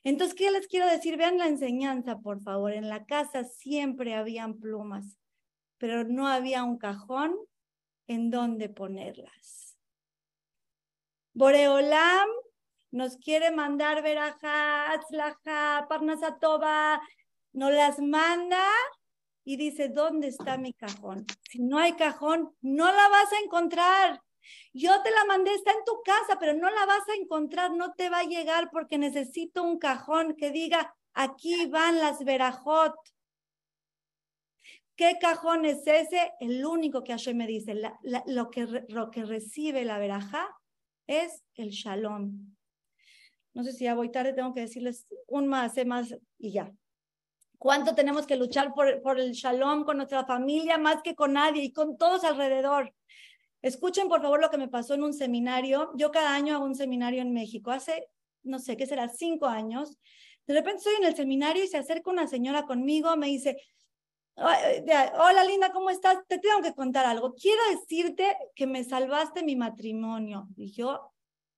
entonces, 0.03 0.35
¿qué 0.35 0.51
les 0.51 0.67
quiero 0.67 0.87
decir? 0.87 1.17
Vean 1.17 1.39
la 1.39 1.47
enseñanza, 1.47 2.19
por 2.19 2.41
favor. 2.41 2.73
En 2.73 2.89
la 2.89 3.05
casa 3.05 3.45
siempre 3.45 4.15
habían 4.15 4.59
plumas, 4.59 5.19
pero 5.79 6.05
no 6.05 6.27
había 6.27 6.65
un 6.65 6.79
cajón 6.79 7.37
en 8.07 8.31
donde 8.31 8.69
ponerlas. 8.69 9.77
Boreolam 11.33 12.29
nos 12.91 13.17
quiere 13.19 13.51
mandar 13.51 14.03
verajá, 14.03 14.93
atzlaja, 14.93 15.87
parnasatoba, 15.89 17.01
nos 17.53 17.73
las 17.73 18.01
manda 18.01 18.65
y 19.45 19.57
dice, 19.57 19.89
¿dónde 19.89 20.29
está 20.29 20.59
mi 20.59 20.73
cajón? 20.73 21.25
Si 21.49 21.61
no 21.61 21.79
hay 21.79 21.93
cajón, 21.93 22.55
no 22.61 22.87
la 22.87 23.09
vas 23.09 23.33
a 23.33 23.39
encontrar. 23.45 24.23
Yo 24.73 25.03
te 25.03 25.11
la 25.11 25.25
mandé, 25.25 25.53
está 25.55 25.73
en 25.73 25.85
tu 25.85 26.01
casa, 26.05 26.39
pero 26.39 26.55
no 26.55 26.71
la 26.71 26.87
vas 26.87 27.09
a 27.09 27.15
encontrar, 27.15 27.73
no 27.73 27.93
te 27.95 28.09
va 28.09 28.21
a 28.21 28.25
llegar 28.25 28.71
porque 28.71 28.99
necesito 28.99 29.63
un 29.63 29.79
cajón 29.79 30.37
que 30.37 30.51
diga, 30.51 30.95
aquí 31.13 31.67
van 31.67 31.99
las 31.99 32.25
verajot. 32.25 32.95
¿Qué 34.95 35.17
cajón 35.21 35.65
es 35.65 35.87
ese? 35.87 36.33
El 36.41 36.65
único 36.65 37.03
que 37.03 37.13
Hashem 37.13 37.37
me 37.37 37.47
dice, 37.47 37.75
lo, 38.27 38.51
que, 38.51 38.67
lo 38.89 39.11
que 39.11 39.25
recibe 39.25 39.85
la 39.85 39.99
verajá 39.99 40.49
es 41.07 41.43
el 41.55 41.71
shalom. 41.71 42.55
No 43.55 43.65
sé 43.65 43.73
si 43.73 43.85
ya 43.85 43.95
voy 43.95 44.13
tarde, 44.13 44.33
tengo 44.33 44.55
que 44.55 44.61
decirles 44.61 45.07
un 45.27 45.49
más, 45.49 45.75
más 45.87 46.15
y 46.39 46.53
ya. 46.53 46.73
¿Cuánto 47.59 47.95
tenemos 47.95 48.27
que 48.27 48.37
luchar 48.37 48.73
por, 48.73 49.03
por 49.03 49.19
el 49.19 49.33
shalom 49.33 49.85
con 49.85 49.97
nuestra 49.97 50.25
familia 50.25 50.79
más 50.79 51.03
que 51.03 51.15
con 51.15 51.33
nadie 51.33 51.65
y 51.65 51.73
con 51.73 51.99
todos 51.99 52.23
alrededor? 52.25 52.95
Escuchen 53.63 54.09
por 54.09 54.23
favor 54.23 54.41
lo 54.41 54.51
que 54.51 54.59
me 54.59 54.69
pasó 54.69 54.95
en 54.95 55.03
un 55.03 55.13
seminario. 55.13 55.93
Yo 55.95 56.11
cada 56.11 56.35
año 56.35 56.55
hago 56.55 56.65
un 56.65 56.75
seminario 56.75 57.21
en 57.23 57.33
México. 57.33 57.71
Hace, 57.71 58.09
no 58.43 58.59
sé, 58.59 58.77
¿qué 58.77 58.87
será? 58.87 59.09
Cinco 59.09 59.47
años. 59.47 59.99
De 60.47 60.55
repente 60.55 60.79
estoy 60.79 60.95
en 60.97 61.05
el 61.05 61.15
seminario 61.15 61.63
y 61.63 61.69
se 61.69 61.77
acerca 61.77 62.11
una 62.11 62.27
señora 62.27 62.65
conmigo, 62.65 63.17
me 63.17 63.29
dice, 63.29 63.57
hola 64.37 65.45
linda, 65.45 65.73
¿cómo 65.73 65.91
estás? 65.91 66.19
Te 66.27 66.39
tengo 66.39 66.63
que 66.63 66.75
contar 66.75 67.07
algo. 67.07 67.35
Quiero 67.35 67.61
decirte 67.71 68.37
que 68.55 68.67
me 68.67 68.85
salvaste 68.85 69.43
mi 69.43 69.57
matrimonio. 69.57 70.49
Y 70.57 70.73
yo, 70.73 71.13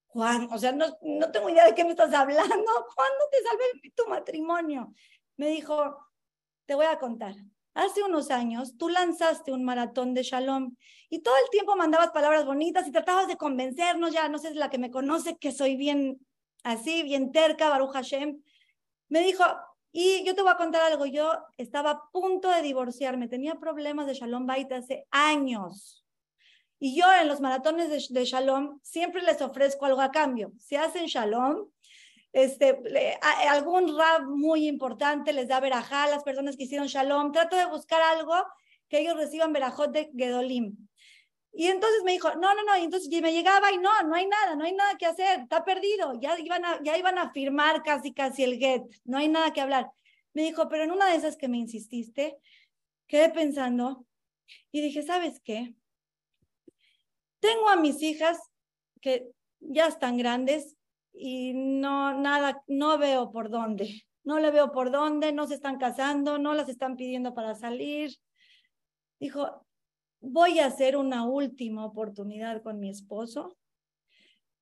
Juan, 0.09 0.49
o 0.51 0.59
sea, 0.59 0.73
no, 0.73 0.87
no 1.03 1.31
tengo 1.31 1.49
idea 1.49 1.67
de 1.67 1.75
qué 1.75 1.85
me 1.85 1.91
estás 1.91 2.13
hablando. 2.13 2.47
¿Cuándo 2.95 3.25
te 3.31 3.43
salvé 3.43 3.93
tu 3.95 4.09
matrimonio? 4.09 4.93
Me 5.37 5.49
dijo, 5.49 5.97
te 6.67 6.75
voy 6.75 6.87
a 6.87 6.99
contar. 6.99 7.35
Hace 7.75 8.03
unos 8.03 8.31
años 8.31 8.77
tú 8.77 8.89
lanzaste 8.89 9.53
un 9.53 9.65
maratón 9.65 10.13
de 10.13 10.23
Shalom 10.23 10.77
y 11.09 11.21
todo 11.21 11.35
el 11.43 11.51
tiempo 11.51 11.75
mandabas 11.75 12.11
palabras 12.11 12.45
bonitas 12.45 12.87
y 12.87 12.93
tratabas 12.93 13.29
de 13.29 13.37
convencernos, 13.37 14.13
ya 14.13 14.29
no 14.29 14.39
sé, 14.39 14.55
la 14.55 14.69
que 14.69 14.79
me 14.79 14.91
conoce, 14.91 15.37
que 15.39 15.53
soy 15.53 15.77
bien 15.77 16.21
así, 16.65 17.03
bien 17.03 17.33
terca, 17.33 17.71
Baruch 17.71 17.93
Hashem. 17.93 18.43
Me 19.09 19.21
dijo, 19.21 19.45
y 19.91 20.25
yo 20.25 20.35
te 20.35 20.43
voy 20.43 20.53
a 20.53 20.57
contar 20.57 20.83
algo, 20.83 21.07
yo 21.07 21.33
estaba 21.57 21.91
a 21.91 22.03
punto 22.13 22.49
de 22.51 22.63
divorciarme, 22.63 23.29
tenía 23.29 23.55
problemas 23.57 24.07
de 24.07 24.15
Shalom 24.15 24.47
Bait 24.47 24.71
hace 24.73 25.07
años. 25.11 26.05
Y 26.79 26.97
yo 26.99 27.07
en 27.13 27.29
los 27.29 27.41
maratones 27.41 27.91
de, 27.91 28.05
de 28.09 28.25
Shalom 28.25 28.81
siempre 28.83 29.23
les 29.23 29.41
ofrezco 29.41 29.87
algo 29.87 30.01
a 30.01 30.11
cambio. 30.11 30.53
Si 30.59 30.77
hacen 30.77 31.07
Shalom, 31.07 31.69
este, 32.33 32.79
algún 33.49 33.97
rab 33.97 34.25
muy 34.25 34.67
importante 34.67 35.33
les 35.33 35.49
da 35.49 35.61
verajá 35.61 36.05
a 36.05 36.09
las 36.09 36.23
personas 36.23 36.57
que 36.57 36.65
hicieron 36.65 36.87
shalom. 36.87 37.33
Trato 37.33 37.57
de 37.57 37.67
buscar 37.67 38.01
algo 38.01 38.35
que 38.89 39.01
ellos 39.01 39.17
reciban 39.17 39.53
verajot 39.53 39.93
de 39.93 40.11
Gedolim. 40.17 40.77
Y 41.55 41.67
entonces 41.67 42.03
me 42.05 42.13
dijo, 42.13 42.31
no, 42.37 42.55
no, 42.55 42.63
no, 42.65 42.79
y 42.79 42.85
entonces 42.85 43.11
me 43.21 43.33
llegaba 43.33 43.71
y 43.71 43.77
no, 43.77 43.91
no 44.05 44.15
hay 44.15 44.27
nada, 44.27 44.57
no 44.57 44.65
hay 44.65 44.73
nada 44.73 44.97
que 44.97 45.05
hacer, 45.05 45.41
está 45.41 45.63
perdido, 45.65 46.19
ya 46.19 46.39
iban 46.39 46.65
a, 46.65 46.83
ya 46.83 46.97
iban 46.97 47.19
a 47.19 47.31
firmar 47.31 47.83
casi, 47.83 48.15
casi 48.15 48.43
el 48.43 48.59
get, 48.59 48.83
no 49.05 49.19
hay 49.19 49.29
nada 49.29 49.53
que 49.53 49.61
hablar. 49.61 49.91
Me 50.33 50.43
dijo, 50.45 50.71
pero 50.71 50.85
en 50.85 50.93
una 50.93 51.07
de 51.09 51.17
esas 51.17 51.37
que 51.37 51.49
me 51.49 51.59
insististe, 51.59 52.39
quedé 53.07 53.29
pensando 53.29 54.07
y 54.71 54.81
dije, 54.81 55.03
¿sabes 55.03 55.41
qué? 55.45 55.75
Tengo 57.41 57.69
a 57.69 57.77
mis 57.77 58.03
hijas 58.03 58.39
que 59.03 59.29
ya 59.61 59.89
están 59.89 60.17
grandes 60.17 60.77
y 61.13 61.53
no, 61.55 62.19
nada, 62.19 62.63
no 62.67 62.99
veo 62.99 63.31
por 63.31 63.51
dónde, 63.51 64.05
no 64.25 64.39
le 64.39 64.51
veo 64.51 64.73
por 64.73 64.91
dónde, 64.91 65.33
no 65.33 65.47
se 65.47 65.55
están 65.55 65.79
casando, 65.79 66.39
no 66.39 66.55
las 66.55 66.69
están 66.69 66.97
pidiendo 66.97 67.35
para 67.35 67.55
salir. 67.55 68.17
Dijo, 69.21 69.67
voy 70.21 70.59
a 70.61 70.67
hacer 70.67 70.97
una 70.97 71.25
última 71.25 71.85
oportunidad 71.85 72.63
con 72.63 72.79
mi 72.79 72.89
esposo. 72.89 73.57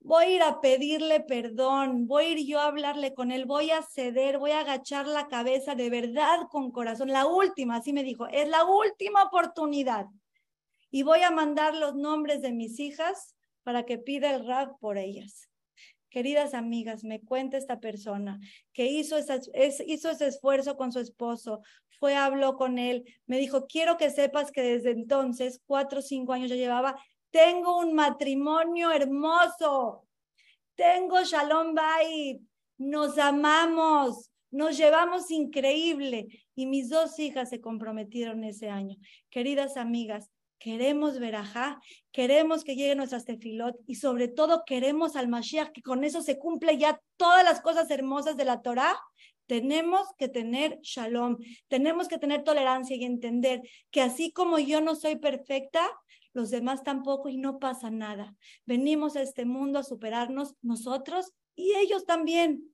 Voy 0.03 0.25
a 0.25 0.31
ir 0.31 0.43
a 0.43 0.61
pedirle 0.63 1.21
perdón, 1.21 2.07
voy 2.07 2.33
a 2.33 2.37
yo 2.41 2.59
a 2.61 2.67
hablarle 2.67 3.13
con 3.13 3.31
él, 3.31 3.45
voy 3.45 3.71
a 3.71 3.83
ceder, 3.83 4.39
voy 4.39 4.53
a 4.53 4.61
agachar 4.61 5.07
la 5.07 5.29
cabeza 5.29 5.75
de 5.75 5.91
verdad 5.91 6.49
con 6.51 6.73
corazón. 6.73 7.09
La 7.09 7.27
última, 7.27 7.77
así 7.77 7.93
me 7.93 8.03
dijo, 8.03 8.27
es 8.29 8.49
la 8.49 8.65
última 8.65 9.25
oportunidad. 9.25 10.07
Y 10.91 11.03
voy 11.03 11.21
a 11.21 11.31
mandar 11.31 11.75
los 11.75 11.95
nombres 11.95 12.41
de 12.41 12.53
mis 12.53 12.81
hijas 12.81 13.37
para 13.63 13.85
que 13.85 13.99
pida 13.99 14.35
el 14.35 14.47
rap 14.47 14.79
por 14.81 14.97
ellas. 14.97 15.50
Queridas 16.11 16.55
amigas, 16.55 17.05
me 17.05 17.21
cuenta 17.21 17.57
esta 17.57 17.81
persona 17.81 18.41
que 18.73 18.87
hizo, 18.87 19.17
hizo 19.87 20.11
ese 20.11 20.27
esfuerzo 20.27 20.77
con 20.77 20.93
su 20.93 20.99
esposo, 20.99 21.63
fue, 22.01 22.17
habló 22.17 22.57
con 22.57 22.79
él, 22.79 23.05
me 23.27 23.39
dijo, 23.39 23.67
quiero 23.67 23.97
que 23.97 24.11
sepas 24.11 24.51
que 24.51 24.63
desde 24.63 24.91
entonces, 24.91 25.63
cuatro 25.67 26.01
o 26.01 26.03
cinco 26.03 26.33
años 26.33 26.51
ya 26.51 26.57
llevaba, 26.57 26.97
tengo 27.31 27.79
un 27.79 27.95
matrimonio 27.95 28.91
hermoso, 28.91 30.07
tengo 30.75 31.23
Shalom 31.23 31.75
Bait, 31.75 32.41
nos 32.79 33.19
amamos, 33.19 34.31
nos 34.51 34.77
llevamos 34.77 35.31
increíble 35.31 36.27
y 36.55 36.67
mis 36.67 36.89
dos 36.89 37.19
hijas 37.19 37.51
se 37.51 37.61
comprometieron 37.61 38.43
ese 38.43 38.69
año. 38.69 38.97
Queridas 39.29 39.77
amigas, 39.77 40.31
queremos 40.61 41.19
verajá, 41.19 41.81
queremos 42.13 42.63
que 42.63 42.77
llegue 42.77 42.95
nuestra 42.95 43.19
tefilot 43.19 43.75
y 43.87 43.97
sobre 43.97 44.29
todo 44.29 44.63
queremos 44.65 45.17
al 45.17 45.27
Mashiach, 45.27 45.73
que 45.73 45.83
con 45.83 46.05
eso 46.05 46.23
se 46.23 46.39
cumple 46.39 46.79
ya 46.79 47.01
todas 47.17 47.43
las 47.43 47.61
cosas 47.61 47.91
hermosas 47.91 48.37
de 48.37 48.45
la 48.45 48.61
Torah. 48.61 48.97
Tenemos 49.47 50.07
que 50.17 50.29
tener 50.29 50.79
shalom, 50.83 51.39
tenemos 51.67 52.07
que 52.07 52.19
tener 52.19 52.45
tolerancia 52.45 52.95
y 52.95 53.05
entender 53.05 53.63
que 53.91 54.03
así 54.03 54.31
como 54.31 54.61
yo 54.61 54.81
no 54.81 54.95
soy 54.95 55.17
perfecta, 55.17 55.81
los 56.35 56.51
demás 56.51 56.85
tampoco 56.85 57.29
y 57.29 57.39
no 57.39 57.59
pasa 57.59 57.91
nada. 57.91 58.37
Venimos 58.67 59.17
a 59.17 59.23
este 59.23 59.45
mundo 59.45 59.81
a 59.81 59.83
superarnos 59.83 60.55
nosotros 60.63 61.33
y 61.57 61.75
ellos 61.75 62.05
también. 62.05 62.73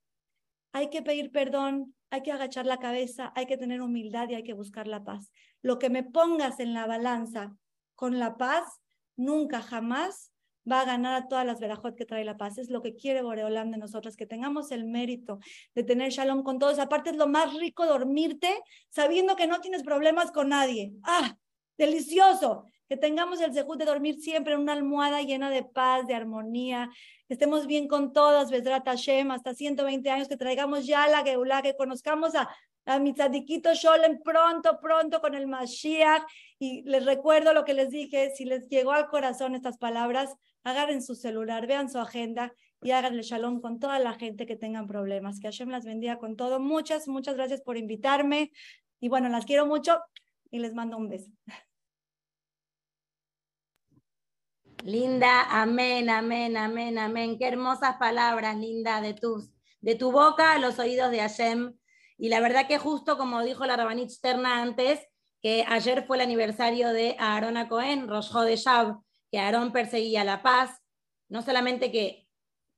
Hay 0.73 0.91
que 0.91 1.01
pedir 1.01 1.31
perdón, 1.31 1.95
hay 2.11 2.23
que 2.23 2.33
agachar 2.33 2.67
la 2.67 2.79
cabeza, 2.79 3.33
hay 3.35 3.47
que 3.47 3.57
tener 3.57 3.81
humildad 3.81 4.29
y 4.29 4.35
hay 4.35 4.43
que 4.43 4.53
buscar 4.53 4.87
la 4.89 5.05
paz. 5.05 5.33
Lo 5.63 5.79
que 5.79 5.89
me 5.89 6.03
pongas 6.03 6.61
en 6.61 6.75
la 6.75 6.87
balanza 6.87 7.57
con 7.97 8.19
la 8.19 8.37
paz, 8.37 8.81
nunca, 9.17 9.61
jamás 9.63 10.33
va 10.71 10.81
a 10.81 10.85
ganar 10.85 11.15
a 11.15 11.29
todas 11.29 11.47
las 11.47 11.61
verajot 11.61 11.97
que 11.97 12.05
trae 12.05 12.25
la 12.25 12.37
paz. 12.37 12.59
Es 12.59 12.71
lo 12.71 12.83
que 12.83 12.97
quiere 12.97 13.23
Boreolam 13.23 13.71
de 13.71 13.79
nosotras, 13.79 14.17
que 14.17 14.27
tengamos 14.27 14.71
el 14.73 14.85
mérito 14.85 15.39
de 15.75 15.85
tener 15.85 16.11
shalom 16.11 16.43
con 16.43 16.59
todos. 16.59 16.79
Aparte 16.79 17.11
es 17.11 17.17
lo 17.17 17.29
más 17.29 17.55
rico 17.55 17.87
dormirte 17.87 18.63
sabiendo 18.91 19.37
que 19.37 19.47
no 19.47 19.61
tienes 19.61 19.83
problemas 19.83 20.31
con 20.33 20.51
nadie. 20.51 20.93
¡Ah! 21.03 21.37
Delicioso. 21.79 22.65
Que 22.89 22.97
tengamos 22.97 23.41
el 23.41 23.53
sejud 23.53 23.77
de 23.79 23.85
dormir 23.85 24.21
siempre 24.21 24.55
en 24.55 24.61
una 24.61 24.73
almohada 24.73 25.23
llena 25.23 25.51
de 25.51 25.65
paz, 25.65 26.07
de 26.07 26.15
armonía, 26.15 26.91
que 27.27 27.35
estemos 27.35 27.67
bien 27.67 27.89
con 27.89 28.13
todas, 28.13 28.51
Besrat 28.51 28.87
Hashem, 28.87 29.31
hasta 29.31 29.55
120 29.55 30.09
años, 30.11 30.29
que 30.29 30.37
traigamos 30.37 30.87
ya 30.87 31.09
la 31.09 31.25
Geulah, 31.25 31.63
que 31.63 31.75
conozcamos 31.75 32.35
a, 32.35 32.49
a 32.85 32.99
mi 32.99 33.13
tzadiquito 33.13 33.75
Sholem 33.75 34.23
pronto, 34.23 34.79
pronto 34.81 35.21
con 35.21 35.35
el 35.35 35.47
Mashiach. 35.47 36.23
Y 36.59 36.83
les 36.83 37.05
recuerdo 37.05 37.53
lo 37.53 37.65
que 37.65 37.75
les 37.75 37.91
dije, 37.91 38.33
si 38.35 38.45
les 38.45 38.69
llegó 38.69 38.93
al 38.93 39.09
corazón 39.09 39.55
estas 39.55 39.79
palabras, 39.79 40.35
agarren 40.63 41.03
su 41.03 41.15
celular, 41.15 41.67
vean 41.67 41.91
su 41.91 41.99
agenda 41.99 42.53
y 42.83 42.91
háganle 42.91 43.23
shalom 43.23 43.61
con 43.61 43.79
toda 43.79 43.99
la 43.99 44.15
gente 44.15 44.47
que 44.47 44.57
tengan 44.57 44.87
problemas. 44.87 45.41
Que 45.41 45.49
Hashem 45.49 45.71
las 45.71 45.85
bendiga 45.85 46.19
con 46.19 46.37
todo. 46.37 46.61
Muchas, 46.61 47.09
muchas 47.09 47.35
gracias 47.35 47.61
por 47.63 47.77
invitarme. 47.77 48.53
Y 49.01 49.09
bueno, 49.09 49.29
las 49.29 49.45
quiero 49.45 49.67
mucho 49.67 50.01
y 50.51 50.59
les 50.59 50.75
mando 50.75 50.97
un 50.97 51.09
beso. 51.09 51.31
Linda, 54.85 55.43
amén, 55.51 56.11
amén, 56.11 56.57
amén, 56.57 56.99
amén. 56.99 57.39
Qué 57.39 57.49
hermosas 57.49 57.97
palabras, 57.97 58.57
Linda, 58.57 59.01
de, 59.01 59.15
tus, 59.15 59.51
de 59.81 59.95
tu 59.95 60.13
boca 60.13 60.53
a 60.53 60.59
los 60.59 60.79
oídos 60.79 61.11
de 61.11 61.21
Hashem. 61.21 61.77
Y 62.19 62.29
la 62.29 62.41
verdad 62.41 62.69
que 62.69 62.79
justo 62.79 63.19
como 63.19 63.43
dijo 63.43 63.67
la 63.67 63.77
Rabanit 63.77 64.11
Terna 64.21 64.63
antes, 64.63 65.01
que 65.43 65.65
ayer 65.69 66.07
fue 66.07 66.17
el 66.19 66.23
aniversario 66.23 66.93
de 66.93 67.17
Aarón 67.19 67.67
Cohen, 67.69 68.09
Rosh 68.09 68.33
de 68.33 68.57
Shab, 68.57 68.99
que 69.31 69.39
Aarón 69.39 69.73
perseguía 69.73 70.25
la 70.25 70.43
paz, 70.43 70.71
no 71.29 71.43
solamente 71.43 71.91
que 71.91 72.29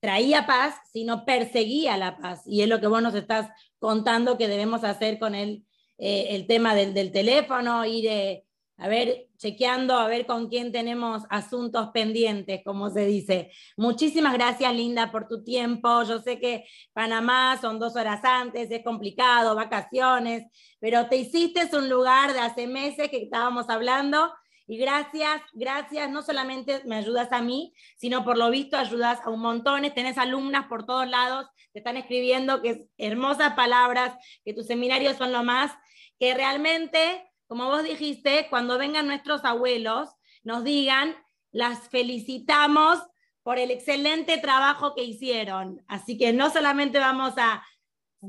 traía 0.01 0.47
paz, 0.47 0.77
sino 0.93 1.25
perseguía 1.25 1.97
la 1.97 2.17
paz. 2.17 2.43
Y 2.47 2.63
es 2.63 2.69
lo 2.69 2.81
que 2.81 2.87
vos 2.87 3.03
nos 3.03 3.15
estás 3.15 3.51
contando 3.79 4.39
que 4.39 4.49
debemos 4.49 4.85
hacer 4.85 5.19
con 5.19 5.35
el, 5.35 5.67
eh, 5.99 6.29
el 6.31 6.47
tema 6.47 6.75
del, 6.75 6.95
del 6.95 7.13
teléfono, 7.13 7.85
ir 7.85 8.05
de 8.05 8.48
a 8.81 8.87
ver, 8.87 9.27
chequeando, 9.39 9.95
a 9.95 10.07
ver 10.07 10.25
con 10.25 10.49
quién 10.49 10.71
tenemos 10.71 11.25
asuntos 11.31 11.89
pendientes, 11.93 12.63
como 12.65 12.91
se 12.91 13.07
dice. 13.07 13.51
Muchísimas 13.77 14.33
gracias, 14.35 14.73
Linda, 14.73 15.11
por 15.11 15.27
tu 15.27 15.43
tiempo. 15.43 16.05
Yo 16.05 16.21
sé 16.21 16.39
que 16.39 16.65
Panamá 16.93 17.59
son 17.61 17.81
dos 17.81 17.97
horas 17.97 18.25
antes, 18.25 18.71
es 18.71 18.85
complicado, 18.85 19.57
vacaciones, 19.57 20.45
pero 20.79 21.09
te 21.09 21.17
hiciste 21.17 21.69
un 21.77 21.89
lugar 21.89 22.33
de 22.33 22.39
hace 22.39 22.69
meses 22.69 23.09
que 23.09 23.23
estábamos 23.25 23.69
hablando. 23.69 24.33
Y 24.69 24.77
gracias, 24.77 25.43
gracias, 25.55 26.09
no 26.11 26.23
solamente 26.23 26.83
me 26.85 26.97
ayudas 26.97 27.33
a 27.33 27.43
mí, 27.43 27.73
sino 27.97 28.23
por 28.23 28.39
lo 28.39 28.51
visto 28.51 28.77
ayudas 28.77 29.19
a 29.25 29.31
un 29.31 29.41
montón. 29.41 29.83
Tenés 29.93 30.19
alumnas 30.19 30.67
por 30.67 30.87
todos 30.87 31.09
lados, 31.09 31.47
te 31.73 31.81
están 31.81 31.97
escribiendo 31.97 32.63
que 32.63 32.71
es 32.71 32.87
hermosas 32.97 33.55
palabras, 33.55 34.15
que 34.45 34.55
tus 34.55 34.67
seminarios 34.67 35.17
son 35.17 35.33
lo 35.33 35.43
más, 35.43 35.73
que 36.21 36.35
realmente 36.35 37.28
como 37.49 37.67
vos 37.67 37.83
dijiste, 37.83 38.47
cuando 38.51 38.79
vengan 38.79 39.07
nuestros 39.07 39.45
abuelos, 39.45 40.11
nos 40.45 40.63
digan, 40.63 41.17
las 41.51 41.89
felicitamos 41.89 43.01
por 43.43 43.59
el 43.59 43.71
excelente 43.71 44.37
trabajo 44.39 44.95
que 44.95 45.03
hicieron. 45.03 45.83
Así 45.89 46.19
que 46.19 46.33
no 46.33 46.51
solamente 46.51 46.99
vamos 46.99 47.33
a 47.39 47.65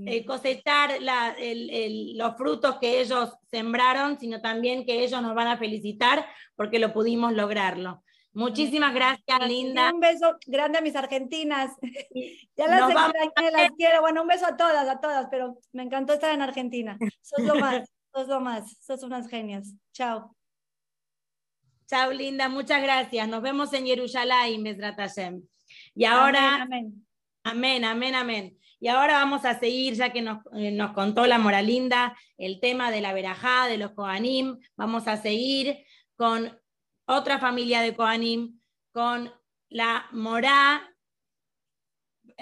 eh, 0.06 0.24
cosechar 0.26 1.00
los 1.02 2.38
frutos 2.38 2.78
que 2.80 3.02
ellos 3.02 3.34
sembraron, 3.52 4.18
sino 4.20 4.40
también 4.40 4.86
que 4.86 5.04
ellos 5.04 5.22
nos 5.22 5.36
van 5.36 5.48
a 5.48 5.58
felicitar 5.58 6.26
porque 6.56 6.80
lo 6.80 6.94
pudimos 6.94 7.34
lograrlo. 7.34 8.04
Muchísimas 8.32 8.94
gracias, 8.94 9.48
Linda. 9.48 9.92
un 9.92 10.00
beso 10.00 10.38
grande 10.46 10.78
a 10.78 10.82
mis 10.82 10.96
argentinas. 10.96 11.72
ya 12.56 12.68
las 12.68 12.90
extrañé, 12.90 13.52
las 13.52 13.72
quiero. 13.72 14.02
Bueno, 14.02 14.22
un 14.22 14.28
beso 14.28 14.46
a 14.46 14.56
todas, 14.56 14.88
a 14.88 15.02
todas, 15.02 15.28
pero 15.30 15.58
me 15.74 15.84
encantó 15.84 16.14
estar 16.14 16.34
en 16.34 16.42
Argentina. 16.42 16.98
Sos 17.22 17.44
lo 17.46 17.56
más. 17.56 17.90
Sos 18.14 18.28
lo 18.28 18.40
más, 18.40 18.78
sos 18.82 19.04
unas 19.04 19.28
genias. 19.28 19.76
Chao. 19.94 20.36
Chao, 21.88 22.12
linda, 22.12 22.50
muchas 22.50 22.82
gracias. 22.82 23.28
Nos 23.28 23.42
vemos 23.42 23.74
en 23.74 23.86
Jerusalén, 23.86 24.62
Mesrat 24.62 24.98
Hashem. 24.98 25.42
Y 25.96 26.06
ahora, 26.06 26.64
amén, 26.64 27.06
amén, 27.44 27.86
amén, 27.86 28.16
amén. 28.16 28.60
Y 28.80 28.88
ahora 28.88 29.16
vamos 29.16 29.44
a 29.44 29.60
seguir, 29.60 29.96
ya 29.96 30.12
que 30.14 30.22
nos, 30.22 30.40
eh, 30.54 30.72
nos 30.72 30.94
contó 30.94 31.28
la 31.28 31.38
moralinda, 31.38 32.18
el 32.38 32.60
tema 32.60 32.92
de 32.92 33.02
la 33.02 33.14
verajá, 33.14 33.68
de 33.68 33.78
los 33.78 33.92
Kohanim. 33.92 34.58
Vamos 34.76 35.08
a 35.08 35.18
seguir 35.18 35.84
con 36.16 36.58
otra 37.06 37.40
familia 37.40 37.82
de 37.82 37.96
Kohanim, 37.96 38.60
con 38.92 39.34
la 39.70 40.08
morá. 40.12 40.96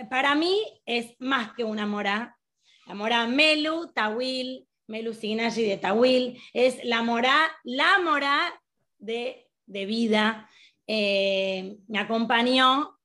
Para 0.10 0.36
mí 0.36 0.62
es 0.86 1.16
más 1.20 1.54
que 1.54 1.64
una 1.64 1.86
morá. 1.86 2.38
La 2.86 2.94
morá 2.94 3.28
Melu, 3.28 3.92
Tawil, 3.94 4.67
Melusinashi 4.88 5.64
de 5.64 5.78
Tawil, 5.78 6.42
es 6.54 6.84
la 6.84 7.02
morá, 7.04 7.52
la 7.64 8.00
morá 8.00 8.62
de, 8.98 9.50
de 9.66 9.86
vida. 9.86 10.50
Eh, 10.88 11.78
me 11.88 12.00
acompañó 12.00 12.98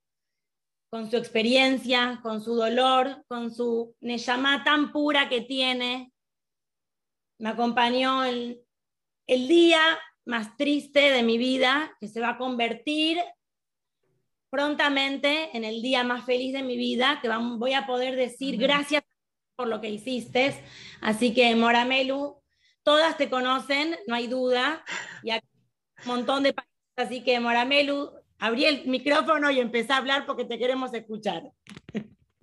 con 0.89 1.11
su 1.11 1.17
experiencia, 1.17 2.21
con 2.23 2.43
su 2.43 2.55
dolor, 2.55 3.25
con 3.27 3.53
su 3.53 3.97
Neyamá 4.01 4.63
tan 4.63 4.93
pura 4.93 5.29
que 5.29 5.41
tiene. 5.41 6.13
Me 7.39 7.49
acompañó 7.49 8.25
el, 8.25 8.63
el 9.27 9.49
día 9.49 9.81
más 10.25 10.57
triste 10.57 11.11
de 11.11 11.23
mi 11.23 11.39
vida, 11.39 11.97
que 12.01 12.09
se 12.09 12.21
va 12.21 12.31
a 12.31 12.39
convertir 12.39 13.19
prontamente 14.51 15.57
en 15.57 15.65
el 15.65 15.81
día 15.81 16.05
más 16.05 16.25
feliz 16.27 16.53
de 16.53 16.63
mi 16.63 16.77
vida, 16.77 17.19
que 17.23 17.29
voy 17.29 17.73
a 17.73 17.87
poder 17.87 18.15
decir 18.17 18.59
gracias 18.59 19.03
por 19.63 19.69
lo 19.69 19.81
que 19.81 19.91
hiciste. 19.91 20.61
Así 21.01 21.33
que, 21.33 21.55
Moramelu, 21.55 22.35
todas 22.83 23.17
te 23.17 23.31
conocen, 23.31 23.97
no 24.09 24.17
hay 24.17 24.27
duda, 24.27 24.85
y 25.23 25.31
un 25.31 25.41
montón 26.05 26.43
de 26.43 26.53
países. 26.53 26.75
Así 26.97 27.23
que, 27.23 27.39
Moramelu, 27.39 28.11
abrí 28.41 28.65
el 28.65 28.89
micrófono 28.89 29.53
y 29.53 29.61
empecé 29.61 29.93
a 29.93 29.99
hablar 29.99 30.27
porque 30.27 30.45
te 30.47 30.59
queremos 30.59 30.93
escuchar. 30.95 31.45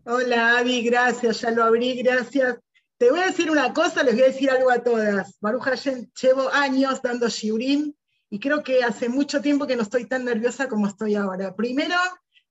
Hola, 0.06 0.60
Avi, 0.60 0.82
gracias, 0.82 1.42
ya 1.42 1.52
lo 1.52 1.66
abrí, 1.66 2.02
gracias. 2.02 2.58
Te 2.98 3.12
voy 3.12 3.20
a 3.20 3.26
decir 3.26 3.52
una 3.52 3.74
cosa, 3.74 4.02
les 4.02 4.14
voy 4.14 4.24
a 4.24 4.28
decir 4.28 4.50
algo 4.50 4.72
a 4.72 4.82
todas. 4.82 5.36
Maruja, 5.42 5.74
llevo 5.76 6.50
años 6.54 7.02
dando 7.02 7.28
shiurim 7.28 7.94
y 8.30 8.40
creo 8.40 8.64
que 8.64 8.82
hace 8.82 9.10
mucho 9.10 9.42
tiempo 9.42 9.68
que 9.68 9.76
no 9.76 9.82
estoy 9.82 10.08
tan 10.08 10.24
nerviosa 10.24 10.70
como 10.70 10.88
estoy 10.88 11.16
ahora. 11.16 11.54
Primero, 11.54 11.98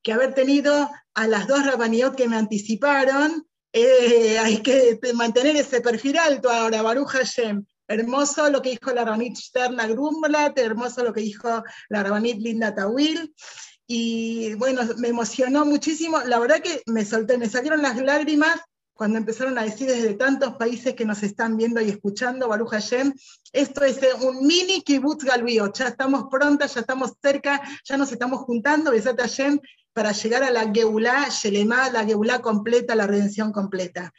que 0.03 0.13
haber 0.13 0.35
tenido 0.35 0.91
a 1.15 1.27
las 1.27 1.47
dos 1.47 1.65
Rabaniot 1.65 2.15
que 2.15 2.29
me 2.29 2.37
anticiparon, 2.37 3.49
eh, 3.73 4.39
hay 4.39 4.63
que 4.63 4.99
mantener 5.15 5.57
ese 5.57 5.81
perfil 5.81 6.19
alto 6.19 6.51
ahora, 6.51 6.83
Baruch 6.83 7.11
Hashem. 7.11 7.65
Hermoso 7.87 8.51
lo 8.51 8.61
que 8.61 8.71
dijo 8.71 8.93
la 8.93 9.05
Rabanit 9.05 9.37
Sterna 9.37 9.87
Grumblat, 9.87 10.59
hermoso 10.59 11.03
lo 11.03 11.13
que 11.13 11.23
dijo 11.23 11.63
la 11.89 12.03
Rabanit 12.03 12.39
Linda 12.39 12.75
Tawil. 12.75 13.35
Y 13.87 14.55
bueno, 14.55 14.83
me 14.99 15.09
emocionó 15.09 15.65
muchísimo. 15.65 16.19
La 16.27 16.39
verdad 16.39 16.61
que 16.61 16.83
me 16.87 17.05
solté, 17.05 17.39
me 17.39 17.49
salieron 17.49 17.81
las 17.81 17.97
lágrimas 17.97 18.61
cuando 18.99 19.17
empezaron 19.17 19.57
a 19.57 19.63
decir 19.63 19.87
desde 19.87 20.15
tantos 20.15 20.57
países 20.57 20.95
que 20.95 21.05
nos 21.05 21.23
están 21.23 21.57
viendo 21.57 21.81
y 21.81 21.89
escuchando, 21.89 22.49
Baruch 22.49 22.71
Hashem, 22.71 23.15
esto 23.53 23.85
es 23.85 24.01
un 24.21 24.45
mini 24.45 24.83
kibbutz 24.83 25.23
galviot, 25.23 25.79
ya 25.79 25.87
estamos 25.87 26.25
prontas, 26.29 26.75
ya 26.75 26.81
estamos 26.81 27.13
cerca, 27.23 27.63
ya 27.85 27.97
nos 27.97 28.11
estamos 28.11 28.41
juntando, 28.41 28.91
Besat 28.91 29.21
Hashem, 29.21 29.61
para 29.93 30.11
llegar 30.11 30.43
a 30.43 30.51
la 30.51 30.73
Geulá, 30.75 31.29
Shelema, 31.29 31.91
la 31.91 32.05
Geulá 32.05 32.41
completa, 32.41 32.97
la 32.97 33.07
redención 33.07 33.53
completa. 33.53 34.13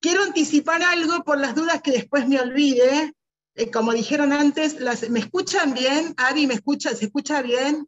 Quiero 0.00 0.22
anticipar 0.22 0.82
algo 0.82 1.22
por 1.22 1.38
las 1.38 1.54
dudas 1.54 1.82
que 1.82 1.92
después 1.92 2.26
me 2.26 2.40
olvide. 2.40 3.12
Eh, 3.56 3.70
como 3.70 3.92
dijeron 3.92 4.32
antes, 4.32 4.78
¿me 5.10 5.20
escuchan 5.20 5.74
bien? 5.74 6.14
Ari, 6.16 6.46
¿me 6.46 6.54
escucha? 6.54 6.94
¿Se 6.94 7.04
escucha 7.04 7.42
bien? 7.42 7.86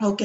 Ok. 0.00 0.22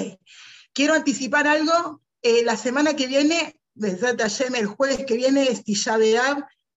Quiero 0.73 0.93
anticipar 0.93 1.47
algo. 1.47 2.01
Eh, 2.21 2.43
la 2.43 2.57
semana 2.57 2.97
que 2.97 3.07
viene 3.07 3.55
Besat 3.77 4.21
Hashem, 4.21 4.55
el 4.55 4.67
jueves 4.67 5.05
que 5.05 5.17
viene 5.17 5.49
es 5.49 5.65
Tisha 5.65 5.97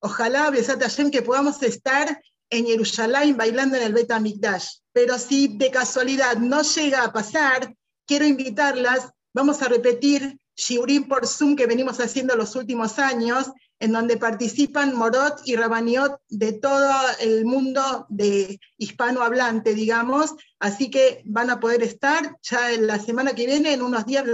Ojalá, 0.01 0.51
Besat 0.51 0.83
Hashem, 0.83 1.13
que 1.13 1.23
podamos 1.23 1.63
estar 1.63 2.21
en 2.51 2.67
Jerusalén 2.67 3.37
bailando 3.37 3.77
en 3.77 3.85
el 3.85 3.93
Bet 3.93 4.13
Mikdash. 4.21 4.79
Pero 4.93 5.17
si 5.17 5.57
de 5.57 5.71
casualidad 5.71 6.39
no 6.39 6.63
llega 6.63 7.05
a 7.05 7.13
pasar, 7.13 7.73
quiero 8.05 8.25
invitarlas. 8.25 9.11
Vamos 9.33 9.63
a 9.63 9.69
repetir 9.69 10.41
Shiurim 10.57 11.07
por 11.07 11.25
Zoom 11.25 11.55
que 11.55 11.67
venimos 11.67 12.01
haciendo 12.01 12.35
los 12.35 12.57
últimos 12.57 12.99
años, 12.99 13.47
en 13.79 13.93
donde 13.93 14.17
participan 14.17 14.97
Morot 14.97 15.41
y 15.45 15.55
Rabaniot 15.55 16.17
de 16.29 16.55
todo 16.55 16.91
el 17.21 17.45
mundo 17.45 18.07
de 18.09 18.59
hispanohablante, 18.77 19.73
digamos. 19.73 20.35
Así 20.59 20.91
que 20.91 21.23
van 21.27 21.51
a 21.51 21.61
poder 21.61 21.85
estar 21.85 22.37
ya 22.43 22.73
en 22.73 22.89
la 22.89 22.99
semana 22.99 23.35
que 23.35 23.47
viene, 23.47 23.73
en 23.73 23.83
unos 23.83 24.05
días, 24.05 24.25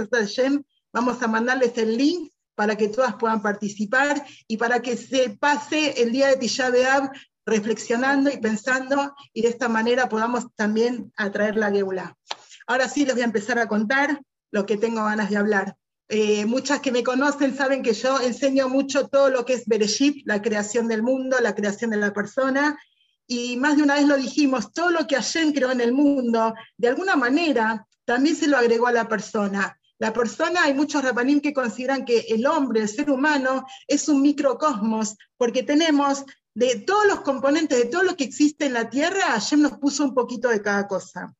vamos 0.91 1.21
a 1.21 1.27
mandarles 1.27 1.77
el 1.77 1.95
link 1.95 2.31
para 2.55 2.75
que 2.75 2.87
todas 2.87 3.15
puedan 3.15 3.41
participar 3.41 4.25
y 4.47 4.57
para 4.57 4.81
que 4.81 4.97
se 4.97 5.29
pase 5.29 6.01
el 6.01 6.11
día 6.11 6.27
de 6.27 6.37
Tisha 6.37 6.69
B'Av 6.69 7.11
reflexionando 7.45 8.31
y 8.31 8.37
pensando 8.37 9.13
y 9.33 9.43
de 9.43 9.49
esta 9.49 9.69
manera 9.69 10.09
podamos 10.09 10.45
también 10.55 11.11
atraer 11.15 11.57
la 11.57 11.71
Geula. 11.71 12.17
Ahora 12.67 12.89
sí 12.89 13.05
les 13.05 13.13
voy 13.13 13.21
a 13.21 13.25
empezar 13.25 13.59
a 13.59 13.67
contar 13.67 14.19
lo 14.51 14.65
que 14.65 14.77
tengo 14.77 15.03
ganas 15.03 15.29
de 15.29 15.37
hablar. 15.37 15.75
Eh, 16.07 16.45
muchas 16.45 16.81
que 16.81 16.91
me 16.91 17.03
conocen 17.03 17.55
saben 17.55 17.83
que 17.83 17.93
yo 17.93 18.19
enseño 18.19 18.69
mucho 18.69 19.07
todo 19.07 19.29
lo 19.29 19.45
que 19.45 19.53
es 19.53 19.65
Bereshit, 19.65 20.25
la 20.25 20.41
creación 20.41 20.87
del 20.87 21.03
mundo, 21.03 21.37
la 21.41 21.55
creación 21.55 21.91
de 21.91 21.97
la 21.97 22.13
persona, 22.13 22.77
y 23.27 23.57
más 23.57 23.77
de 23.77 23.83
una 23.83 23.95
vez 23.95 24.05
lo 24.05 24.17
dijimos, 24.17 24.71
todo 24.71 24.91
lo 24.91 25.07
que 25.07 25.15
Hashem 25.15 25.51
creó 25.51 25.71
en 25.71 25.81
el 25.81 25.93
mundo, 25.93 26.53
de 26.77 26.87
alguna 26.87 27.15
manera, 27.15 27.87
también 28.05 28.35
se 28.35 28.47
lo 28.47 28.57
agregó 28.57 28.87
a 28.87 28.91
la 28.91 29.07
persona. 29.07 29.79
La 29.97 30.11
persona, 30.11 30.63
hay 30.63 30.73
muchos 30.73 31.03
rabanim 31.03 31.39
que 31.39 31.53
consideran 31.53 32.03
que 32.03 32.19
el 32.29 32.45
hombre, 32.45 32.81
el 32.81 32.89
ser 32.89 33.09
humano, 33.09 33.65
es 33.87 34.09
un 34.09 34.21
microcosmos, 34.21 35.15
porque 35.37 35.63
tenemos 35.63 36.25
de 36.53 36.77
todos 36.79 37.05
los 37.07 37.21
componentes, 37.21 37.77
de 37.77 37.85
todo 37.85 38.03
lo 38.03 38.15
que 38.15 38.23
existe 38.23 38.65
en 38.65 38.73
la 38.73 38.89
Tierra, 38.89 39.21
Hashem 39.21 39.61
nos 39.61 39.77
puso 39.77 40.03
un 40.03 40.13
poquito 40.13 40.49
de 40.49 40.61
cada 40.61 40.87
cosa. 40.87 41.33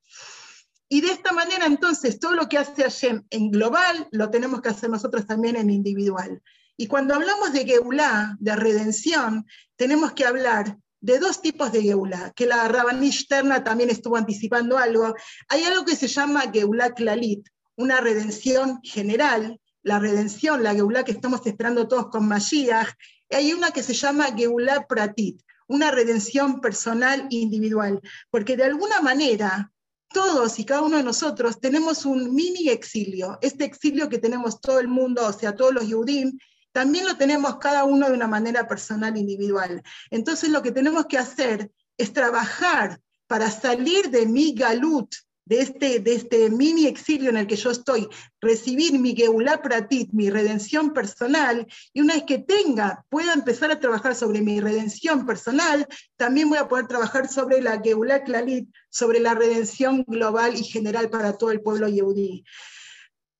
Y 0.87 1.01
de 1.01 1.11
esta 1.11 1.31
manera, 1.31 1.65
entonces, 1.65 2.19
todo 2.19 2.33
lo 2.33 2.47
que 2.47 2.57
hace 2.57 2.83
Hashem 2.83 3.23
en 3.29 3.49
global, 3.49 4.07
lo 4.11 4.29
tenemos 4.29 4.61
que 4.61 4.69
hacer 4.69 4.89
nosotros 4.89 5.25
también 5.25 5.55
en 5.55 5.69
individual. 5.69 6.41
Y 6.77 6.87
cuando 6.87 7.15
hablamos 7.15 7.53
de 7.53 7.65
Geulah, 7.65 8.35
de 8.39 8.55
redención, 8.55 9.45
tenemos 9.75 10.11
que 10.13 10.25
hablar 10.25 10.77
de 10.99 11.19
dos 11.19 11.41
tipos 11.41 11.71
de 11.71 11.81
Geulah, 11.81 12.31
que 12.31 12.45
la 12.45 12.67
Rabanish 12.67 13.27
Terna 13.27 13.63
también 13.63 13.89
estuvo 13.89 14.17
anticipando 14.17 14.77
algo. 14.77 15.15
Hay 15.47 15.63
algo 15.63 15.85
que 15.85 15.95
se 15.95 16.07
llama 16.07 16.51
Geulah 16.51 16.93
Klalit, 16.93 17.47
una 17.75 18.01
redención 18.01 18.79
general, 18.83 19.59
la 19.83 19.99
redención, 19.99 20.63
la 20.63 20.73
Geulah 20.73 21.03
que 21.03 21.11
estamos 21.11 21.45
esperando 21.45 21.87
todos 21.87 22.09
con 22.09 22.27
Mashiach, 22.27 22.89
hay 23.29 23.53
una 23.53 23.71
que 23.71 23.83
se 23.83 23.93
llama 23.93 24.33
Geulah 24.35 24.87
Pratit, 24.87 25.41
una 25.67 25.91
redención 25.91 26.61
personal 26.61 27.27
e 27.31 27.35
individual, 27.35 28.01
porque 28.29 28.55
de 28.55 28.65
alguna 28.65 29.01
manera 29.01 29.71
todos 30.13 30.59
y 30.59 30.65
cada 30.65 30.81
uno 30.81 30.97
de 30.97 31.03
nosotros 31.03 31.59
tenemos 31.59 32.05
un 32.05 32.33
mini 32.33 32.69
exilio, 32.69 33.37
este 33.41 33.65
exilio 33.65 34.07
que 34.07 34.17
tenemos 34.17 34.61
todo 34.61 34.79
el 34.79 34.87
mundo, 34.87 35.27
o 35.27 35.33
sea, 35.33 35.55
todos 35.55 35.73
los 35.73 35.87
Yehudim, 35.87 36.37
también 36.71 37.05
lo 37.05 37.17
tenemos 37.17 37.57
cada 37.57 37.83
uno 37.83 38.07
de 38.07 38.13
una 38.13 38.27
manera 38.27 38.67
personal, 38.67 39.15
e 39.15 39.19
individual. 39.19 39.81
Entonces 40.11 40.49
lo 40.49 40.61
que 40.61 40.71
tenemos 40.71 41.05
que 41.07 41.17
hacer 41.17 41.71
es 41.97 42.13
trabajar 42.13 42.99
para 43.27 43.49
salir 43.49 44.09
de 44.09 44.25
mi 44.25 44.53
galut, 44.53 45.13
de 45.45 45.61
este, 45.61 45.99
de 45.99 46.15
este 46.15 46.49
mini 46.49 46.87
exilio 46.87 47.29
en 47.29 47.37
el 47.37 47.47
que 47.47 47.55
yo 47.55 47.71
estoy, 47.71 48.07
recibir 48.41 48.99
mi 48.99 49.15
Geulah 49.15 49.61
Pratit, 49.61 50.11
mi 50.11 50.29
redención 50.29 50.93
personal, 50.93 51.67
y 51.93 52.01
una 52.01 52.15
vez 52.15 52.23
que 52.23 52.39
tenga, 52.39 53.05
pueda 53.09 53.33
empezar 53.33 53.71
a 53.71 53.79
trabajar 53.79 54.15
sobre 54.15 54.41
mi 54.41 54.59
redención 54.59 55.25
personal, 55.25 55.87
también 56.17 56.49
voy 56.49 56.57
a 56.57 56.67
poder 56.67 56.87
trabajar 56.87 57.27
sobre 57.27 57.61
la 57.61 57.79
Geulah 57.81 58.23
Klalit, 58.23 58.67
sobre 58.89 59.19
la 59.19 59.35
redención 59.35 60.03
global 60.07 60.55
y 60.55 60.63
general 60.63 61.09
para 61.09 61.37
todo 61.37 61.51
el 61.51 61.61
pueblo 61.61 61.87
yehudí. 61.87 62.43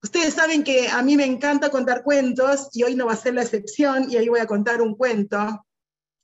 Ustedes 0.04 0.36
saben 0.36 0.64
que 0.64 0.88
a 0.88 1.02
mí 1.02 1.18
me 1.18 1.26
encanta 1.26 1.72
contar 1.72 2.04
cuentos 2.04 2.70
y 2.74 2.84
hoy 2.84 2.94
no 2.94 3.08
va 3.08 3.14
a 3.14 3.18
ser 3.18 3.34
la 3.34 3.42
excepción 3.42 4.12
y 4.12 4.18
ahí 4.18 4.30
voy 4.30 4.40
a 4.40 4.46
contar 4.46 4.80
un 4.80 4.96
cuento 4.96 5.66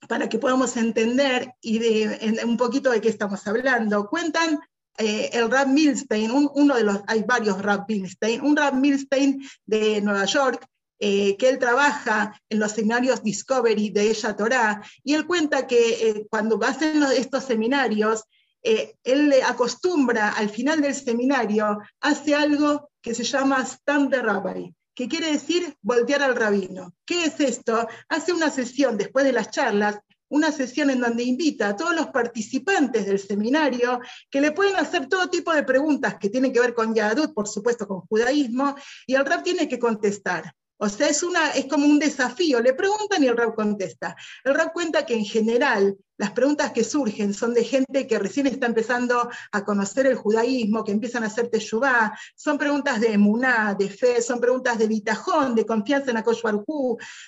para 0.08 0.28
que 0.28 0.38
podamos 0.38 0.76
entender 0.76 1.52
y 1.60 1.80
de, 1.80 2.40
un 2.44 2.56
poquito 2.56 2.90
de 2.90 3.00
qué 3.00 3.08
estamos 3.08 3.44
hablando. 3.46 4.08
Cuentan 4.08 4.60
eh, 4.98 5.30
el 5.32 5.50
Rab 5.50 5.68
Milstein, 5.68 6.30
uno 6.30 6.76
de 6.76 6.84
los, 6.84 7.00
hay 7.06 7.22
varios 7.22 7.60
Rab 7.60 7.86
Milstein, 7.88 8.42
un 8.42 8.56
Rab 8.56 8.74
Milstein 8.74 9.42
de 9.64 10.00
Nueva 10.00 10.24
York, 10.26 10.66
eh, 10.98 11.36
que 11.36 11.48
él 11.48 11.58
trabaja 11.58 12.38
en 12.48 12.60
los 12.60 12.72
seminarios 12.72 13.22
Discovery 13.22 13.90
de 13.90 14.10
ella 14.10 14.36
Torah, 14.36 14.82
y 15.02 15.14
él 15.14 15.26
cuenta 15.26 15.66
que 15.66 16.08
eh, 16.08 16.26
cuando 16.30 16.62
hacen 16.62 17.02
estos 17.16 17.44
seminarios, 17.44 18.24
él 18.64 19.28
le 19.28 19.42
acostumbra 19.42 20.28
al 20.28 20.48
final 20.48 20.80
del 20.80 20.94
seminario, 20.94 21.80
hace 22.00 22.36
algo 22.36 22.90
que 23.00 23.12
se 23.12 23.24
llama 23.24 23.64
stand 23.66 24.12
the 24.12 24.22
rabbi, 24.22 24.72
que 24.94 25.08
quiere 25.08 25.32
decir 25.32 25.74
voltear 25.82 26.22
al 26.22 26.36
rabino. 26.36 26.94
¿Qué 27.04 27.24
es 27.24 27.40
esto? 27.40 27.88
Hace 28.08 28.32
una 28.32 28.50
sesión 28.50 28.96
después 28.96 29.24
de 29.24 29.32
las 29.32 29.50
charlas 29.50 29.98
una 30.32 30.50
sesión 30.50 30.88
en 30.90 31.00
donde 31.00 31.22
invita 31.22 31.68
a 31.68 31.76
todos 31.76 31.94
los 31.94 32.08
participantes 32.08 33.06
del 33.06 33.18
seminario 33.18 34.00
que 34.30 34.40
le 34.40 34.52
pueden 34.52 34.76
hacer 34.76 35.06
todo 35.06 35.28
tipo 35.28 35.52
de 35.52 35.62
preguntas 35.62 36.16
que 36.18 36.30
tienen 36.30 36.52
que 36.52 36.60
ver 36.60 36.74
con 36.74 36.94
Yahadut, 36.94 37.34
por 37.34 37.46
supuesto 37.46 37.86
con 37.86 38.00
judaísmo, 38.00 38.74
y 39.06 39.14
el 39.14 39.26
rap 39.26 39.42
tiene 39.42 39.68
que 39.68 39.78
contestar. 39.78 40.54
O 40.78 40.88
sea, 40.88 41.08
es, 41.08 41.22
una, 41.22 41.50
es 41.50 41.66
como 41.66 41.86
un 41.86 41.98
desafío, 41.98 42.60
le 42.60 42.72
preguntan 42.72 43.22
y 43.22 43.26
el 43.26 43.36
rap 43.36 43.54
contesta. 43.54 44.16
El 44.42 44.54
rap 44.54 44.72
cuenta 44.72 45.04
que 45.04 45.14
en 45.14 45.24
general 45.24 45.96
las 46.22 46.30
preguntas 46.30 46.70
que 46.70 46.84
surgen 46.84 47.34
son 47.34 47.52
de 47.52 47.64
gente 47.64 48.06
que 48.06 48.16
recién 48.16 48.46
está 48.46 48.66
empezando 48.66 49.28
a 49.50 49.64
conocer 49.64 50.06
el 50.06 50.14
judaísmo, 50.14 50.84
que 50.84 50.92
empiezan 50.92 51.24
a 51.24 51.26
hacer 51.26 51.48
teshuvá, 51.48 52.16
son 52.36 52.58
preguntas 52.58 53.00
de 53.00 53.14
emuná, 53.14 53.74
de 53.76 53.90
fe, 53.90 54.22
son 54.22 54.38
preguntas 54.38 54.78
de 54.78 54.86
bitajón, 54.86 55.56
de 55.56 55.66
confianza 55.66 56.12
en 56.12 56.18
Akosh 56.18 56.40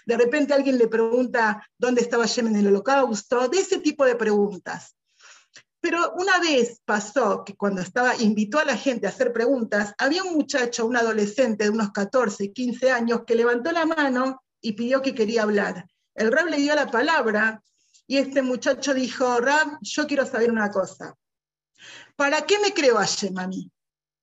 de 0.07 0.17
repente 0.17 0.55
alguien 0.55 0.79
le 0.79 0.87
pregunta 0.87 1.69
dónde 1.77 2.03
estaba 2.03 2.27
Yemen 2.27 2.55
en 2.55 2.61
el 2.61 2.69
holocausto, 2.69 3.49
de 3.49 3.59
ese 3.59 3.81
tipo 3.81 4.05
de 4.05 4.15
preguntas. 4.15 4.95
Pero 5.81 6.13
una 6.17 6.39
vez 6.39 6.81
pasó 6.85 7.43
que 7.45 7.57
cuando 7.57 7.81
estaba, 7.81 8.15
invitó 8.15 8.61
a 8.61 8.65
la 8.65 8.77
gente 8.77 9.09
a 9.09 9.11
hacer 9.11 9.33
preguntas, 9.33 9.93
había 9.99 10.23
un 10.23 10.35
muchacho, 10.35 10.87
un 10.87 10.97
adolescente 10.97 11.65
de 11.65 11.71
unos 11.71 11.91
14, 11.91 12.53
15 12.53 12.93
años, 12.93 13.23
que 13.27 13.35
levantó 13.35 13.73
la 13.73 13.87
mano 13.87 14.41
y 14.61 14.75
pidió 14.75 15.03
que 15.03 15.17
quería 15.17 15.43
hablar. 15.43 15.85
El 16.15 16.31
Rab 16.31 16.47
le 16.47 16.59
dio 16.59 16.77
la 16.77 16.93
palabra 16.93 17.61
y 18.07 18.19
este 18.19 18.43
muchacho 18.43 18.95
dijo, 18.95 19.39
Rab, 19.41 19.79
yo 19.81 20.07
quiero 20.07 20.27
saber 20.27 20.51
una 20.51 20.71
cosa. 20.71 21.15
¿Para 22.17 22.43
qué 22.43 22.59
me 22.59 22.73
creó 22.73 22.97
Hashem 22.97 23.37
a 23.39 23.47
mí? 23.47 23.71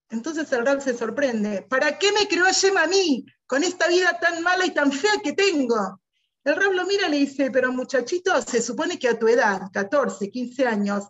Entonces 0.09 0.51
el 0.51 0.65
Rab 0.65 0.81
se 0.81 0.97
sorprende. 0.97 1.63
¿Para 1.63 1.97
qué 1.97 2.11
me 2.11 2.27
creó 2.27 2.45
Hashem 2.45 2.77
a 2.77 2.87
mí 2.87 3.25
con 3.47 3.63
esta 3.63 3.87
vida 3.87 4.19
tan 4.19 4.43
mala 4.43 4.65
y 4.65 4.71
tan 4.71 4.91
fea 4.91 5.13
que 5.23 5.33
tengo? 5.33 6.01
El 6.43 6.55
Rab 6.55 6.73
lo 6.73 6.85
mira 6.85 7.07
y 7.07 7.11
le 7.11 7.17
dice, 7.17 7.49
pero 7.51 7.71
muchachito, 7.71 8.41
se 8.41 8.61
supone 8.61 8.99
que 8.99 9.09
a 9.09 9.17
tu 9.17 9.27
edad, 9.27 9.69
14, 9.71 10.29
15 10.29 10.67
años, 10.67 11.03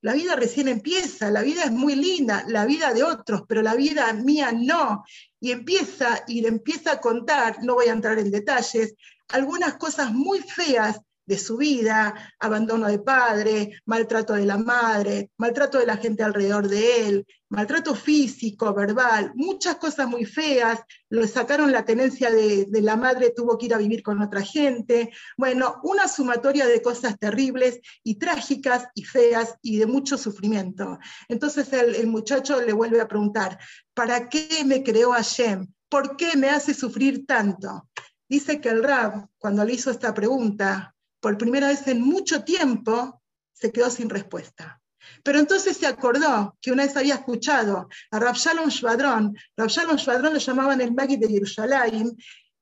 la 0.00 0.12
vida 0.12 0.36
recién 0.36 0.68
empieza, 0.68 1.30
la 1.30 1.42
vida 1.42 1.64
es 1.64 1.72
muy 1.72 1.96
linda, 1.96 2.44
la 2.46 2.66
vida 2.66 2.94
de 2.94 3.02
otros, 3.02 3.42
pero 3.48 3.62
la 3.62 3.74
vida 3.74 4.12
mía 4.12 4.52
no. 4.52 5.04
Y 5.40 5.50
empieza 5.50 6.24
y 6.26 6.40
le 6.40 6.48
empieza 6.48 6.92
a 6.92 7.00
contar, 7.00 7.62
no 7.62 7.74
voy 7.74 7.86
a 7.86 7.92
entrar 7.92 8.18
en 8.18 8.30
detalles, 8.30 8.94
algunas 9.28 9.74
cosas 9.74 10.12
muy 10.12 10.40
feas 10.40 11.00
de 11.28 11.36
su 11.36 11.58
vida, 11.58 12.14
abandono 12.40 12.88
de 12.88 12.98
padre, 13.00 13.82
maltrato 13.84 14.32
de 14.32 14.46
la 14.46 14.56
madre, 14.56 15.30
maltrato 15.36 15.78
de 15.78 15.84
la 15.84 15.98
gente 15.98 16.22
alrededor 16.22 16.68
de 16.68 17.06
él, 17.06 17.26
maltrato 17.50 17.94
físico, 17.94 18.72
verbal, 18.72 19.32
muchas 19.34 19.76
cosas 19.76 20.08
muy 20.08 20.24
feas, 20.24 20.80
lo 21.10 21.26
sacaron 21.26 21.70
la 21.70 21.84
tenencia 21.84 22.30
de, 22.30 22.66
la 22.80 22.96
madre, 22.96 23.34
tuvo 23.36 23.58
que 23.58 23.66
ir 23.66 23.74
a 23.74 23.78
vivir 23.78 24.02
con 24.02 24.22
otra 24.22 24.40
gente, 24.40 25.10
bueno, 25.36 25.80
una 25.82 26.08
sumatoria 26.08 26.66
de 26.66 26.80
cosas 26.80 27.18
terribles 27.18 27.78
y 28.02 28.14
trágicas 28.14 28.86
y 28.94 29.04
feas 29.04 29.56
y 29.60 29.76
de 29.76 29.86
mucho 29.86 30.16
sufrimiento. 30.16 30.98
Entonces 31.28 31.70
el, 31.74 31.94
el 31.94 32.06
muchacho 32.06 32.62
le 32.62 32.72
vuelve 32.72 33.02
a 33.02 33.08
preguntar, 33.08 33.58
¿para 33.92 34.30
qué 34.30 34.64
me 34.64 34.82
creó 34.82 35.12
Hashem? 35.12 35.66
¿Por 35.90 36.16
qué 36.16 36.38
me 36.38 36.48
hace 36.48 36.72
sufrir 36.72 37.26
tanto? 37.26 37.86
Dice 38.28 38.62
que 38.62 38.70
el 38.70 38.82
Rab, 38.82 39.26
cuando 39.38 39.64
le 39.64 39.74
hizo 39.74 39.90
esta 39.90 40.12
pregunta, 40.12 40.94
por 41.20 41.36
primera 41.38 41.68
vez 41.68 41.86
en 41.88 42.00
mucho 42.00 42.44
tiempo, 42.44 43.20
se 43.52 43.72
quedó 43.72 43.90
sin 43.90 44.08
respuesta. 44.08 44.80
Pero 45.22 45.38
entonces 45.38 45.76
se 45.76 45.86
acordó 45.86 46.56
que 46.60 46.70
una 46.72 46.84
vez 46.84 46.96
había 46.96 47.14
escuchado 47.14 47.88
a 48.10 48.18
Rav 48.18 48.36
Shalom 48.36 48.68
Shvadron, 48.68 49.36
Rav 49.56 49.68
Shalom 49.68 49.96
Shvadron 49.96 50.32
lo 50.32 50.38
llamaban 50.38 50.80
el 50.80 50.94
Magid 50.94 51.18
de 51.18 51.28
Yerushalayim, 51.28 52.14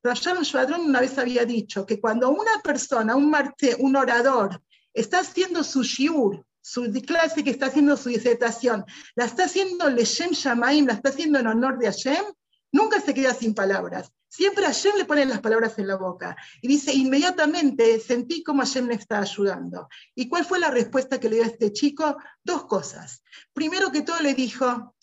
Rav 0.02 0.16
Shalom 0.16 0.42
Shvadron 0.42 0.80
una 0.82 1.00
vez 1.00 1.18
había 1.18 1.44
dicho 1.44 1.84
que 1.84 2.00
cuando 2.00 2.30
una 2.30 2.60
persona, 2.62 3.16
un 3.16 3.96
orador, 3.96 4.62
está 4.94 5.20
haciendo 5.20 5.62
su 5.62 5.82
shiur, 5.82 6.46
su 6.60 6.90
clase 7.06 7.44
que 7.44 7.50
está 7.50 7.66
haciendo 7.66 7.96
su 7.96 8.08
disertación, 8.08 8.84
la 9.14 9.26
está 9.26 9.44
haciendo 9.44 9.88
Leshem 9.90 10.30
Shamaim, 10.30 10.86
la 10.86 10.94
está 10.94 11.10
haciendo 11.10 11.38
en 11.38 11.46
honor 11.46 11.78
de 11.78 11.86
Hashem, 11.86 12.24
nunca 12.72 13.00
se 13.00 13.14
queda 13.14 13.34
sin 13.34 13.54
palabras. 13.54 14.10
Siempre 14.36 14.66
Hashem 14.66 14.96
le 14.98 15.06
pone 15.06 15.24
las 15.24 15.40
palabras 15.40 15.78
en 15.78 15.86
la 15.86 15.96
boca. 15.96 16.36
Y 16.60 16.68
dice, 16.68 16.92
inmediatamente 16.92 17.98
sentí 17.98 18.42
como 18.42 18.60
Hashem 18.60 18.86
me 18.86 18.92
está 18.92 19.20
ayudando. 19.20 19.88
¿Y 20.14 20.28
cuál 20.28 20.44
fue 20.44 20.58
la 20.58 20.70
respuesta 20.70 21.18
que 21.18 21.30
le 21.30 21.36
dio 21.36 21.44
a 21.44 21.48
este 21.48 21.72
chico? 21.72 22.18
Dos 22.44 22.66
cosas. 22.66 23.22
Primero 23.54 23.90
que 23.90 24.02
todo 24.02 24.20
le 24.20 24.34
dijo, 24.34 24.94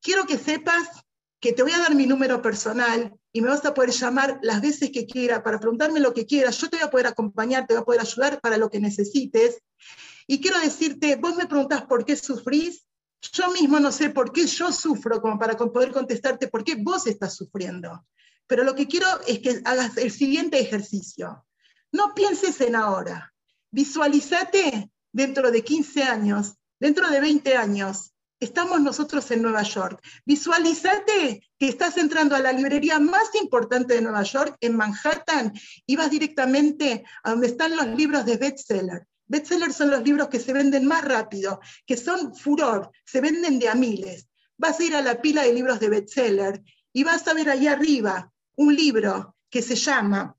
quiero 0.00 0.24
que 0.24 0.38
sepas 0.38 0.88
que 1.38 1.52
te 1.52 1.62
voy 1.62 1.72
a 1.72 1.80
dar 1.80 1.94
mi 1.94 2.06
número 2.06 2.40
personal 2.40 3.14
y 3.30 3.42
me 3.42 3.50
vas 3.50 3.62
a 3.66 3.74
poder 3.74 3.90
llamar 3.90 4.38
las 4.40 4.62
veces 4.62 4.90
que 4.90 5.04
quiera 5.04 5.42
para 5.42 5.60
preguntarme 5.60 6.00
lo 6.00 6.14
que 6.14 6.24
quieras. 6.24 6.56
Yo 6.56 6.70
te 6.70 6.78
voy 6.78 6.86
a 6.86 6.90
poder 6.90 7.08
acompañar, 7.08 7.66
te 7.66 7.74
voy 7.74 7.82
a 7.82 7.84
poder 7.84 8.00
ayudar 8.00 8.40
para 8.40 8.56
lo 8.56 8.70
que 8.70 8.80
necesites. 8.80 9.60
Y 10.26 10.40
quiero 10.40 10.58
decirte, 10.60 11.16
vos 11.16 11.36
me 11.36 11.46
preguntás 11.46 11.82
por 11.82 12.06
qué 12.06 12.16
sufrís. 12.16 12.86
Yo 13.34 13.50
mismo 13.50 13.80
no 13.80 13.92
sé 13.92 14.08
por 14.08 14.32
qué 14.32 14.46
yo 14.46 14.72
sufro, 14.72 15.20
como 15.20 15.38
para 15.38 15.58
poder 15.58 15.92
contestarte 15.92 16.48
por 16.48 16.64
qué 16.64 16.76
vos 16.76 17.06
estás 17.06 17.34
sufriendo. 17.36 18.02
Pero 18.48 18.64
lo 18.64 18.74
que 18.74 18.88
quiero 18.88 19.06
es 19.26 19.38
que 19.40 19.60
hagas 19.64 19.96
el 19.98 20.10
siguiente 20.10 20.58
ejercicio. 20.58 21.46
No 21.92 22.14
pienses 22.14 22.60
en 22.62 22.74
ahora. 22.74 23.32
Visualízate 23.70 24.90
dentro 25.12 25.50
de 25.50 25.62
15 25.62 26.02
años, 26.02 26.54
dentro 26.80 27.08
de 27.10 27.20
20 27.20 27.56
años. 27.56 28.12
Estamos 28.40 28.80
nosotros 28.80 29.30
en 29.32 29.42
Nueva 29.42 29.62
York. 29.62 30.00
Visualízate 30.24 31.42
que 31.58 31.68
estás 31.68 31.98
entrando 31.98 32.36
a 32.36 32.40
la 32.40 32.52
librería 32.52 32.98
más 32.98 33.34
importante 33.34 33.94
de 33.94 34.00
Nueva 34.00 34.22
York, 34.22 34.56
en 34.60 34.76
Manhattan, 34.76 35.52
y 35.86 35.96
vas 35.96 36.10
directamente 36.10 37.04
a 37.24 37.30
donde 37.30 37.48
están 37.48 37.76
los 37.76 37.88
libros 37.88 38.24
de 38.24 38.36
bestseller. 38.38 39.06
Bestseller 39.26 39.74
son 39.74 39.90
los 39.90 40.02
libros 40.02 40.28
que 40.28 40.40
se 40.40 40.54
venden 40.54 40.86
más 40.86 41.04
rápido, 41.04 41.60
que 41.84 41.98
son 41.98 42.34
furor, 42.34 42.90
se 43.04 43.20
venden 43.20 43.58
de 43.58 43.68
a 43.68 43.74
miles. 43.74 44.28
Vas 44.56 44.80
a 44.80 44.84
ir 44.84 44.96
a 44.96 45.02
la 45.02 45.20
pila 45.20 45.42
de 45.42 45.52
libros 45.52 45.80
de 45.80 45.90
bestseller 45.90 46.62
y 46.94 47.04
vas 47.04 47.28
a 47.28 47.34
ver 47.34 47.50
allá 47.50 47.72
arriba 47.72 48.32
un 48.58 48.74
libro 48.74 49.36
que 49.50 49.62
se 49.62 49.76
llama 49.76 50.36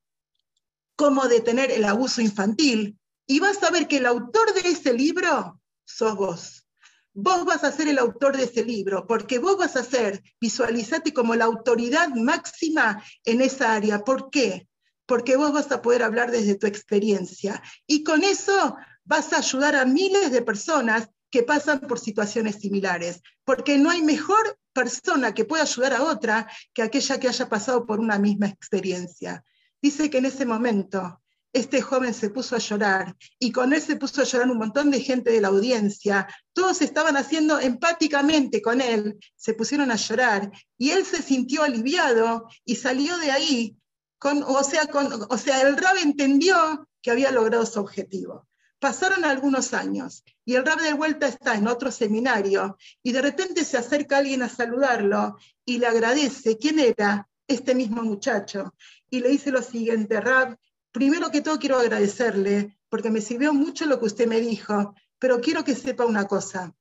Cómo 0.96 1.28
detener 1.28 1.72
el 1.72 1.86
abuso 1.86 2.22
infantil 2.22 3.00
y 3.26 3.40
vas 3.40 3.64
a 3.64 3.72
ver 3.72 3.88
que 3.88 3.98
el 3.98 4.06
autor 4.06 4.54
de 4.54 4.70
ese 4.70 4.94
libro 4.94 5.62
sos 5.86 6.16
vos. 6.16 6.68
Vos 7.14 7.46
vas 7.46 7.64
a 7.64 7.72
ser 7.72 7.88
el 7.88 7.98
autor 7.98 8.36
de 8.36 8.44
ese 8.44 8.64
libro, 8.66 9.08
porque 9.08 9.40
vos 9.40 9.58
vas 9.58 9.78
a 9.78 9.84
ser, 9.84 10.22
visualizate 10.40 11.14
como 11.14 11.34
la 11.36 11.46
autoridad 11.46 12.10
máxima 12.10 13.02
en 13.24 13.42
esa 13.42 13.74
área. 13.74 14.04
¿Por 14.04 14.30
qué? 14.30 14.68
Porque 15.06 15.38
vos 15.38 15.54
vas 15.54 15.72
a 15.72 15.82
poder 15.82 16.04
hablar 16.04 16.30
desde 16.30 16.56
tu 16.56 16.68
experiencia. 16.68 17.64
Y 17.88 18.04
con 18.04 18.24
eso 18.24 18.76
vas 19.06 19.32
a 19.32 19.38
ayudar 19.38 19.76
a 19.76 19.86
miles 19.86 20.32
de 20.32 20.42
personas 20.42 21.10
que 21.32 21.44
pasan 21.44 21.80
por 21.80 22.00
situaciones 22.00 22.56
similares, 22.56 23.22
porque 23.46 23.78
no 23.78 23.90
hay 23.90 24.02
mejor 24.02 24.58
persona 24.80 25.34
que 25.34 25.44
pueda 25.44 25.64
ayudar 25.64 25.94
a 25.94 26.04
otra 26.04 26.48
que 26.74 26.82
aquella 26.82 27.20
que 27.20 27.28
haya 27.28 27.50
pasado 27.50 27.86
por 27.86 28.00
una 28.00 28.18
misma 28.18 28.48
experiencia. 28.48 29.44
Dice 29.82 30.10
que 30.10 30.20
en 30.20 30.26
ese 30.26 30.46
momento 30.46 31.22
este 31.52 31.82
joven 31.82 32.14
se 32.14 32.30
puso 32.30 32.56
a 32.56 32.60
llorar 32.60 33.16
y 33.40 33.52
con 33.52 33.74
él 33.74 33.82
se 33.82 33.98
puso 33.98 34.22
a 34.22 34.24
llorar 34.24 34.50
un 34.50 34.58
montón 34.58 34.90
de 34.90 35.02
gente 35.02 35.32
de 35.32 35.42
la 35.42 35.50
audiencia. 35.50 36.28
Todos 36.54 36.82
estaban 36.82 37.18
haciendo 37.18 37.60
empáticamente 37.60 38.62
con 38.62 38.80
él, 38.80 39.18
se 39.36 39.54
pusieron 39.54 39.92
a 39.92 39.98
llorar 39.98 40.50
y 40.78 40.92
él 40.92 41.04
se 41.06 41.22
sintió 41.22 41.64
aliviado 41.64 42.48
y 42.64 42.76
salió 42.76 43.18
de 43.18 43.32
ahí. 43.32 43.76
Con, 44.18 44.44
o, 44.44 44.64
sea, 44.64 44.86
con, 44.88 45.08
o 45.30 45.38
sea, 45.38 45.62
el 45.62 45.76
Rab 45.76 45.98
entendió 45.98 46.88
que 47.02 47.12
había 47.12 47.32
logrado 47.32 47.66
su 47.66 47.80
objetivo. 47.80 48.49
Pasaron 48.80 49.26
algunos 49.26 49.74
años 49.74 50.24
y 50.46 50.56
el 50.56 50.66
rab 50.66 50.80
de 50.80 50.94
vuelta 50.94 51.28
está 51.28 51.56
en 51.56 51.68
otro 51.68 51.92
seminario 51.92 52.78
y 53.04 53.12
de 53.12 53.22
repente 53.22 53.66
se 53.66 53.78
acerca 53.78 54.18
alguien 54.18 54.42
a 54.42 54.50
saludarlo 54.50 55.38
y 55.66 55.80
le 55.80 55.88
agradece 55.88 56.58
quién 56.58 56.80
era 56.80 57.28
este 57.46 57.76
mismo 57.76 58.02
muchacho 58.04 58.74
y 59.10 59.20
le 59.20 59.30
dice 59.30 59.52
lo 59.52 59.62
siguiente, 59.62 60.22
Rab, 60.22 60.58
primero 60.92 61.30
que 61.30 61.42
todo 61.42 61.60
quiero 61.60 61.78
agradecerle 61.78 62.80
porque 62.88 63.10
me 63.10 63.22
sirvió 63.22 63.54
mucho 63.54 63.86
lo 63.86 64.00
que 64.00 64.06
usted 64.06 64.28
me 64.28 64.40
dijo, 64.40 64.96
pero 65.18 65.42
quiero 65.42 65.64
que 65.64 65.76
sepa 65.76 66.06
una 66.06 66.26
cosa. 66.28 66.74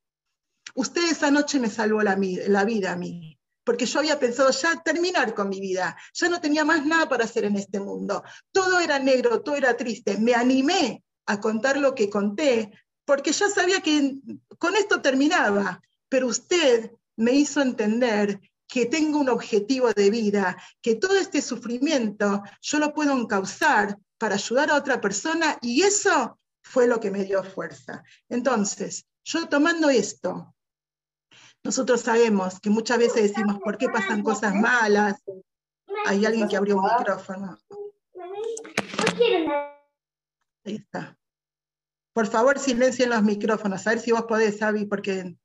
Usted 0.75 1.11
esa 1.11 1.31
noche 1.31 1.59
me 1.59 1.69
salvó 1.69 2.03
la, 2.03 2.17
la 2.47 2.65
vida 2.65 2.93
a 2.93 2.97
mí, 2.97 3.39
porque 3.65 3.87
yo 3.87 3.99
había 3.99 4.19
pensado 4.19 4.51
ya 4.51 4.83
terminar 4.83 5.35
con 5.35 5.49
mi 5.49 5.61
vida, 5.61 5.97
ya 6.15 6.29
no 6.29 6.41
tenía 6.41 6.65
más 6.65 6.87
nada 6.87 7.09
para 7.09 7.25
hacer 7.25 7.45
en 7.45 7.57
este 7.57 7.81
mundo. 7.81 8.23
Todo 8.53 8.79
era 8.79 8.99
negro, 8.99 9.41
todo 9.43 9.57
era 9.57 9.77
triste. 9.77 10.17
Me 10.19 10.35
animé 10.35 11.03
a 11.29 11.41
contar 11.41 11.77
lo 11.77 11.95
que 11.95 12.09
conté, 12.09 12.73
porque 13.05 13.33
ya 13.33 13.49
sabía 13.49 13.81
que 13.81 14.17
con 14.59 14.75
esto 14.77 15.01
terminaba, 15.03 15.81
pero 16.09 16.27
usted 16.27 16.91
me 17.17 17.33
hizo 17.33 17.61
entender 17.61 18.41
que 18.67 18.87
tengo 18.87 19.19
un 19.19 19.29
objetivo 19.29 19.93
de 19.93 20.11
vida, 20.11 20.57
que 20.81 20.95
todo 20.95 21.17
este 21.17 21.43
sufrimiento 21.43 22.43
yo 22.63 22.79
lo 22.79 22.95
puedo 22.95 23.13
encauzar 23.13 23.99
para 24.17 24.35
ayudar 24.35 24.71
a 24.71 24.77
otra 24.77 25.01
persona 25.01 25.59
y 25.61 25.83
eso 25.83 26.39
fue 26.63 26.87
lo 26.87 26.99
que 26.99 27.11
me 27.11 27.25
dio 27.25 27.45
fuerza. 27.45 28.03
Entonces, 28.29 29.07
yo 29.25 29.49
tomando 29.49 29.91
esto, 29.91 30.55
nosotros 31.63 32.01
sabemos 32.01 32.59
que 32.61 32.71
muchas 32.71 32.99
veces 32.99 33.23
decimos, 33.23 33.59
¿por 33.59 33.77
qué 33.77 33.89
pasan 33.91 34.23
cosas 34.23 34.55
malas? 34.55 35.23
Hay 36.07 36.25
alguien 36.25 36.49
que 36.49 36.57
abrió 36.57 36.77
un 36.77 36.85
micrófono. 36.85 37.59
Ahí 40.65 40.77
está. 40.77 41.19
Por 42.13 42.27
favor, 42.27 42.59
silencien 42.59 43.11
los 43.11 43.23
micrófonos, 43.23 43.87
a 43.87 43.91
ver 43.91 44.01
si 44.01 44.13
vos 44.13 44.25
podés, 44.25 44.61
Avi, 44.63 44.87
porque 44.87 45.37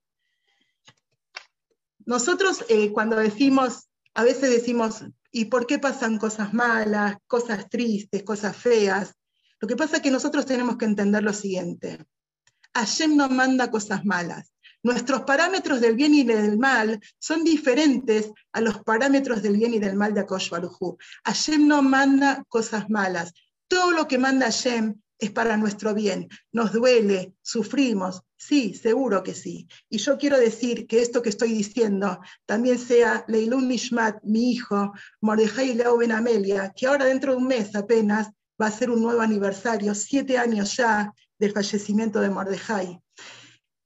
nosotros 2.05 2.65
eh, 2.67 2.91
cuando 2.91 3.15
decimos, 3.15 3.89
a 4.13 4.23
veces 4.23 4.49
decimos, 4.49 5.05
¿y 5.31 5.45
por 5.45 5.67
qué 5.67 5.79
pasan 5.79 6.17
cosas 6.17 6.53
malas, 6.53 7.17
cosas 7.27 7.69
tristes, 7.69 8.23
cosas 8.23 8.55
feas? 8.57 9.13
Lo 9.59 9.67
que 9.67 9.75
pasa 9.75 9.97
es 9.97 10.01
que 10.01 10.11
nosotros 10.11 10.45
tenemos 10.45 10.77
que 10.77 10.85
entender 10.85 11.23
lo 11.23 11.33
siguiente. 11.33 12.05
Hashem 12.73 13.15
no 13.15 13.29
manda 13.29 13.69
cosas 13.69 14.03
malas. 14.03 14.51
Nuestros 14.81 15.21
parámetros 15.21 15.79
del 15.79 15.95
bien 15.95 16.13
y 16.13 16.23
del 16.23 16.57
mal 16.57 16.99
son 17.17 17.43
diferentes 17.43 18.31
a 18.51 18.59
los 18.59 18.83
parámetros 18.83 19.41
del 19.41 19.55
bien 19.57 19.73
y 19.73 19.79
del 19.79 19.95
mal 19.95 20.13
de 20.13 20.21
Akosh 20.21 20.49
Baruj 20.49 20.97
Hashem 21.23 21.67
no 21.67 21.81
manda 21.81 22.43
cosas 22.49 22.89
malas. 22.89 23.31
Todo 23.69 23.91
lo 23.91 24.07
que 24.07 24.17
manda 24.17 24.47
Hashem 24.47 25.01
es 25.23 25.31
para 25.31 25.57
nuestro 25.57 25.93
bien. 25.93 26.29
Nos 26.51 26.73
duele, 26.73 27.33
sufrimos, 27.41 28.21
sí, 28.35 28.73
seguro 28.73 29.23
que 29.23 29.33
sí. 29.33 29.67
Y 29.89 29.97
yo 29.97 30.17
quiero 30.17 30.37
decir 30.37 30.87
que 30.87 31.01
esto 31.01 31.21
que 31.21 31.29
estoy 31.29 31.53
diciendo 31.53 32.19
también 32.45 32.77
sea 32.77 33.25
Leilun 33.27 33.67
Nishmat, 33.67 34.23
mi 34.23 34.51
hijo, 34.51 34.93
Mordejai 35.21 35.75
Leo 35.75 35.97
Ben 35.97 36.11
Amelia, 36.11 36.73
que 36.75 36.87
ahora 36.87 37.05
dentro 37.05 37.31
de 37.31 37.37
un 37.37 37.47
mes 37.47 37.75
apenas 37.75 38.29
va 38.61 38.67
a 38.67 38.71
ser 38.71 38.89
un 38.89 39.01
nuevo 39.01 39.21
aniversario, 39.21 39.95
siete 39.95 40.37
años 40.37 40.75
ya 40.75 41.13
del 41.39 41.51
fallecimiento 41.51 42.19
de 42.19 42.29
Mordejai. 42.29 42.99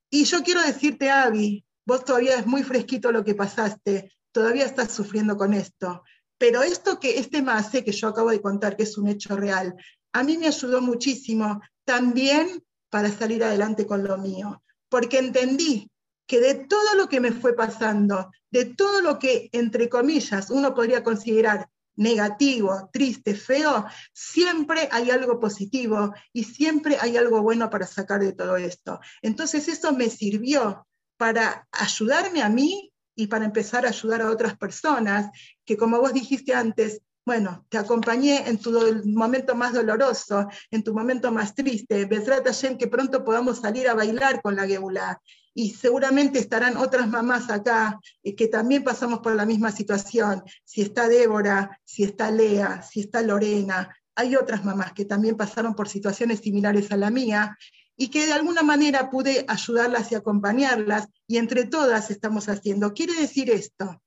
Y 0.09 0.23
yo 0.23 0.43
quiero 0.43 0.61
decirte, 0.61 1.09
Avi, 1.09 1.63
vos 1.85 2.03
todavía 2.03 2.39
es 2.39 2.45
muy 2.45 2.63
fresquito 2.63 3.11
lo 3.11 3.23
que 3.23 3.35
pasaste, 3.35 4.11
todavía 4.31 4.65
estás 4.65 4.91
sufriendo 4.91 5.37
con 5.37 5.53
esto. 5.53 6.03
Pero 6.37 6.61
esto 6.61 6.99
que 6.99 7.17
este 7.17 7.41
mase 7.41 7.83
que 7.83 7.91
yo 7.91 8.07
acabo 8.09 8.29
de 8.29 8.41
contar, 8.41 8.77
que 8.77 8.83
es 8.83 8.97
un 8.97 9.07
hecho 9.07 9.35
real, 9.35 9.75
a 10.17 10.23
mí 10.23 10.35
me 10.37 10.47
ayudó 10.47 10.81
muchísimo 10.81 11.61
también 11.85 12.63
para 12.89 13.11
salir 13.11 13.43
adelante 13.43 13.85
con 13.85 14.03
lo 14.03 14.17
mío, 14.17 14.63
porque 14.89 15.19
entendí 15.19 15.91
que 16.25 16.39
de 16.39 16.55
todo 16.55 16.95
lo 16.95 17.07
que 17.07 17.19
me 17.19 17.31
fue 17.31 17.55
pasando, 17.55 18.31
de 18.49 18.65
todo 18.65 19.01
lo 19.01 19.19
que, 19.19 19.49
entre 19.51 19.89
comillas, 19.89 20.49
uno 20.49 20.73
podría 20.73 21.03
considerar 21.03 21.69
negativo, 21.95 22.89
triste, 22.91 23.35
feo, 23.35 23.85
siempre 24.11 24.89
hay 24.91 25.11
algo 25.11 25.39
positivo 25.39 26.13
y 26.33 26.43
siempre 26.45 26.97
hay 26.99 27.15
algo 27.15 27.43
bueno 27.43 27.69
para 27.69 27.85
sacar 27.85 28.19
de 28.19 28.33
todo 28.33 28.57
esto. 28.57 28.99
Entonces 29.21 29.67
eso 29.67 29.93
me 29.93 30.09
sirvió 30.09 30.87
para 31.17 31.67
ayudarme 31.71 32.41
a 32.41 32.49
mí 32.49 32.91
y 33.15 33.27
para 33.27 33.45
empezar 33.45 33.85
a 33.85 33.89
ayudar 33.89 34.21
a 34.23 34.31
otras 34.31 34.57
personas 34.57 35.29
que, 35.63 35.77
como 35.77 35.99
vos 35.99 36.13
dijiste 36.13 36.53
antes, 36.53 37.01
bueno, 37.27 37.65
te 37.67 37.77
acompañé 37.77 38.47
en 38.47 38.57
tu 38.57 38.71
momento 39.03 39.53
más 39.53 39.73
doloroso, 39.73 40.47
en 40.71 40.81
tu 40.81 40.93
momento 40.93 41.29
más 41.29 41.53
triste. 41.53 42.05
Besrat 42.05 42.45
Hashem, 42.45 42.77
que 42.77 42.87
pronto 42.87 43.25
podamos 43.25 43.59
salir 43.59 43.89
a 43.89 43.93
bailar 43.93 44.41
con 44.41 44.55
la 44.55 44.65
Geulá. 44.65 45.21
Y 45.53 45.71
seguramente 45.71 46.39
estarán 46.39 46.77
otras 46.77 47.09
mamás 47.09 47.49
acá 47.49 47.99
eh, 48.23 48.33
que 48.33 48.47
también 48.47 48.85
pasamos 48.85 49.19
por 49.19 49.35
la 49.35 49.45
misma 49.45 49.73
situación. 49.73 50.41
Si 50.63 50.81
está 50.81 51.09
Débora, 51.09 51.81
si 51.83 52.05
está 52.05 52.31
Lea, 52.31 52.81
si 52.81 53.01
está 53.01 53.21
Lorena, 53.21 53.93
hay 54.15 54.37
otras 54.37 54.63
mamás 54.63 54.93
que 54.93 55.03
también 55.03 55.35
pasaron 55.35 55.75
por 55.75 55.89
situaciones 55.89 56.39
similares 56.39 56.93
a 56.93 56.95
la 56.95 57.09
mía 57.09 57.57
y 57.97 58.07
que 58.07 58.25
de 58.25 58.31
alguna 58.31 58.63
manera 58.63 59.09
pude 59.09 59.43
ayudarlas 59.49 60.13
y 60.13 60.15
acompañarlas, 60.15 61.09
y 61.27 61.35
entre 61.35 61.65
todas 61.65 62.09
estamos 62.09 62.47
haciendo. 62.47 62.93
Quiere 62.93 63.15
decir 63.15 63.49
esto, 63.49 64.01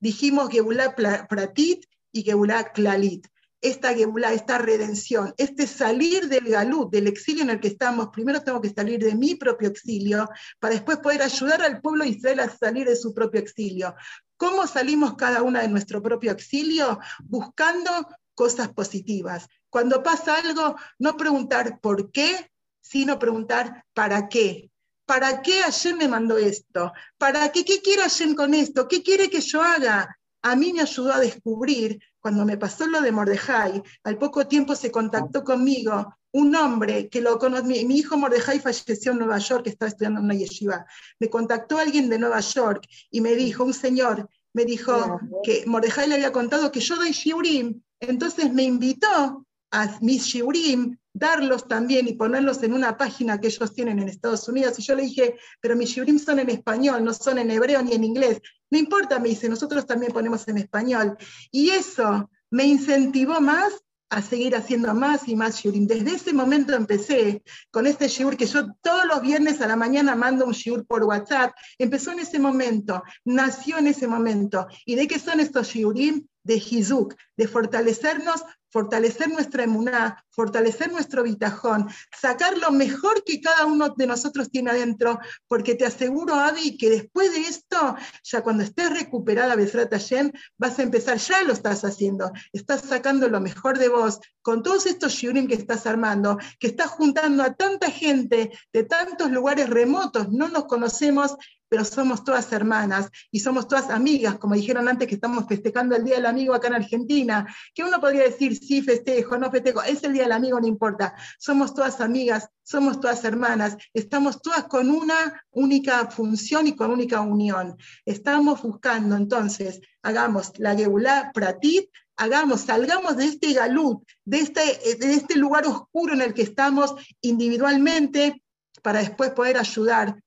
dijimos 0.00 0.48
Geulá 0.50 0.96
Pratit 0.96 1.84
y 2.14 2.22
Geulá 2.22 2.72
Klalit. 2.72 3.26
Esta 3.60 3.94
Geulá, 3.94 4.32
esta 4.32 4.58
redención, 4.58 5.34
este 5.36 5.66
salir 5.66 6.28
del 6.28 6.44
galut, 6.44 6.92
del 6.92 7.08
exilio 7.08 7.42
en 7.42 7.50
el 7.50 7.60
que 7.60 7.68
estamos, 7.68 8.10
primero 8.12 8.42
tengo 8.42 8.60
que 8.60 8.70
salir 8.70 9.02
de 9.02 9.14
mi 9.14 9.34
propio 9.34 9.68
exilio 9.68 10.28
para 10.60 10.74
después 10.74 10.98
poder 10.98 11.22
ayudar 11.22 11.62
al 11.62 11.80
pueblo 11.80 12.04
de 12.04 12.10
Israel 12.10 12.40
a 12.40 12.56
salir 12.56 12.86
de 12.86 12.94
su 12.94 13.12
propio 13.14 13.40
exilio. 13.40 13.94
¿Cómo 14.36 14.66
salimos 14.66 15.16
cada 15.16 15.42
una 15.42 15.62
de 15.62 15.68
nuestro 15.68 16.02
propio 16.02 16.30
exilio? 16.30 17.00
Buscando 17.24 17.90
cosas 18.34 18.68
positivas. 18.68 19.48
Cuando 19.70 20.02
pasa 20.02 20.36
algo, 20.36 20.76
no 20.98 21.16
preguntar 21.16 21.80
por 21.80 22.12
qué, 22.12 22.50
sino 22.80 23.18
preguntar 23.18 23.84
para 23.92 24.28
qué. 24.28 24.70
¿Para 25.06 25.42
qué 25.42 25.62
Hashem 25.62 25.96
me 25.96 26.08
mandó 26.08 26.38
esto? 26.38 26.92
¿Para 27.18 27.50
qué? 27.50 27.64
¿Qué 27.64 27.80
quiere 27.80 28.02
Hashem 28.02 28.34
con 28.34 28.54
esto? 28.54 28.86
¿Qué 28.86 29.02
quiere 29.02 29.30
que 29.30 29.40
yo 29.40 29.62
haga? 29.62 30.16
A 30.44 30.56
mí 30.56 30.74
me 30.74 30.82
ayudó 30.82 31.14
a 31.14 31.20
descubrir, 31.20 31.98
cuando 32.20 32.44
me 32.44 32.58
pasó 32.58 32.86
lo 32.86 33.00
de 33.00 33.10
Mordejai, 33.10 33.82
al 34.04 34.18
poco 34.18 34.46
tiempo 34.46 34.76
se 34.76 34.90
contactó 34.90 35.42
conmigo 35.42 36.14
un 36.32 36.54
hombre 36.54 37.08
que 37.08 37.22
lo 37.22 37.38
conoce, 37.38 37.64
mi, 37.64 37.96
hijo 37.96 38.18
Mordejai 38.18 38.60
falleció 38.60 39.12
en 39.12 39.18
Nueva 39.18 39.38
York, 39.38 39.66
estaba 39.66 39.88
estudiando 39.88 40.20
en 40.20 40.26
una 40.26 40.34
yeshiva, 40.34 40.84
me 41.18 41.30
contactó 41.30 41.78
alguien 41.78 42.10
de 42.10 42.18
Nueva 42.18 42.40
York 42.40 42.86
y 43.10 43.22
me 43.22 43.34
dijo, 43.34 43.64
un 43.64 43.72
señor, 43.72 44.28
me 44.52 44.66
dijo 44.66 45.18
que 45.42 45.64
Mordejai 45.66 46.08
le 46.08 46.16
había 46.16 46.30
contado 46.30 46.70
que 46.70 46.80
yo 46.80 46.96
doy 46.96 47.12
shiurim, 47.12 47.80
entonces 47.98 48.52
me 48.52 48.64
invitó 48.64 49.46
a 49.70 49.98
mis 50.02 50.24
shiurim 50.24 50.98
darlos 51.14 51.66
también 51.68 52.08
y 52.08 52.14
ponerlos 52.14 52.62
en 52.64 52.74
una 52.74 52.98
página 52.98 53.40
que 53.40 53.46
ellos 53.46 53.72
tienen 53.72 54.00
en 54.00 54.08
Estados 54.08 54.46
Unidos. 54.48 54.78
Y 54.78 54.82
yo 54.82 54.94
le 54.96 55.04
dije, 55.04 55.36
pero 55.60 55.76
mis 55.76 55.90
shiurim 55.90 56.18
son 56.18 56.40
en 56.40 56.50
español, 56.50 57.02
no 57.02 57.14
son 57.14 57.38
en 57.38 57.50
hebreo 57.50 57.82
ni 57.82 57.92
en 57.92 58.04
inglés. 58.04 58.40
No 58.70 58.78
importa, 58.78 59.18
me 59.20 59.28
dice, 59.28 59.48
nosotros 59.48 59.86
también 59.86 60.12
ponemos 60.12 60.46
en 60.48 60.58
español. 60.58 61.16
Y 61.50 61.70
eso 61.70 62.28
me 62.50 62.64
incentivó 62.64 63.40
más 63.40 63.72
a 64.10 64.22
seguir 64.22 64.54
haciendo 64.54 64.94
más 64.94 65.28
y 65.28 65.36
más 65.36 65.56
shiurim. 65.56 65.86
Desde 65.86 66.16
ese 66.16 66.32
momento 66.32 66.74
empecé 66.74 67.42
con 67.70 67.86
este 67.86 68.08
shiur 68.08 68.36
que 68.36 68.46
yo 68.46 68.74
todos 68.80 69.06
los 69.06 69.22
viernes 69.22 69.60
a 69.60 69.66
la 69.66 69.76
mañana 69.76 70.14
mando 70.14 70.46
un 70.46 70.52
shiur 70.52 70.86
por 70.86 71.04
WhatsApp. 71.04 71.52
Empezó 71.78 72.12
en 72.12 72.20
ese 72.20 72.38
momento, 72.38 73.02
nació 73.24 73.78
en 73.78 73.86
ese 73.88 74.06
momento. 74.06 74.66
¿Y 74.84 74.94
de 74.94 75.08
qué 75.08 75.18
son 75.18 75.40
estos 75.40 75.68
shiurim? 75.68 76.26
De 76.44 76.56
Hizuk, 76.56 77.14
de 77.38 77.48
fortalecernos 77.48 78.44
fortalecer 78.74 79.28
nuestra 79.28 79.62
emuná, 79.62 80.24
fortalecer 80.30 80.90
nuestro 80.90 81.22
bitajón, 81.22 81.88
sacar 82.20 82.58
lo 82.58 82.72
mejor 82.72 83.22
que 83.22 83.40
cada 83.40 83.66
uno 83.66 83.90
de 83.90 84.08
nosotros 84.08 84.50
tiene 84.50 84.72
adentro, 84.72 85.20
porque 85.46 85.76
te 85.76 85.86
aseguro, 85.86 86.34
Adi, 86.34 86.76
que 86.76 86.90
después 86.90 87.32
de 87.32 87.42
esto, 87.42 87.94
ya 88.24 88.42
cuando 88.42 88.64
estés 88.64 88.90
recuperada, 88.90 89.54
Besrat 89.54 89.92
Hashem, 89.92 90.32
vas 90.58 90.76
a 90.80 90.82
empezar, 90.82 91.18
ya 91.18 91.44
lo 91.44 91.52
estás 91.52 91.84
haciendo, 91.84 92.32
estás 92.52 92.80
sacando 92.80 93.28
lo 93.28 93.40
mejor 93.40 93.78
de 93.78 93.88
vos, 93.88 94.18
con 94.42 94.64
todos 94.64 94.86
estos 94.86 95.12
shiurim 95.12 95.46
que 95.46 95.54
estás 95.54 95.86
armando, 95.86 96.36
que 96.58 96.66
estás 96.66 96.88
juntando 96.88 97.44
a 97.44 97.54
tanta 97.54 97.92
gente 97.92 98.50
de 98.72 98.82
tantos 98.82 99.30
lugares 99.30 99.70
remotos, 99.70 100.32
no 100.32 100.48
nos 100.48 100.64
conocemos, 100.64 101.36
pero 101.74 101.84
somos 101.84 102.22
todas 102.22 102.52
hermanas 102.52 103.10
y 103.32 103.40
somos 103.40 103.66
todas 103.66 103.90
amigas, 103.90 104.38
como 104.38 104.54
dijeron 104.54 104.86
antes 104.86 105.08
que 105.08 105.16
estamos 105.16 105.44
festejando 105.48 105.96
el 105.96 106.04
Día 106.04 106.14
del 106.14 106.26
Amigo 106.26 106.54
acá 106.54 106.68
en 106.68 106.74
Argentina, 106.74 107.52
que 107.74 107.82
uno 107.82 108.00
podría 108.00 108.22
decir, 108.22 108.56
sí, 108.56 108.80
festejo, 108.80 109.36
no 109.38 109.50
festejo, 109.50 109.82
es 109.82 110.04
el 110.04 110.12
Día 110.12 110.22
del 110.22 110.30
Amigo, 110.30 110.60
no 110.60 110.68
importa, 110.68 111.16
somos 111.36 111.74
todas 111.74 112.00
amigas, 112.00 112.48
somos 112.62 113.00
todas 113.00 113.24
hermanas, 113.24 113.76
estamos 113.92 114.40
todas 114.40 114.68
con 114.68 114.88
una 114.88 115.42
única 115.50 116.08
función 116.12 116.68
y 116.68 116.76
con 116.76 116.92
única 116.92 117.20
unión. 117.22 117.76
Estamos 118.06 118.62
buscando, 118.62 119.16
entonces, 119.16 119.80
hagamos 120.02 120.52
la 120.58 120.76
Geulá 120.76 121.32
Pratit, 121.34 121.90
hagamos, 122.14 122.60
salgamos 122.60 123.16
de 123.16 123.24
este 123.24 123.52
galut, 123.52 124.04
de 124.24 124.38
este, 124.38 124.60
de 124.60 125.14
este 125.14 125.36
lugar 125.36 125.66
oscuro 125.66 126.14
en 126.14 126.22
el 126.22 126.34
que 126.34 126.42
estamos 126.42 126.94
individualmente, 127.20 128.43
para 128.84 128.98
después 128.98 129.30
poder 129.30 129.56
ayudar, 129.56 130.22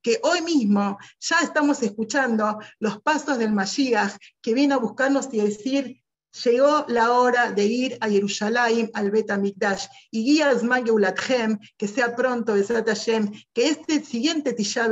que 0.00 0.20
hoy 0.22 0.40
mismo 0.40 0.96
ya 1.18 1.38
estamos 1.42 1.82
escuchando 1.82 2.60
los 2.78 3.02
pasos 3.02 3.38
del 3.38 3.50
Mashiach 3.50 4.16
que 4.40 4.54
viene 4.54 4.74
a 4.74 4.76
buscarnos 4.76 5.28
y 5.32 5.40
decir, 5.40 6.00
llegó 6.44 6.84
la 6.86 7.10
hora 7.10 7.50
de 7.50 7.64
ir 7.64 7.98
a 8.00 8.08
Jerusalén, 8.08 8.88
al 8.94 9.10
Bet 9.10 9.32
HaMikdash, 9.32 9.86
y 10.12 10.22
guía 10.22 10.50
al 10.50 11.14
que 11.76 11.88
sea 11.88 12.14
pronto, 12.14 12.54
que 12.54 13.68
este 13.68 14.04
siguiente 14.04 14.52
Tisha 14.52 14.88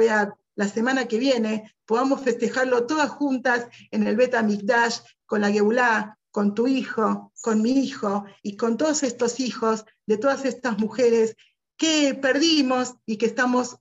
la 0.57 0.68
semana 0.68 1.07
que 1.07 1.18
viene, 1.18 1.72
podamos 1.85 2.22
festejarlo 2.22 2.87
todas 2.87 3.11
juntas 3.11 3.68
en 3.93 4.05
el 4.09 4.16
Bet 4.16 4.35
HaMikdash, 4.35 4.99
con 5.27 5.43
la 5.43 5.53
Geulá, 5.53 6.18
con 6.33 6.57
tu 6.57 6.66
hijo, 6.66 7.33
con 7.41 7.62
mi 7.62 7.70
hijo 7.70 8.25
y 8.43 8.57
con 8.57 8.77
todos 8.77 9.05
estos 9.05 9.39
hijos 9.39 9.85
de 10.07 10.18
todas 10.18 10.45
estas 10.45 10.77
mujeres 10.79 11.37
que 11.77 12.14
perdimos 12.14 12.95
y 13.07 13.16
que 13.16 13.27
estamos, 13.27 13.79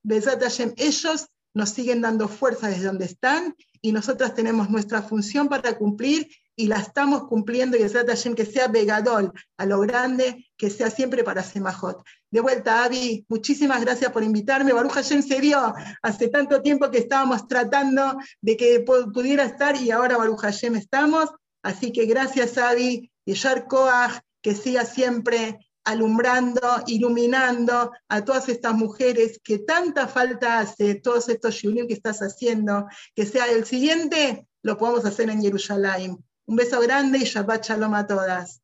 ellos 0.77 1.27
nos 1.53 1.69
siguen 1.69 2.01
dando 2.01 2.27
fuerza 2.27 2.67
desde 2.67 2.85
donde 2.85 3.05
están 3.05 3.55
y 3.81 3.91
nosotras 3.91 4.33
tenemos 4.33 4.69
nuestra 4.69 5.01
función 5.01 5.49
para 5.49 5.77
cumplir 5.77 6.27
y 6.55 6.67
la 6.67 6.77
estamos 6.77 7.27
cumpliendo 7.27 7.77
y 7.77 7.87
Hashem 7.87 8.35
que 8.35 8.45
sea 8.45 8.67
Begadol, 8.67 9.31
a 9.57 9.65
lo 9.65 9.79
grande, 9.81 10.45
que 10.55 10.69
sea 10.69 10.89
siempre 10.89 11.23
para 11.23 11.43
Semajot. 11.43 12.03
De 12.29 12.41
vuelta, 12.41 12.83
Avi, 12.83 13.25
muchísimas 13.27 13.81
gracias 13.81 14.11
por 14.11 14.23
invitarme. 14.23 14.71
Baruch 14.71 14.93
Hashem 14.93 15.23
se 15.23 15.41
dio 15.41 15.73
hace 16.01 16.27
tanto 16.27 16.61
tiempo 16.61 16.91
que 16.91 16.99
estábamos 16.99 17.47
tratando 17.47 18.17
de 18.41 18.55
que 18.55 18.79
pudiera 18.81 19.43
estar 19.45 19.75
y 19.75 19.91
ahora 19.91 20.17
Baruch 20.17 20.41
Hashem 20.41 20.75
estamos. 20.75 21.29
Así 21.63 21.91
que 21.91 22.05
gracias, 22.05 22.57
Avi, 22.57 23.11
y 23.25 23.33
Koach, 23.67 24.19
que 24.41 24.53
siga 24.53 24.85
siempre 24.85 25.59
alumbrando, 25.83 26.61
iluminando 26.87 27.91
a 28.07 28.23
todas 28.23 28.49
estas 28.49 28.73
mujeres 28.73 29.39
que 29.43 29.59
tanta 29.59 30.07
falta 30.07 30.59
hace, 30.59 30.95
todos 30.95 31.29
estos 31.29 31.55
shiurim 31.55 31.87
que 31.87 31.93
estás 31.93 32.19
haciendo, 32.19 32.85
que 33.15 33.25
sea 33.25 33.45
el 33.47 33.65
siguiente, 33.65 34.47
lo 34.61 34.77
podemos 34.77 35.05
hacer 35.05 35.29
en 35.29 35.41
Jerusalén. 35.41 36.17
Un 36.45 36.55
beso 36.55 36.79
grande 36.81 37.19
y 37.19 37.23
Shabbat 37.23 37.65
Shalom 37.65 37.93
a 37.93 38.07
todas. 38.07 38.61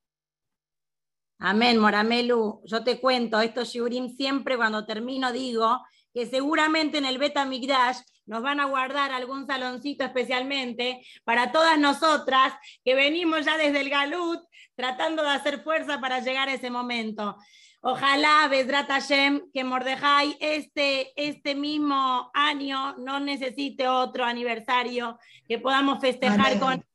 Amén, 1.40 1.78
Moramelu. 1.78 2.62
Yo 2.66 2.84
te 2.84 3.00
cuento, 3.00 3.40
estos 3.40 3.70
shiurim 3.70 4.10
siempre 4.10 4.58
cuando 4.58 4.86
termino 4.86 5.32
digo 5.32 5.80
que 6.14 6.26
seguramente 6.26 6.98
en 6.98 7.06
el 7.06 7.18
Beta 7.18 7.46
Migdash 7.46 8.00
nos 8.26 8.42
van 8.44 8.60
a 8.60 8.66
guardar 8.66 9.12
algún 9.12 9.48
saloncito 9.48 10.04
especialmente 10.04 11.02
para 11.24 11.52
todas 11.52 11.80
nosotras 11.80 12.54
que 12.84 12.94
venimos 12.94 13.46
ya 13.46 13.58
desde 13.58 13.82
el 13.82 13.90
Galut 13.90 14.42
tratando 14.80 15.24
de 15.24 15.32
hacer 15.32 15.62
fuerza 15.62 16.00
para 16.00 16.22
llegar 16.22 16.48
a 16.48 16.54
ese 16.54 16.70
momento. 16.70 17.36
Ojalá, 17.82 18.48
Besrat 18.50 18.88
Hashem, 18.88 19.52
que 19.54 19.66
Mordejai 19.66 20.38
este, 20.40 21.12
este 21.18 21.54
mismo 21.54 22.32
año 22.34 22.96
no 22.98 23.20
necesite 23.20 23.90
otro 23.90 24.24
aniversario, 24.24 25.20
que 25.50 25.60
podamos 25.60 26.00
festejar 26.00 26.54
Amén. 26.54 26.60
con 26.60 26.86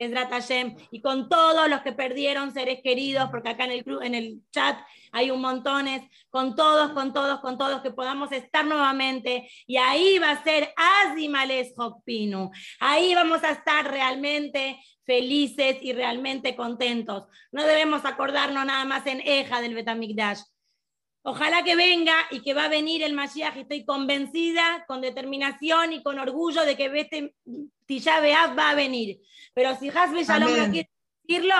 Besrat 0.00 0.30
Hashem 0.30 0.76
y 0.90 1.00
con 1.00 1.28
todos 1.28 1.70
los 1.70 1.82
que 1.82 1.92
perdieron 1.92 2.52
seres 2.52 2.80
queridos, 2.82 3.30
porque 3.30 3.50
acá 3.50 3.66
en 3.66 3.70
el, 3.70 3.84
en 4.02 4.14
el 4.16 4.40
chat 4.50 4.76
hay 5.12 5.30
un 5.30 5.40
montones, 5.40 6.02
con 6.30 6.56
todos, 6.56 6.90
con 6.90 7.12
todos, 7.12 7.38
con 7.38 7.56
todos, 7.56 7.82
que 7.82 7.92
podamos 7.92 8.32
estar 8.32 8.64
nuevamente. 8.64 9.48
Y 9.64 9.76
ahí 9.76 10.18
va 10.18 10.30
a 10.30 10.42
ser 10.42 10.74
Azimales 10.76 11.72
Hokpinu. 11.76 12.50
Ahí 12.80 13.14
vamos 13.14 13.44
a 13.44 13.52
estar 13.52 13.88
realmente 13.88 14.80
felices 15.08 15.78
y 15.80 15.94
realmente 15.94 16.54
contentos. 16.54 17.24
No 17.50 17.64
debemos 17.64 18.04
acordarnos 18.04 18.66
nada 18.66 18.84
más 18.84 19.06
en 19.06 19.22
Eja 19.24 19.62
del 19.62 19.74
Betamigdash. 19.74 20.40
Ojalá 21.22 21.64
que 21.64 21.76
venga 21.76 22.14
y 22.30 22.42
que 22.42 22.52
va 22.52 22.64
a 22.64 22.68
venir 22.68 23.02
el 23.02 23.14
Mashiach. 23.14 23.56
Estoy 23.56 23.86
convencida, 23.86 24.84
con 24.86 25.00
determinación 25.00 25.94
y 25.94 26.02
con 26.02 26.18
orgullo 26.18 26.62
de 26.66 26.76
que 26.76 26.92
este 26.94 27.34
Tisha 27.86 28.20
B'Av 28.20 28.56
va 28.56 28.68
a 28.68 28.74
venir. 28.74 29.18
Pero 29.54 29.74
si 29.76 29.88
Hasbe 29.88 30.24
Shalom 30.24 30.54
no 30.54 30.70
quiere 30.70 30.90
decirlo, 31.22 31.56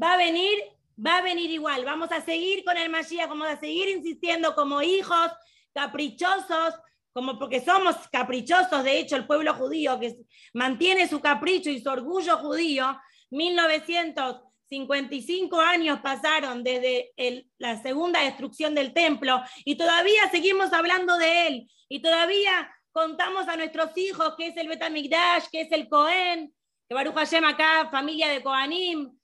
va 0.00 0.12
a 0.12 0.16
venir, 0.16 0.56
va 1.04 1.18
a 1.18 1.22
venir 1.22 1.50
igual. 1.50 1.84
Vamos 1.84 2.12
a 2.12 2.20
seguir 2.20 2.62
con 2.62 2.76
el 2.76 2.88
Mashiach, 2.88 3.28
vamos 3.28 3.48
a 3.48 3.58
seguir 3.58 3.88
insistiendo 3.88 4.54
como 4.54 4.80
hijos 4.80 5.32
caprichosos, 5.72 6.74
como 7.14 7.38
porque 7.38 7.64
somos 7.64 7.96
caprichosos, 8.10 8.82
de 8.82 8.98
hecho, 8.98 9.14
el 9.16 9.26
pueblo 9.26 9.54
judío 9.54 10.00
que 10.00 10.16
mantiene 10.52 11.08
su 11.08 11.20
capricho 11.20 11.70
y 11.70 11.80
su 11.80 11.88
orgullo 11.88 12.38
judío, 12.38 12.98
1955 13.30 15.60
años 15.60 16.00
pasaron 16.02 16.64
desde 16.64 17.12
la 17.58 17.80
segunda 17.80 18.18
destrucción 18.20 18.74
del 18.74 18.92
templo 18.92 19.40
y 19.64 19.76
todavía 19.76 20.28
seguimos 20.30 20.72
hablando 20.72 21.16
de 21.16 21.46
él 21.46 21.70
y 21.88 22.02
todavía 22.02 22.68
contamos 22.90 23.46
a 23.46 23.56
nuestros 23.56 23.96
hijos 23.96 24.34
que 24.36 24.48
es 24.48 24.56
el 24.56 24.66
Betamigdash, 24.66 25.44
que 25.52 25.60
es 25.62 25.70
el 25.70 25.88
Cohen, 25.88 26.52
que 26.88 26.94
Baruch 26.94 27.14
Hashem 27.14 27.44
acá, 27.44 27.90
familia 27.92 28.26
de 28.28 28.42
Kohanim, 28.42 29.16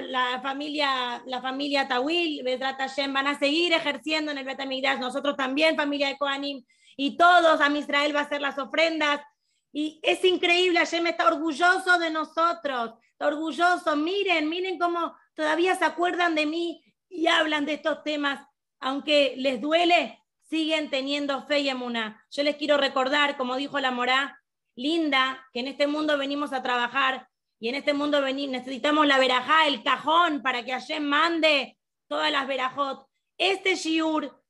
la 0.00 0.40
familia, 0.42 1.22
la 1.26 1.40
familia 1.40 1.88
Tawil, 1.88 2.42
Bedrat 2.42 2.78
Hashem, 2.78 3.12
van 3.12 3.26
a 3.26 3.38
seguir 3.38 3.72
ejerciendo 3.72 4.32
en 4.32 4.38
el 4.38 4.44
Betamigdash, 4.44 4.98
nosotros 4.98 5.36
también, 5.36 5.76
familia 5.76 6.08
de 6.08 6.18
Kohanim, 6.18 6.64
y 6.96 7.16
todos, 7.16 7.60
a 7.60 7.68
Israel 7.76 8.14
va 8.14 8.20
a 8.20 8.24
hacer 8.24 8.40
las 8.40 8.58
ofrendas, 8.58 9.20
y 9.72 10.00
es 10.02 10.24
increíble, 10.24 10.78
Hashem 10.78 11.06
está 11.06 11.26
orgulloso 11.26 11.98
de 11.98 12.10
nosotros, 12.10 12.94
está 13.12 13.26
orgulloso, 13.26 13.96
miren, 13.96 14.48
miren 14.48 14.78
cómo 14.78 15.14
todavía 15.34 15.74
se 15.76 15.84
acuerdan 15.84 16.34
de 16.34 16.46
mí 16.46 16.82
y 17.08 17.26
hablan 17.26 17.66
de 17.66 17.74
estos 17.74 18.02
temas, 18.02 18.40
aunque 18.80 19.34
les 19.36 19.60
duele, 19.60 20.22
siguen 20.48 20.88
teniendo 20.88 21.46
fe 21.46 21.60
y 21.60 21.68
emuná. 21.68 22.24
Yo 22.30 22.42
les 22.42 22.56
quiero 22.56 22.78
recordar, 22.78 23.36
como 23.36 23.56
dijo 23.56 23.78
la 23.80 23.90
Morá, 23.90 24.40
linda, 24.74 25.46
que 25.52 25.60
en 25.60 25.68
este 25.68 25.86
mundo 25.86 26.16
venimos 26.16 26.52
a 26.52 26.62
trabajar 26.62 27.27
y 27.60 27.68
en 27.68 27.74
este 27.74 27.92
mundo 27.92 28.20
necesitamos 28.20 29.06
la 29.06 29.18
verajá, 29.18 29.66
el 29.66 29.82
cajón, 29.82 30.42
para 30.42 30.64
que 30.64 30.72
Hashem 30.72 31.02
mande 31.02 31.76
todas 32.06 32.30
las 32.30 32.46
verajot. 32.46 33.06
Este 33.36 33.74
shiur 33.74 34.42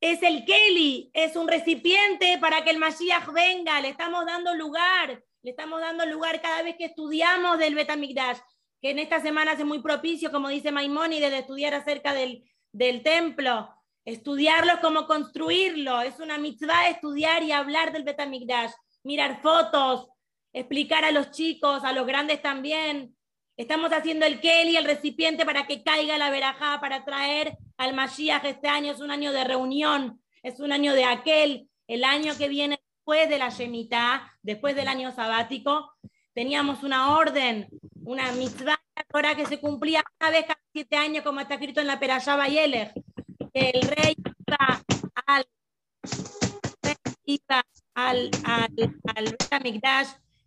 es 0.00 0.22
el 0.22 0.44
Keli, 0.44 1.10
es 1.12 1.36
un 1.36 1.48
recipiente 1.48 2.38
para 2.40 2.64
que 2.64 2.70
el 2.70 2.78
Mashiach 2.78 3.32
venga, 3.32 3.80
le 3.80 3.88
estamos 3.88 4.24
dando 4.26 4.54
lugar, 4.54 5.22
le 5.42 5.50
estamos 5.50 5.80
dando 5.80 6.06
lugar 6.06 6.40
cada 6.40 6.62
vez 6.62 6.76
que 6.76 6.86
estudiamos 6.86 7.58
del 7.58 7.74
Betamigdash, 7.74 8.38
que 8.80 8.90
en 8.90 8.98
esta 8.98 9.20
semana 9.20 9.52
es 9.52 9.64
muy 9.64 9.82
propicio, 9.82 10.30
como 10.30 10.48
dice 10.48 10.72
Maimónides, 10.72 11.30
de 11.30 11.38
estudiar 11.38 11.74
acerca 11.74 12.14
del, 12.14 12.44
del 12.72 13.02
templo, 13.02 13.68
estudiarlo 14.04 14.74
es 14.74 14.80
como 14.80 15.06
construirlo, 15.06 16.00
es 16.00 16.18
una 16.20 16.38
mitzvah 16.38 16.88
estudiar 16.88 17.42
y 17.42 17.52
hablar 17.52 17.92
del 17.92 18.04
Betamigdash, 18.04 18.72
mirar 19.02 19.42
fotos, 19.42 20.09
explicar 20.52 21.04
a 21.04 21.12
los 21.12 21.30
chicos, 21.30 21.84
a 21.84 21.92
los 21.92 22.06
grandes 22.06 22.42
también. 22.42 23.16
Estamos 23.56 23.92
haciendo 23.92 24.26
el 24.26 24.40
Keli, 24.40 24.76
el 24.76 24.84
recipiente 24.84 25.44
para 25.44 25.66
que 25.66 25.82
caiga 25.82 26.16
la 26.18 26.30
verajá, 26.30 26.80
para 26.80 27.04
traer 27.04 27.58
al 27.76 27.94
Mashiach 27.94 28.44
este 28.44 28.68
año. 28.68 28.92
Es 28.92 29.00
un 29.00 29.10
año 29.10 29.32
de 29.32 29.44
reunión, 29.44 30.22
es 30.42 30.60
un 30.60 30.72
año 30.72 30.94
de 30.94 31.04
aquel, 31.04 31.68
el 31.86 32.04
año 32.04 32.36
que 32.38 32.48
viene 32.48 32.80
después 32.96 33.28
de 33.28 33.38
la 33.38 33.50
Shemitah, 33.50 34.38
después 34.42 34.74
del 34.76 34.88
año 34.88 35.12
sabático. 35.12 35.92
Teníamos 36.32 36.82
una 36.84 37.16
orden, 37.16 37.68
una 38.04 38.32
mitzvah 38.32 38.80
Torah 39.12 39.34
que 39.34 39.46
se 39.46 39.60
cumplía 39.60 40.04
una 40.20 40.30
vez 40.30 40.46
cada 40.46 40.60
siete 40.72 40.96
años, 40.96 41.24
como 41.24 41.40
está 41.40 41.54
escrito 41.54 41.80
en 41.80 41.86
la 41.86 41.98
Perashá 41.98 42.36
Bayelech, 42.36 42.92
que 43.52 43.70
el 43.70 43.82
rey 43.82 44.14
iba 44.16 44.82
al, 45.26 45.46
iba 47.24 47.64
al, 47.94 48.30
al, 48.44 48.98
al 49.14 49.36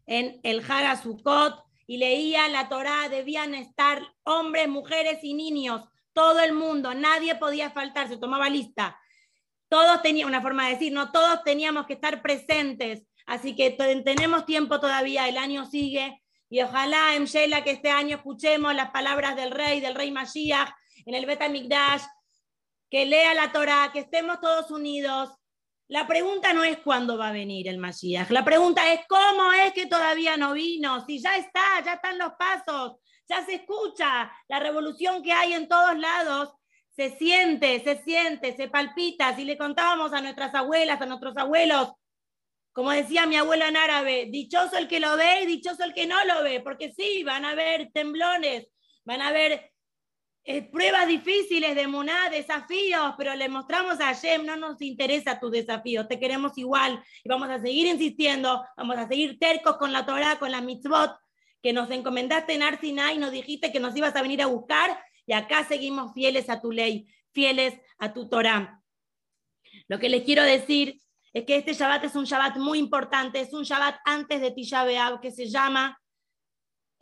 en 0.05 0.39
el 0.43 0.59
Haga 0.59 0.95
Sukkot 0.95 1.63
y 1.87 1.97
leía 1.97 2.47
la 2.49 2.69
Torá, 2.69 3.09
debían 3.09 3.55
estar 3.55 4.01
hombres, 4.23 4.67
mujeres 4.67 5.19
y 5.23 5.33
niños, 5.33 5.83
todo 6.13 6.39
el 6.39 6.53
mundo, 6.53 6.93
nadie 6.93 7.35
podía 7.35 7.71
faltar, 7.71 8.07
se 8.07 8.17
tomaba 8.17 8.49
lista. 8.49 8.99
Todos 9.67 10.01
tenían, 10.01 10.27
una 10.27 10.41
forma 10.41 10.67
de 10.67 10.73
decir, 10.73 10.93
no 10.93 11.11
todos 11.11 11.43
teníamos 11.43 11.87
que 11.87 11.93
estar 11.93 12.21
presentes, 12.21 13.03
así 13.25 13.55
que 13.55 13.71
tenemos 13.71 14.45
tiempo 14.45 14.79
todavía, 14.79 15.27
el 15.27 15.37
año 15.37 15.65
sigue, 15.65 16.21
y 16.49 16.61
ojalá 16.61 17.15
en 17.15 17.25
Sheila 17.25 17.63
que 17.63 17.71
este 17.71 17.89
año 17.89 18.17
escuchemos 18.17 18.75
las 18.75 18.91
palabras 18.91 19.35
del 19.35 19.49
rey, 19.49 19.79
del 19.79 19.95
rey 19.95 20.11
Mashiach, 20.11 20.69
en 21.05 21.15
el 21.15 21.25
Bet 21.25 21.41
HaMikdash, 21.41 22.03
que 22.89 23.07
lea 23.07 23.33
la 23.33 23.51
Torá, 23.51 23.89
que 23.91 23.99
estemos 23.99 24.39
todos 24.39 24.69
unidos. 24.69 25.31
La 25.87 26.07
pregunta 26.07 26.53
no 26.53 26.63
es 26.63 26.77
cuándo 26.77 27.17
va 27.17 27.29
a 27.29 27.33
venir 27.33 27.67
el 27.67 27.77
Mashiach, 27.77 28.29
la 28.29 28.45
pregunta 28.45 28.93
es 28.93 29.01
cómo 29.07 29.51
es 29.51 29.73
que 29.73 29.85
todavía 29.85 30.37
no 30.37 30.53
vino, 30.53 31.05
si 31.05 31.21
ya 31.21 31.35
está, 31.37 31.83
ya 31.83 31.93
están 31.95 32.17
los 32.17 32.33
pasos, 32.33 32.93
ya 33.27 33.45
se 33.45 33.55
escucha 33.55 34.31
la 34.47 34.59
revolución 34.59 35.21
que 35.21 35.33
hay 35.33 35.53
en 35.53 35.67
todos 35.67 35.97
lados, 35.97 36.53
se 36.95 37.17
siente, 37.17 37.83
se 37.83 38.01
siente, 38.03 38.55
se 38.55 38.67
palpita. 38.67 39.35
Si 39.35 39.45
le 39.45 39.57
contábamos 39.57 40.13
a 40.13 40.21
nuestras 40.21 40.53
abuelas, 40.53 41.01
a 41.01 41.05
nuestros 41.05 41.35
abuelos, 41.37 41.91
como 42.71 42.91
decía 42.91 43.25
mi 43.25 43.35
abuela 43.35 43.67
en 43.67 43.77
árabe, 43.77 44.27
dichoso 44.31 44.77
el 44.77 44.87
que 44.87 44.99
lo 44.99 45.15
ve 45.15 45.41
y 45.43 45.45
dichoso 45.45 45.83
el 45.83 45.93
que 45.93 46.07
no 46.07 46.23
lo 46.25 46.43
ve, 46.43 46.61
porque 46.61 46.91
sí, 46.91 47.23
van 47.23 47.45
a 47.45 47.51
haber 47.51 47.91
temblones, 47.91 48.67
van 49.05 49.21
a 49.21 49.27
haber 49.27 49.72
eh, 50.45 50.61
pruebas 50.61 51.07
difíciles 51.07 51.73
de 51.73 51.87
Muná, 51.87 52.29
desafíos, 52.29 53.13
pero 53.17 53.33
le 53.35 53.47
mostramos 53.47 54.01
a 54.01 54.07
Hashem, 54.07 54.45
no 54.45 54.57
nos 54.57 54.81
interesa 54.81 55.39
tus 55.39 55.51
desafíos, 55.51 56.07
te 56.07 56.19
queremos 56.19 56.57
igual 56.57 57.01
y 57.23 57.29
vamos 57.29 57.49
a 57.49 57.61
seguir 57.61 57.87
insistiendo, 57.87 58.61
vamos 58.75 58.97
a 58.97 59.07
seguir 59.07 59.39
tercos 59.39 59.77
con 59.77 59.93
la 59.93 60.05
Torah, 60.05 60.37
con 60.39 60.51
la 60.51 60.59
mitzvot 60.59 61.15
que 61.61 61.71
nos 61.71 61.89
encomendaste 61.91 62.55
en 62.55 62.63
Arsinai, 62.63 63.17
nos 63.17 63.31
dijiste 63.31 63.71
que 63.71 63.79
nos 63.79 63.95
ibas 63.95 64.15
a 64.17 64.21
venir 64.21 64.41
a 64.41 64.47
buscar 64.47 64.99
y 65.25 65.31
acá 65.31 65.63
seguimos 65.63 66.13
fieles 66.13 66.49
a 66.49 66.59
tu 66.59 66.73
ley, 66.73 67.07
fieles 67.31 67.79
a 67.97 68.13
tu 68.13 68.27
Torah. 68.27 68.81
Lo 69.87 69.97
que 69.97 70.09
les 70.09 70.23
quiero 70.23 70.43
decir 70.43 70.99
es 71.31 71.45
que 71.45 71.55
este 71.55 71.73
Shabbat 71.73 72.03
es 72.03 72.15
un 72.15 72.25
Shabbat 72.25 72.57
muy 72.57 72.79
importante, 72.79 73.39
es 73.39 73.53
un 73.53 73.63
Shabbat 73.63 73.95
antes 74.03 74.41
de 74.41 74.51
Tisha 74.51 74.83
B'Av 74.83 75.21
que 75.21 75.31
se 75.31 75.47
llama 75.47 75.97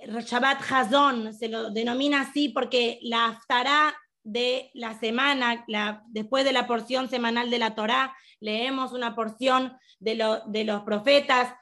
Shabbat 0.07 0.61
Hazón, 0.69 1.33
se 1.33 1.47
lo 1.47 1.69
denomina 1.69 2.21
así 2.21 2.49
porque 2.49 2.99
la 3.01 3.27
aftará 3.27 3.95
de 4.23 4.69
la 4.73 4.99
semana, 4.99 5.63
la, 5.67 6.03
después 6.07 6.45
de 6.45 6.53
la 6.53 6.67
porción 6.67 7.09
semanal 7.09 7.49
de 7.49 7.59
la 7.59 7.75
Torá, 7.75 8.15
leemos 8.39 8.93
una 8.93 9.15
porción 9.15 9.77
de, 9.99 10.39
de 10.47 10.63
los 10.63 10.83
profetas 10.83 11.53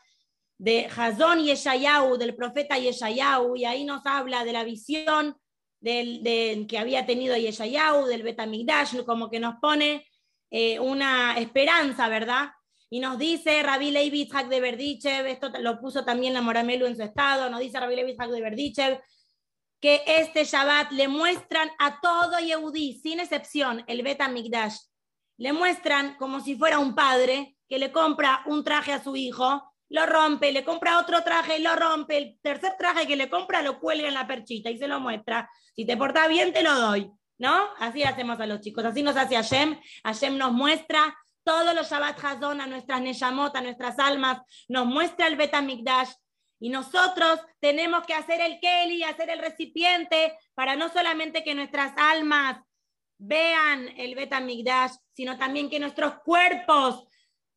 de 0.57 0.87
Hazón 0.87 1.39
y 1.39 1.51
Eshayahu, 1.51 2.17
del 2.17 2.35
profeta 2.35 2.77
Yeshayahu, 2.77 3.55
y 3.55 3.65
ahí 3.65 3.85
nos 3.85 4.05
habla 4.05 4.43
de 4.43 4.51
la 4.51 4.65
visión 4.65 5.37
del, 5.79 6.21
de, 6.21 6.65
que 6.67 6.77
había 6.77 7.05
tenido 7.05 7.37
Yeshayahu, 7.37 8.05
del 8.05 8.23
Betamigdash, 8.23 9.03
como 9.05 9.29
que 9.29 9.39
nos 9.39 9.55
pone 9.61 10.05
eh, 10.51 10.79
una 10.79 11.37
esperanza, 11.37 12.09
¿verdad? 12.09 12.49
Y 12.89 12.99
nos 12.99 13.19
dice 13.19 13.61
Rabbi 13.61 13.91
Levi 13.91 14.29
de 14.49 14.61
Berdichev, 14.61 15.27
esto 15.27 15.51
lo 15.59 15.79
puso 15.79 16.03
también 16.03 16.33
la 16.33 16.41
Moramelu 16.41 16.87
en 16.87 16.95
su 16.95 17.03
estado, 17.03 17.49
nos 17.49 17.59
dice 17.59 17.79
Rabbi 17.79 17.95
Levi 17.95 18.15
de 18.15 18.41
Berdichev, 18.41 18.99
que 19.79 20.03
este 20.05 20.43
Shabbat 20.43 20.91
le 20.91 21.07
muestran 21.07 21.69
a 21.77 22.01
todo 22.01 22.39
Yehudí, 22.39 22.99
sin 23.01 23.19
excepción, 23.19 23.83
el 23.87 24.01
Bet 24.01 24.27
Mikdash, 24.27 24.75
le 25.37 25.53
muestran 25.53 26.15
como 26.17 26.41
si 26.41 26.55
fuera 26.55 26.79
un 26.79 26.95
padre 26.95 27.55
que 27.67 27.79
le 27.79 27.91
compra 27.91 28.43
un 28.47 28.63
traje 28.63 28.91
a 28.91 29.03
su 29.03 29.15
hijo, 29.15 29.71
lo 29.89 30.05
rompe, 30.05 30.51
le 30.51 30.63
compra 30.63 30.99
otro 30.99 31.23
traje, 31.23 31.59
lo 31.59 31.75
rompe, 31.75 32.17
el 32.17 32.39
tercer 32.41 32.73
traje 32.77 33.07
que 33.07 33.15
le 33.15 33.29
compra 33.29 33.61
lo 33.61 33.79
cuelga 33.79 34.07
en 34.07 34.13
la 34.15 34.27
perchita 34.27 34.69
y 34.69 34.77
se 34.77 34.87
lo 34.87 34.99
muestra. 34.99 35.49
Si 35.75 35.85
te 35.85 35.95
portas 35.95 36.27
bien, 36.27 36.51
te 36.53 36.61
lo 36.61 36.77
doy, 36.77 37.09
¿no? 37.37 37.69
Así 37.79 38.03
hacemos 38.03 38.39
a 38.39 38.45
los 38.45 38.61
chicos, 38.61 38.83
así 38.83 39.01
nos 39.01 39.15
hace 39.15 39.35
Hashem. 39.35 39.79
Hashem 40.03 40.37
nos 40.37 40.51
muestra 40.51 41.15
todos 41.49 41.73
los 41.73 41.89
Shabbat 41.89 42.23
Hazón 42.23 42.61
a 42.61 42.67
nuestras 42.67 43.01
Neshamot, 43.01 43.55
a 43.55 43.61
nuestras 43.61 43.97
almas, 43.97 44.39
nos 44.67 44.85
muestra 44.85 45.25
el 45.25 45.35
Bet 45.35 45.59
Mikdash. 45.59 46.11
Y 46.59 46.69
nosotros 46.69 47.39
tenemos 47.59 48.05
que 48.05 48.13
hacer 48.13 48.39
el 48.39 48.59
Keli, 48.59 49.01
hacer 49.01 49.31
el 49.31 49.39
recipiente, 49.39 50.37
para 50.53 50.75
no 50.75 50.89
solamente 50.89 51.43
que 51.43 51.55
nuestras 51.55 51.91
almas 51.97 52.61
vean 53.17 53.89
el 53.97 54.13
Betamigdash, 54.13 54.91
sino 55.15 55.39
también 55.39 55.71
que 55.71 55.79
nuestros 55.79 56.19
cuerpos 56.19 57.07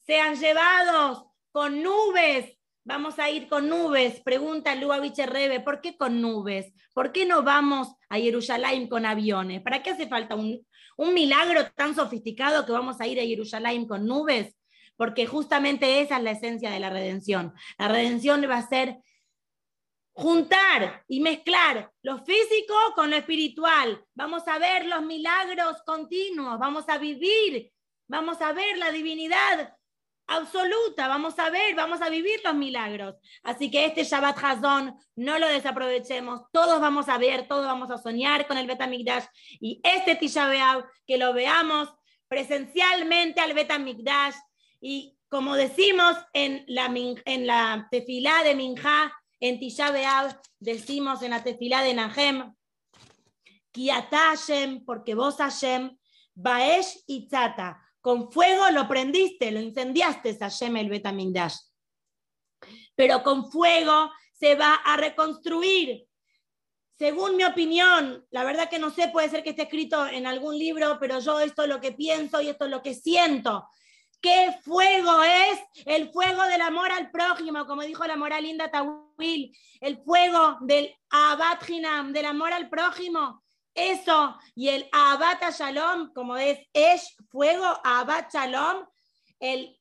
sean 0.06 0.36
llevados 0.36 1.26
con 1.50 1.82
nubes. 1.82 2.56
Vamos 2.84 3.18
a 3.18 3.28
ir 3.28 3.46
con 3.46 3.68
nubes. 3.68 4.22
Pregunta 4.22 4.74
Lubavitch 4.74 5.18
Rebe, 5.26 5.60
¿por 5.60 5.82
qué 5.82 5.98
con 5.98 6.22
nubes? 6.22 6.72
¿Por 6.94 7.12
qué 7.12 7.26
no 7.26 7.42
vamos 7.42 7.94
a 8.08 8.16
Jerusalén 8.16 8.88
con 8.88 9.04
aviones? 9.04 9.60
¿Para 9.60 9.82
qué 9.82 9.90
hace 9.90 10.08
falta 10.08 10.34
un, 10.34 10.66
un 10.96 11.14
milagro 11.14 11.70
tan 11.72 11.94
sofisticado 11.94 12.64
que 12.64 12.72
vamos 12.72 13.00
a 13.00 13.06
ir 13.06 13.20
a 13.20 13.24
Jerusalén 13.24 13.86
con 13.86 14.06
nubes? 14.06 14.54
Porque 14.96 15.26
justamente 15.26 16.00
esa 16.00 16.18
es 16.18 16.22
la 16.22 16.30
esencia 16.32 16.70
de 16.70 16.80
la 16.80 16.90
redención. 16.90 17.54
La 17.78 17.88
redención 17.88 18.42
va 18.48 18.58
a 18.58 18.68
ser 18.68 18.98
juntar 20.12 21.04
y 21.08 21.20
mezclar 21.20 21.90
lo 22.02 22.24
físico 22.24 22.74
con 22.94 23.10
lo 23.10 23.16
espiritual. 23.16 24.04
Vamos 24.14 24.46
a 24.46 24.58
ver 24.58 24.86
los 24.86 25.02
milagros 25.02 25.82
continuos, 25.84 26.58
vamos 26.58 26.88
a 26.88 26.98
vivir, 26.98 27.72
vamos 28.06 28.40
a 28.40 28.52
ver 28.52 28.76
la 28.78 28.90
divinidad 28.92 29.74
absoluta, 30.26 31.08
vamos 31.08 31.38
a 31.38 31.50
ver, 31.50 31.74
vamos 31.74 32.00
a 32.00 32.08
vivir 32.08 32.40
los 32.44 32.54
milagros. 32.54 33.16
Así 33.42 33.70
que 33.70 33.86
este 33.86 34.04
Shabbat 34.04 34.42
Hazón 34.42 34.96
no 35.16 35.38
lo 35.38 35.48
desaprovechemos, 35.48 36.42
todos 36.52 36.80
vamos 36.80 37.08
a 37.08 37.18
ver, 37.18 37.46
todos 37.48 37.66
vamos 37.66 37.90
a 37.90 37.98
soñar 37.98 38.46
con 38.46 38.58
el 38.58 38.66
Betamigdash. 38.66 39.24
Y 39.60 39.80
este 39.82 40.16
Tisha 40.16 40.48
B'Av, 40.48 40.84
que 41.06 41.18
lo 41.18 41.32
veamos 41.32 41.88
presencialmente 42.28 43.40
al 43.40 43.54
Betamigdash. 43.54 44.36
Y 44.80 45.18
como 45.28 45.54
decimos 45.54 46.16
en 46.32 46.64
la, 46.66 46.86
en 46.86 47.46
la 47.46 47.88
tefilá 47.90 48.42
de 48.42 48.54
Minjá, 48.54 49.12
en 49.40 49.58
Tisha 49.58 49.92
decimos 50.60 51.22
en 51.22 51.30
la 51.30 51.42
tefilá 51.42 51.82
de 51.82 51.94
Nahem, 51.94 52.54
Kiata 53.72 54.36
Hashem, 54.36 54.84
porque 54.84 55.14
vos 55.14 55.36
Hashem, 55.38 55.96
Baesh 56.34 57.02
y 57.06 57.26
Tzata, 57.26 57.81
con 58.02 58.30
fuego 58.32 58.68
lo 58.70 58.88
prendiste, 58.88 59.52
lo 59.52 59.60
incendiaste, 59.60 60.36
Hashem 60.36 60.76
el 60.76 60.90
Betamigdash. 60.90 61.56
Pero 62.96 63.22
con 63.22 63.50
fuego 63.50 64.10
se 64.32 64.56
va 64.56 64.74
a 64.74 64.96
reconstruir. 64.96 66.04
Según 66.98 67.36
mi 67.36 67.44
opinión, 67.44 68.26
la 68.30 68.44
verdad 68.44 68.68
que 68.68 68.80
no 68.80 68.90
sé, 68.90 69.08
puede 69.08 69.28
ser 69.28 69.42
que 69.42 69.50
esté 69.50 69.62
escrito 69.62 70.06
en 70.06 70.26
algún 70.26 70.58
libro, 70.58 70.98
pero 71.00 71.20
yo 71.20 71.40
esto 71.40 71.62
es 71.62 71.68
lo 71.68 71.80
que 71.80 71.92
pienso 71.92 72.40
y 72.40 72.48
esto 72.48 72.64
es 72.64 72.70
lo 72.70 72.82
que 72.82 72.94
siento. 72.94 73.68
¿Qué 74.20 74.54
fuego 74.62 75.22
es? 75.22 75.84
El 75.84 76.10
fuego 76.12 76.42
del 76.44 76.60
amor 76.60 76.90
al 76.92 77.10
prójimo, 77.10 77.66
como 77.66 77.82
dijo 77.82 78.04
la 78.04 78.16
moral 78.16 78.42
linda 78.42 78.70
Tawil, 78.70 79.56
el 79.80 80.02
fuego 80.04 80.58
del 80.60 80.94
Abat 81.10 81.64
del 81.66 82.24
amor 82.24 82.52
al 82.52 82.68
prójimo. 82.68 83.41
Eso 83.74 84.36
y 84.54 84.68
el 84.68 84.88
Abat 84.92 85.42
Shalom, 85.58 86.12
como 86.12 86.36
es 86.36 86.58
es 86.72 87.14
fuego, 87.30 87.66
Abat 87.84 88.32
Shalom, 88.32 88.86
el 89.40 89.78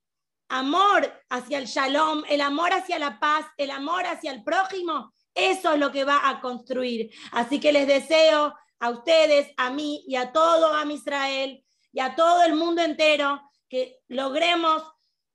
amor 0.50 1.12
hacia 1.30 1.58
el 1.58 1.66
Shalom, 1.66 2.24
el 2.30 2.42
amor 2.42 2.72
hacia 2.74 3.00
la 3.00 3.20
paz, 3.20 3.46
el 3.58 3.72
amor 3.72 4.06
hacia 4.06 4.32
el 4.32 4.44
prójimo, 4.44 5.14
eso 5.34 5.74
es 5.74 5.80
lo 5.80 5.92
que 5.92 6.04
va 6.04 6.30
a 6.30 6.42
construir. 6.42 7.10
Así 7.32 7.60
que 7.60 7.72
les 7.72 7.88
deseo 7.88 8.54
a 8.80 8.90
ustedes, 8.90 9.52
a 9.58 9.70
mí 9.70 10.04
y 10.08 10.16
a 10.16 10.32
todo 10.32 10.74
a 10.76 10.86
Israel 10.86 11.64
y 11.94 12.00
a 12.00 12.16
todo 12.16 12.44
el 12.44 12.56
mundo 12.56 12.82
entero 12.82 13.42
que 13.70 14.00
logremos, 14.08 14.84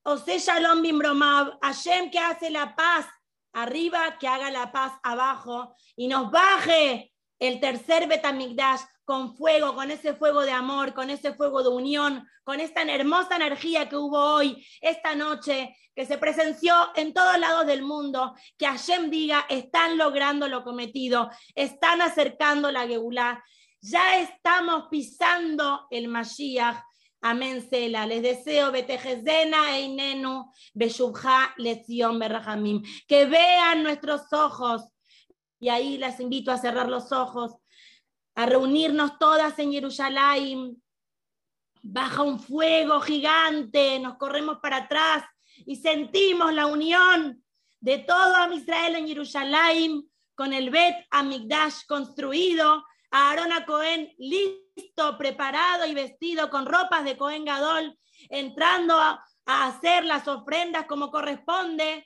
Ose 0.02 0.38
Shalom 0.38 0.82
Bimbromav, 0.82 1.58
Hashem 1.62 2.10
que 2.10 2.18
hace 2.18 2.50
la 2.50 2.76
paz 2.76 3.06
arriba, 3.52 4.18
que 4.18 4.28
haga 4.28 4.50
la 4.50 4.70
paz 4.70 4.92
abajo 5.02 5.74
y 5.96 6.06
nos 6.06 6.30
baje 6.30 7.12
el 7.38 7.60
tercer 7.60 8.08
Betamigdash 8.08 8.80
con 9.04 9.36
fuego, 9.36 9.74
con 9.74 9.90
ese 9.90 10.14
fuego 10.14 10.42
de 10.42 10.50
amor, 10.50 10.92
con 10.92 11.10
ese 11.10 11.32
fuego 11.32 11.62
de 11.62 11.68
unión, 11.68 12.26
con 12.44 12.60
esta 12.60 12.82
hermosa 12.82 13.36
energía 13.36 13.88
que 13.88 13.96
hubo 13.96 14.18
hoy, 14.18 14.66
esta 14.80 15.14
noche, 15.14 15.76
que 15.94 16.06
se 16.06 16.18
presenció 16.18 16.74
en 16.96 17.14
todos 17.14 17.38
lados 17.38 17.66
del 17.66 17.82
mundo, 17.82 18.34
que 18.58 18.66
Hashem 18.66 19.10
diga, 19.10 19.46
están 19.48 19.96
logrando 19.96 20.48
lo 20.48 20.64
cometido, 20.64 21.30
están 21.54 22.02
acercando 22.02 22.70
la 22.72 22.86
Geulá, 22.86 23.42
ya 23.80 24.18
estamos 24.18 24.86
pisando 24.90 25.86
el 25.90 26.08
Mashiach, 26.08 26.82
Amén, 27.22 27.66
Sela. 27.68 28.06
Les 28.06 28.22
deseo 28.22 28.70
Betejezena 28.70 29.76
Einenu 29.76 30.52
Beshubha 30.74 31.54
Lezion 31.56 32.18
Berrahamim. 32.20 32.82
Que 33.08 33.26
vean 33.26 33.82
nuestros 33.82 34.32
ojos. 34.32 34.82
Y 35.58 35.68
ahí 35.68 35.98
las 35.98 36.20
invito 36.20 36.50
a 36.50 36.58
cerrar 36.58 36.88
los 36.88 37.12
ojos, 37.12 37.56
a 38.34 38.46
reunirnos 38.46 39.18
todas 39.18 39.58
en 39.58 39.72
Jerusalén. 39.72 40.82
Baja 41.82 42.22
un 42.22 42.40
fuego 42.40 43.00
gigante, 43.00 43.98
nos 44.00 44.16
corremos 44.16 44.58
para 44.58 44.78
atrás 44.78 45.24
y 45.64 45.76
sentimos 45.76 46.52
la 46.52 46.66
unión 46.66 47.42
de 47.80 47.98
todo 47.98 48.52
Israel 48.52 48.96
en 48.96 49.06
Jerusalén 49.06 50.10
con 50.34 50.52
el 50.52 50.70
Bet 50.70 50.96
Amigdash 51.10 51.86
construido, 51.86 52.84
a 53.10 53.30
Aarón 53.30 53.50
Cohen 53.66 54.12
listo 54.18 54.66
listo, 54.76 55.16
preparado 55.18 55.86
y 55.86 55.94
vestido 55.94 56.50
con 56.50 56.66
ropas 56.66 57.04
de 57.04 57.16
Cohen 57.16 57.44
Gadol, 57.44 57.98
entrando 58.28 58.98
a, 58.98 59.24
hacer 59.48 60.04
las 60.04 60.26
ofrendas 60.26 60.86
como 60.86 61.08
corresponde 61.12 62.04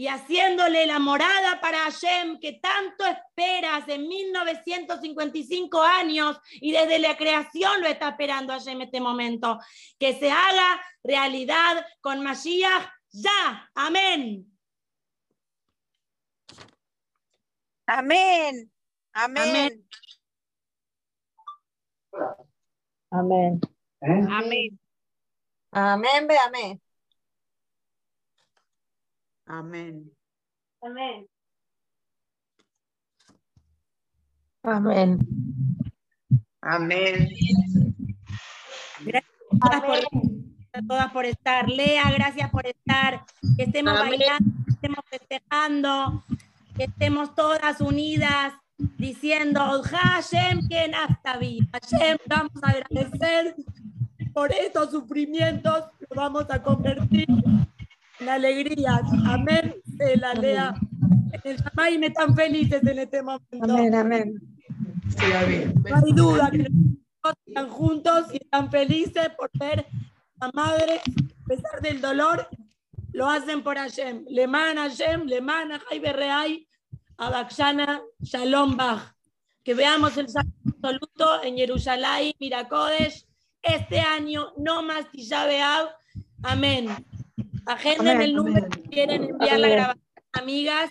y 0.00 0.08
haciéndole 0.08 0.86
la 0.86 0.98
morada 0.98 1.60
para 1.60 1.80
Hashem 1.80 2.40
que 2.40 2.54
tanto 2.54 3.04
espera 3.04 3.76
hace 3.76 3.98
1955 3.98 5.82
años 5.82 6.40
y 6.52 6.72
desde 6.72 6.98
la 7.00 7.18
creación 7.18 7.82
lo 7.82 7.86
está 7.86 8.08
esperando 8.08 8.54
Hashem 8.54 8.80
este 8.80 8.98
momento. 8.98 9.58
Que 9.98 10.14
se 10.14 10.30
haga 10.30 10.80
realidad 11.04 11.84
con 12.00 12.22
Mashiach 12.22 12.90
ya. 13.10 13.70
Amén. 13.74 14.50
Amén. 17.86 18.72
Amén. 19.12 19.84
Amén. 23.10 23.60
Amén. 24.00 24.80
Amén, 25.72 26.26
ve 26.26 26.38
amén. 26.38 26.82
Amén. 29.50 30.08
Amén. 30.80 31.26
Amén. 34.62 35.18
Amén. 36.62 37.28
Gracias 39.00 39.32
por, 39.60 39.98
a 40.72 40.82
todas 40.86 41.12
por 41.12 41.24
estar. 41.24 41.68
Lea, 41.68 42.12
gracias 42.12 42.48
por 42.50 42.64
estar. 42.64 43.24
Que 43.56 43.64
estemos 43.64 43.94
bailando, 43.94 44.52
que 44.66 44.70
estemos 44.70 45.04
festejando, 45.10 46.24
que 46.76 46.84
estemos 46.84 47.34
todas 47.34 47.80
unidas 47.80 48.52
diciendo, 48.98 49.82
Hashem, 49.82 50.68
quien 50.68 50.92
Hashem, 50.92 52.18
vamos 52.26 52.52
a 52.62 52.70
agradecer 52.70 53.56
por 54.32 54.52
estos 54.52 54.92
sufrimientos, 54.92 55.86
lo 56.08 56.14
vamos 56.14 56.48
a 56.50 56.62
convertir 56.62 57.26
en 58.20 58.28
alegrías. 58.28 59.02
Amén. 59.26 59.74
Se 59.96 60.16
la 60.16 60.34
lea. 60.34 60.74
En 61.32 61.40
el 61.44 61.98
me 61.98 62.06
están 62.06 62.34
felices 62.34 62.82
en 62.82 62.98
este 62.98 63.22
momento. 63.22 63.58
Amén, 63.62 63.94
amén. 63.94 64.34
No 65.88 65.96
hay 65.96 66.12
duda 66.12 66.50
que 66.50 66.66
están 67.46 67.68
juntos 67.68 68.26
y 68.32 68.36
están 68.36 68.70
felices 68.70 69.30
por 69.36 69.50
ver 69.58 69.86
a 70.40 70.50
madre, 70.52 71.00
a 71.44 71.46
pesar 71.46 71.80
del 71.82 72.00
dolor, 72.00 72.48
lo 73.12 73.28
hacen 73.28 73.62
por 73.62 73.76
Hashem. 73.76 74.24
Le 74.28 74.46
man 74.46 74.76
Hashem, 74.76 75.26
le 75.26 75.40
man 75.40 75.72
a 75.72 75.78
Jaibe 75.80 76.12
Reay, 76.12 76.68
a 77.18 77.48
Shalom 78.20 78.76
Bach. 78.76 79.14
Que 79.62 79.74
veamos 79.74 80.16
el 80.16 80.28
salto 80.28 80.52
absoluto 80.66 81.42
en 81.42 81.56
Jerusalén, 81.56 82.32
Miracodes, 82.40 83.26
este 83.62 84.00
año, 84.00 84.52
no 84.56 84.82
más 84.82 85.10
Tisha 85.10 85.46
Amén. 86.42 86.88
Agenden 87.70 88.20
el 88.20 88.34
número 88.34 88.66
si 88.74 88.82
quieren 88.88 89.22
enviar 89.22 89.60
la 89.60 89.68
grabación, 89.68 90.04
amigas. 90.32 90.90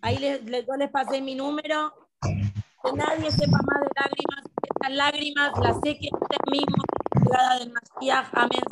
Ahí 0.00 0.18
les, 0.18 0.42
les, 0.46 0.66
les 0.76 0.90
pasé 0.90 1.20
mi 1.20 1.36
número. 1.36 1.94
Que 2.20 2.92
nadie 2.92 3.30
sepa 3.30 3.58
más 3.62 3.80
de 3.82 3.88
lágrimas. 3.94 4.44
Estas 4.62 4.92
lágrimas 4.92 5.52
las 5.60 5.76
sé 5.76 5.96
que 5.96 6.08
usted 6.12 6.38
mismo, 6.50 6.82
llegada 7.24 7.58
del 7.60 7.72
Mashiach. 7.72 8.26
Amén. 8.32 8.62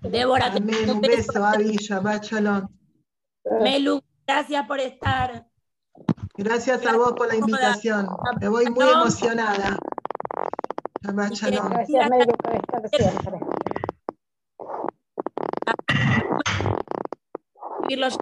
Débora, 0.00 0.46
Amén. 0.46 0.90
Un 0.90 1.00
beso. 1.02 1.32
Shabbat 1.32 2.24
Shalom. 2.24 2.68
Melu, 3.60 4.00
gracias 4.26 4.66
por 4.66 4.80
estar. 4.80 5.46
Gracias 6.34 6.86
a 6.86 6.96
vos 6.96 7.12
por 7.12 7.28
la 7.28 7.36
invitación. 7.36 8.08
Me 8.40 8.48
voy 8.48 8.70
muy 8.70 8.88
emocionada. 8.88 9.76
Gracias, 11.02 12.10
Melu, 12.10 12.32
por 12.38 12.54
estar 12.54 12.88
siempre. 12.88 13.43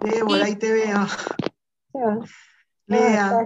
Débora, 0.03 0.45
ahí 0.45 0.55
te 0.55 0.71
veo. 0.71 1.07
Lea. 2.87 3.45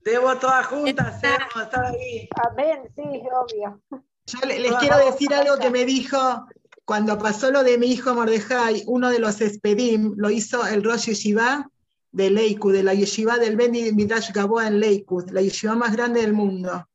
Debo 0.00 0.36
todas 0.36 0.66
juntas, 0.66 1.20
debemos 1.20 1.62
estar 1.62 1.84
ahí. 1.86 2.28
Amén, 2.50 2.88
sí, 2.94 3.02
obvio. 3.02 3.80
Yo 4.26 4.38
le- 4.46 4.58
les 4.60 4.74
quiero 4.76 4.98
decir 4.98 5.34
algo 5.34 5.58
que 5.58 5.70
me 5.70 5.84
dijo 5.84 6.46
cuando 6.84 7.18
pasó 7.18 7.50
lo 7.50 7.64
de 7.64 7.78
mi 7.78 7.88
hijo 7.88 8.14
Mordejai, 8.14 8.84
uno 8.86 9.10
de 9.10 9.18
los 9.18 9.40
Espedim, 9.40 10.14
lo 10.16 10.30
hizo 10.30 10.64
el 10.66 10.84
Rosh 10.84 11.06
Yeshiva 11.06 11.68
de 12.12 12.30
Leikud, 12.30 12.72
de 12.72 12.82
la 12.84 12.94
Yeshiva 12.94 13.38
del 13.38 13.56
Beni 13.56 13.92
Midrash 13.92 14.30
Gaboa 14.32 14.68
en 14.68 14.78
Leikud, 14.80 15.30
la 15.30 15.42
Yeshiva 15.42 15.74
más 15.74 15.94
grande 15.94 16.20
del 16.20 16.32
mundo. 16.32 16.88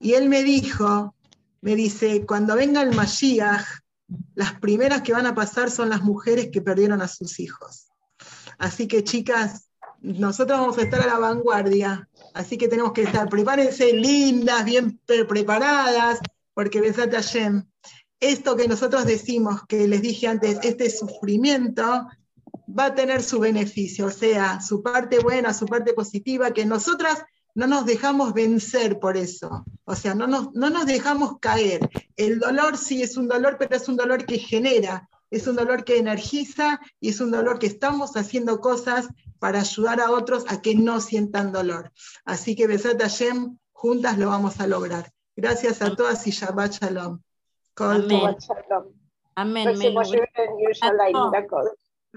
Y 0.00 0.14
él 0.14 0.28
me 0.28 0.42
dijo, 0.42 1.14
me 1.60 1.74
dice, 1.76 2.26
cuando 2.26 2.54
venga 2.56 2.82
el 2.82 2.94
Mashiach, 2.94 3.64
las 4.34 4.54
primeras 4.60 5.02
que 5.02 5.12
van 5.12 5.26
a 5.26 5.34
pasar 5.34 5.70
son 5.70 5.90
las 5.90 6.02
mujeres 6.02 6.48
que 6.52 6.62
perdieron 6.62 7.02
a 7.02 7.08
sus 7.08 7.40
hijos. 7.40 7.88
Así 8.58 8.88
que 8.88 9.04
chicas, 9.04 9.68
nosotros 10.00 10.58
vamos 10.58 10.78
a 10.78 10.82
estar 10.82 11.00
a 11.00 11.06
la 11.06 11.18
vanguardia, 11.18 12.08
así 12.34 12.56
que 12.56 12.68
tenemos 12.68 12.92
que 12.92 13.02
estar, 13.02 13.28
prepárense 13.28 13.92
lindas, 13.92 14.64
bien 14.64 15.00
pre- 15.04 15.24
preparadas, 15.24 16.20
porque 16.54 16.80
Besat 16.80 17.12
Hashem, 17.12 17.64
esto 18.20 18.56
que 18.56 18.68
nosotros 18.68 19.06
decimos, 19.06 19.62
que 19.68 19.86
les 19.86 20.02
dije 20.02 20.26
antes, 20.26 20.58
este 20.62 20.90
sufrimiento 20.90 22.06
va 22.76 22.86
a 22.86 22.94
tener 22.94 23.22
su 23.22 23.40
beneficio, 23.40 24.06
o 24.06 24.10
sea, 24.10 24.60
su 24.60 24.82
parte 24.82 25.20
buena, 25.20 25.54
su 25.54 25.66
parte 25.66 25.92
positiva, 25.92 26.52
que 26.52 26.64
nosotras 26.66 27.24
no 27.58 27.66
nos 27.66 27.86
dejamos 27.86 28.34
vencer 28.34 29.00
por 29.00 29.16
eso, 29.16 29.64
o 29.84 29.96
sea, 29.96 30.14
no 30.14 30.28
nos, 30.28 30.54
no 30.54 30.70
nos 30.70 30.86
dejamos 30.86 31.40
caer. 31.40 31.80
El 32.14 32.38
dolor 32.38 32.76
sí 32.76 33.02
es 33.02 33.16
un 33.16 33.26
dolor, 33.26 33.56
pero 33.58 33.74
es 33.74 33.88
un 33.88 33.96
dolor 33.96 34.26
que 34.26 34.38
genera, 34.38 35.08
es 35.28 35.44
un 35.48 35.56
dolor 35.56 35.82
que 35.82 35.98
energiza 35.98 36.78
y 37.00 37.08
es 37.08 37.20
un 37.20 37.32
dolor 37.32 37.58
que 37.58 37.66
estamos 37.66 38.16
haciendo 38.16 38.60
cosas 38.60 39.08
para 39.40 39.58
ayudar 39.62 40.00
a 40.00 40.12
otros 40.12 40.44
a 40.46 40.62
que 40.62 40.76
no 40.76 41.00
sientan 41.00 41.50
dolor. 41.50 41.90
Así 42.24 42.54
que 42.54 42.68
Besat 42.68 43.02
Hashem, 43.02 43.58
juntas 43.72 44.18
lo 44.18 44.28
vamos 44.28 44.60
a 44.60 44.68
lograr. 44.68 45.10
Gracias 45.34 45.82
a 45.82 45.96
todas 45.96 46.24
y 46.28 46.30
Shabbat 46.30 46.74
Shalom. 46.74 47.18
Kol 47.74 48.04
Amén. 48.04 48.20
Tov. 48.20 48.38
Shabbat 48.38 48.66
shalom. 48.68 48.92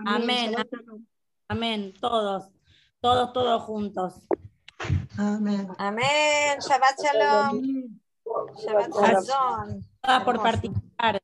Amén, 0.06 0.56
amén, 1.48 1.94
todos, 2.00 2.44
todos, 3.00 3.34
todos 3.34 3.64
juntos. 3.64 4.28
Amén. 5.18 5.68
Amén. 5.78 6.60
Shabbat 6.62 6.96
shalom. 7.02 7.62
Shabbat 8.58 8.92
shalom. 8.94 9.82
Todas 10.02 10.24
por 10.24 10.42
participar. 10.42 11.22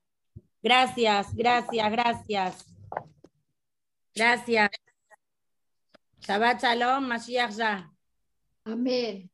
Gracias, 0.62 1.34
gracias, 1.34 1.92
gracias. 1.92 2.66
Gracias. 4.16 4.70
Shabbat 6.22 6.62
Shalom, 6.62 7.08
Mashiach 7.08 7.52
ya. 7.56 7.92
Amén. 8.66 9.30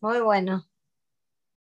Muy 0.00 0.20
bueno. 0.20 0.66